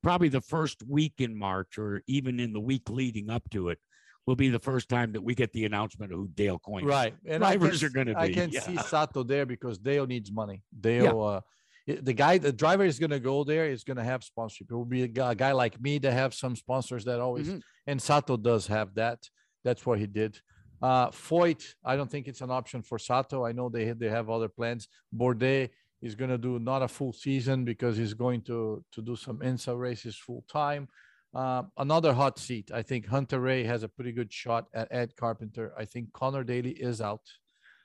probably 0.02 0.28
the 0.28 0.40
first 0.40 0.82
week 0.88 1.14
in 1.18 1.36
March 1.36 1.78
or 1.78 2.02
even 2.06 2.40
in 2.40 2.52
the 2.52 2.60
week 2.60 2.88
leading 2.88 3.30
up 3.30 3.42
to 3.50 3.68
it 3.68 3.78
will 4.26 4.36
be 4.36 4.48
the 4.48 4.58
first 4.58 4.88
time 4.88 5.12
that 5.12 5.22
we 5.22 5.34
get 5.34 5.52
the 5.52 5.64
announcement 5.64 6.12
of 6.12 6.18
who 6.18 6.28
Dale 6.28 6.58
Coyne 6.58 6.84
Right. 6.84 7.14
And 7.26 7.40
drivers 7.40 7.80
can, 7.80 7.86
are 7.86 7.90
going 7.90 8.06
to 8.08 8.14
be. 8.14 8.20
I 8.20 8.32
can 8.32 8.50
yeah. 8.50 8.60
see 8.60 8.76
Sato 8.86 9.22
there 9.22 9.46
because 9.46 9.78
Dale 9.78 10.06
needs 10.06 10.30
money. 10.30 10.62
Dale, 10.78 11.20
uh, 11.22 11.40
the 11.86 12.12
guy, 12.12 12.38
the 12.38 12.52
driver 12.52 12.84
is 12.84 12.98
going 12.98 13.10
to 13.10 13.18
go 13.18 13.42
there. 13.44 13.66
Is 13.66 13.82
going 13.84 13.96
to 13.96 14.04
have 14.04 14.22
sponsorship. 14.22 14.70
It 14.70 14.74
will 14.74 14.84
be 14.84 15.02
a 15.02 15.08
guy, 15.08 15.32
a 15.32 15.34
guy 15.34 15.52
like 15.52 15.80
me 15.80 15.98
that 15.98 16.12
have 16.12 16.34
some 16.34 16.54
sponsors 16.54 17.04
that 17.06 17.20
always, 17.20 17.48
Mhm. 17.48 17.62
and 17.86 18.00
Sato 18.00 18.36
does 18.36 18.66
have 18.68 18.94
that. 18.94 19.18
That's 19.64 19.84
what 19.84 19.98
he 19.98 20.06
did. 20.06 20.40
Uh, 20.82 21.08
Foyt, 21.10 21.74
I 21.84 21.96
don't 21.96 22.10
think 22.10 22.26
it's 22.26 22.40
an 22.40 22.50
option 22.50 22.82
for 22.82 22.98
Sato. 22.98 23.44
I 23.44 23.52
know 23.52 23.68
they 23.68 23.92
they 23.92 24.08
have 24.08 24.30
other 24.30 24.48
plans. 24.48 24.88
Bourdais 25.14 25.70
is 26.02 26.14
going 26.14 26.30
to 26.30 26.38
do 26.38 26.58
not 26.58 26.82
a 26.82 26.88
full 26.88 27.12
season 27.12 27.64
because 27.64 27.96
he's 27.96 28.14
going 28.14 28.40
to 28.42 28.82
to 28.92 29.02
do 29.02 29.16
some 29.16 29.38
IMSA 29.38 29.78
races 29.78 30.16
full 30.16 30.44
time. 30.50 30.88
Uh, 31.34 31.62
another 31.76 32.12
hot 32.12 32.38
seat. 32.38 32.70
I 32.74 32.82
think 32.82 33.06
Hunter-Reay 33.06 33.64
has 33.66 33.82
a 33.84 33.88
pretty 33.88 34.10
good 34.10 34.32
shot 34.32 34.66
at 34.74 34.88
Ed 34.90 35.14
Carpenter. 35.16 35.72
I 35.78 35.84
think 35.84 36.12
Conor 36.12 36.42
Daly 36.42 36.72
is 36.72 37.00
out. 37.00 37.20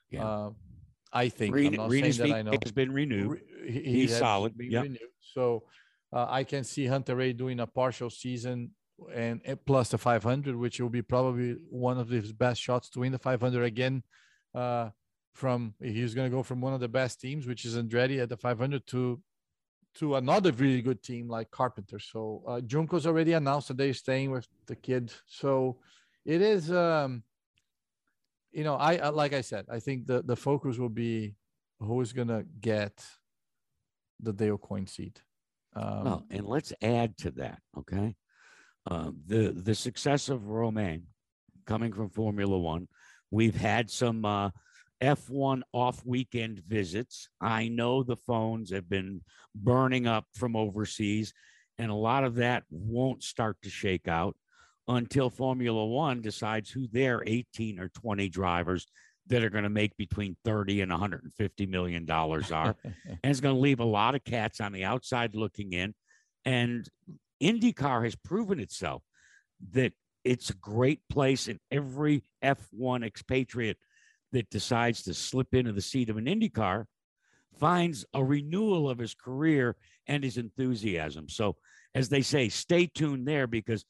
Yeah. 0.10 0.26
Uh, 0.26 0.50
I 1.14 1.30
think. 1.30 1.52
I'm 1.54 1.56
Rena, 1.56 1.78
not 1.78 1.92
saying 1.92 2.04
that 2.04 2.24
I 2.32 2.38
feet 2.38 2.46
know. 2.46 2.58
has 2.64 2.72
been 2.72 2.92
renewed. 2.92 3.42
He- 3.68 3.72
he 3.72 3.92
He's 4.02 4.18
solid, 4.18 4.54
yep. 4.60 4.84
renewed. 4.84 5.00
So 5.22 5.64
uh, 6.12 6.26
I 6.28 6.44
can 6.44 6.64
see 6.64 6.88
Hunter-Reay 6.88 7.38
doing 7.38 7.60
a 7.60 7.68
partial 7.68 8.10
season 8.10 8.72
and 9.14 9.42
plus 9.66 9.90
the 9.90 9.98
500, 9.98 10.56
which 10.56 10.80
will 10.80 10.90
be 10.90 11.02
probably 11.02 11.58
one 11.70 12.00
of 12.00 12.10
his 12.10 12.32
best 12.32 12.62
shots 12.62 12.90
to 12.90 13.00
win 13.00 13.12
the 13.12 13.20
500 13.20 13.64
again. 13.64 14.04
Uh, 14.54 14.90
from 15.34 15.74
he's 15.82 16.14
going 16.14 16.30
to 16.32 16.36
go 16.36 16.44
from 16.44 16.62
one 16.62 16.74
of 16.74 16.80
the 16.80 16.88
best 16.88 17.20
teams, 17.20 17.46
which 17.46 17.66
is 17.66 17.76
Andretti 17.76 18.22
at 18.22 18.30
the 18.30 18.38
500, 18.38 18.88
to 18.88 19.22
to 19.96 20.16
another 20.16 20.52
really 20.54 20.82
good 20.82 21.02
team 21.04 21.28
like 21.30 21.52
Carpenter. 21.52 22.00
So 22.00 22.44
uh, 22.48 22.60
Juncos 22.60 23.06
already 23.06 23.34
announced 23.34 23.70
that 23.70 23.78
they're 23.78 23.94
staying 23.94 24.32
with 24.32 24.48
the 24.66 24.76
kid. 24.76 25.12
So 25.26 25.78
it 26.26 26.42
is, 26.42 26.72
um, 26.72 27.24
you 28.52 28.64
know, 28.64 28.76
I 28.76 29.10
like 29.10 29.34
I 29.34 29.42
said, 29.42 29.66
I 29.70 29.80
think 29.80 30.08
the 30.08 30.22
the 30.22 30.36
focus 30.36 30.78
will 30.78 30.90
be 30.90 31.36
who 31.80 32.00
is 32.02 32.14
going 32.14 32.30
to 32.30 32.46
get 32.62 33.06
the 34.22 34.34
Dale 34.34 34.58
Coyne 34.58 34.88
seat. 34.88 35.22
Um, 35.76 36.04
well, 36.04 36.26
and 36.30 36.46
let's 36.46 36.72
add 36.82 37.18
to 37.18 37.32
that, 37.32 37.60
okay? 37.78 38.16
Uh, 38.90 39.12
the 39.26 39.52
the 39.52 39.76
success 39.76 40.30
of 40.30 40.48
Romain 40.48 41.04
coming 41.66 41.94
from 41.94 42.10
Formula 42.10 42.58
One. 42.58 42.88
We've 43.32 43.56
had 43.56 43.90
some 43.90 44.24
uh, 44.24 44.52
F1 45.02 45.62
off 45.74 46.06
weekend 46.06 46.62
visits. 46.68 47.28
I 47.42 47.68
know 47.68 48.04
the 48.04 48.16
phones 48.16 48.72
have 48.72 48.90
been 48.90 49.22
burning 49.56 50.08
up 50.08 50.26
from 50.36 50.56
overseas, 50.56 51.34
and 51.78 51.92
a 51.92 51.96
lot 51.96 52.24
of 52.24 52.36
that 52.36 52.64
won't 52.70 53.24
start 53.24 53.58
to 53.64 53.70
shake 53.70 54.08
out 54.08 54.36
until 54.88 55.30
Formula 55.30 55.86
One 55.86 56.22
decides 56.22 56.70
who 56.70 56.88
their 56.88 57.24
18 57.26 57.80
or 57.80 57.90
20 57.90 58.30
drivers 58.30 58.88
that 59.28 59.44
are 59.44 59.50
going 59.50 59.64
to 59.64 59.70
make 59.70 59.98
between 59.98 60.38
30 60.46 60.82
and 60.82 60.92
150 60.92 61.66
million 61.66 62.06
dollars 62.06 62.52
are. 62.52 62.76
and 62.84 63.20
it's 63.24 63.40
going 63.40 63.56
to 63.56 63.62
leave 63.62 63.80
a 63.80 63.86
lot 63.86 64.16
of 64.16 64.24
cats 64.24 64.62
on 64.62 64.72
the 64.72 64.84
outside 64.84 65.36
looking 65.36 65.74
in. 65.74 65.96
And 66.46 66.88
IndyCar 67.42 68.04
has 68.04 68.16
proven 68.16 68.60
itself 68.60 69.04
that 69.72 69.94
it's 70.24 70.50
a 70.50 70.56
great 70.56 71.02
place, 71.10 71.48
and 71.48 71.60
every 71.72 72.24
F1 72.44 73.06
expatriate 73.06 73.78
that 74.32 74.50
decides 74.50 75.04
to 75.04 75.14
slip 75.14 75.54
into 75.54 75.72
the 75.72 75.82
seat 75.82 76.10
of 76.10 76.18
an 76.18 76.26
IndyCar 76.26 76.86
finds 77.60 78.06
a 78.14 78.24
renewal 78.24 78.90
of 78.90 78.98
his 78.98 79.14
career 79.14 79.76
and 80.08 80.24
his 80.24 80.38
enthusiasm. 80.38 81.30
So, 81.30 81.56
as 81.94 82.10
they 82.10 82.22
say, 82.22 82.50
stay 82.50 82.88
tuned 82.88 83.28
there 83.28 83.48
because 83.48 83.86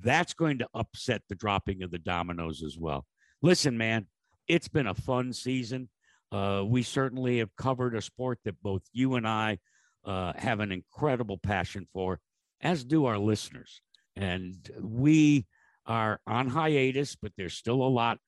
that's 0.00 0.34
going 0.34 0.58
to 0.58 0.68
upset 0.74 1.22
the 1.28 1.34
dropping 1.34 1.82
of 1.82 1.90
the 1.90 1.98
dominoes 1.98 2.62
as 2.62 2.78
well. 2.78 3.06
Listen, 3.42 3.76
man, 3.76 4.06
it's 4.46 4.68
been 4.68 4.86
a 4.86 4.94
fun 4.94 5.32
season. 5.32 5.88
Uh, 6.30 6.62
we 6.66 6.82
certainly 6.82 7.38
have 7.38 7.54
covered 7.56 7.94
a 7.94 8.02
sport 8.02 8.38
that 8.44 8.60
both 8.62 8.82
you 8.92 9.14
and 9.14 9.26
I 9.26 9.58
uh, 10.04 10.32
have 10.36 10.60
an 10.60 10.72
incredible 10.72 11.38
passion 11.38 11.86
for, 11.92 12.20
as 12.60 12.84
do 12.84 13.06
our 13.06 13.18
listeners. 13.18 13.80
And 14.16 14.56
we 14.80 15.46
are 15.86 16.20
on 16.26 16.48
hiatus, 16.48 17.16
but 17.16 17.32
there's 17.36 17.54
still 17.54 17.82
a 17.82 17.88
lot. 17.88 18.18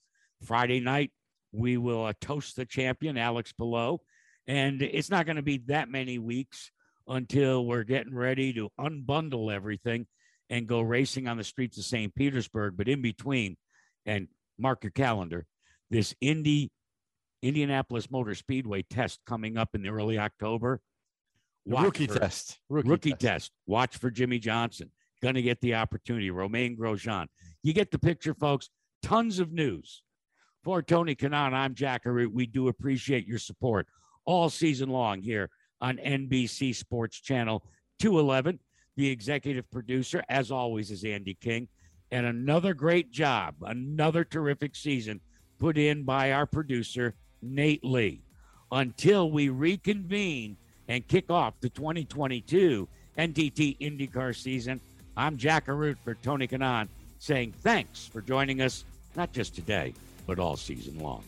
Friday 0.45 0.81
night, 0.81 1.13
we 1.53 1.77
will 1.77 2.07
uh, 2.07 2.13
toast 2.21 2.57
the 2.57 2.65
champion, 2.65 3.19
Alex 3.19 3.53
Palou. 3.53 3.99
And 4.47 4.83
it's 4.83 5.11
not 5.11 5.27
going 5.27 5.37
to 5.37 5.43
be 5.43 5.59
that 5.67 5.89
many 5.89 6.19
weeks 6.19 6.71
until 7.07 7.67
we're 7.67 7.85
getting 7.85 8.15
ready 8.15 8.53
to 8.55 8.71
unbundle 8.79 9.53
everything 9.53 10.07
and 10.49 10.67
go 10.67 10.81
racing 10.81 11.29
on 11.29 11.37
the 11.37 11.45
streets 11.45 11.79
of 11.79 11.85
St. 11.85 12.15
Petersburg. 12.15 12.77
But 12.77 12.89
in 12.89 13.03
between, 13.03 13.57
and 14.07 14.29
mark 14.59 14.85
your 14.85 14.93
calendar, 14.93 15.47
this 15.91 16.15
Indy 16.21 16.71
Indianapolis 17.43 18.11
Motor 18.11 18.35
Speedway 18.35 18.83
test 18.83 19.21
coming 19.27 19.57
up 19.57 19.71
in 19.75 19.83
the 19.83 19.89
early 19.89 20.19
October. 20.19 20.81
Watch 21.71 21.85
rookie 21.85 22.07
for- 22.07 22.19
test. 22.19 22.59
Rookie, 22.69 23.13
test. 23.13 23.53
Watch 23.67 23.97
for 23.97 24.11
Jimmie 24.11 24.39
Johnson. 24.39 24.91
Going 25.23 25.35
to 25.35 25.43
get 25.43 25.61
the 25.61 25.75
opportunity. 25.75 26.31
Romain 26.31 26.77
Grosjean. 26.77 27.27
You 27.63 27.73
get 27.73 27.91
the 27.91 27.99
picture, 27.99 28.35
folks. 28.35 28.71
Tons 29.03 29.39
of 29.39 29.53
news. 29.53 30.03
For 30.63 30.83
Tony 30.83 31.15
Kanaan, 31.15 31.53
I'm 31.55 31.75
Jack 31.75 32.05
Arute. 32.05 32.33
We 32.33 32.47
do 32.47 32.69
appreciate 32.69 33.27
your 33.27 33.39
support 33.39 33.87
all 34.27 34.51
season 34.51 34.91
long 34.91 35.23
here 35.23 35.49
on 35.81 35.97
NBC 35.97 36.75
Sports 36.75 37.21
Channel 37.21 37.65
211. 37.99 38.59
The 38.97 39.09
executive 39.09 39.71
producer, 39.71 40.23
as 40.29 40.51
always, 40.51 40.91
is 40.91 41.05
Andy 41.05 41.35
King. 41.41 41.69
And 42.11 42.27
another 42.27 42.75
great 42.75 43.11
job, 43.11 43.55
another 43.63 44.25
terrific 44.25 44.75
season 44.77 45.21
put 45.59 45.79
in 45.79 46.03
by 46.03 46.33
our 46.33 46.45
producer, 46.47 47.15
Nate 47.41 47.85
Lee. 47.85 48.25
Until 48.73 49.31
we 49.31 49.49
reconvene 49.49 50.57
and 50.91 51.07
kick 51.07 51.31
off 51.31 51.55
the 51.61 51.69
2022 51.69 52.87
NTT 53.17 53.79
IndyCar 53.79 54.35
season, 54.35 54.81
I'm 55.17 55.37
Jack 55.37 55.67
Arute 55.67 55.99
for 55.99 56.15
Tony 56.17 56.49
Kanaan 56.49 56.89
saying 57.21 57.53
thanks 57.63 58.07
for 58.07 58.21
joining 58.21 58.61
us 58.61 58.85
not 59.15 59.33
just 59.33 59.55
today, 59.55 59.95
but 60.27 60.41
all 60.41 60.57
season 60.57 60.99
long. 60.99 61.23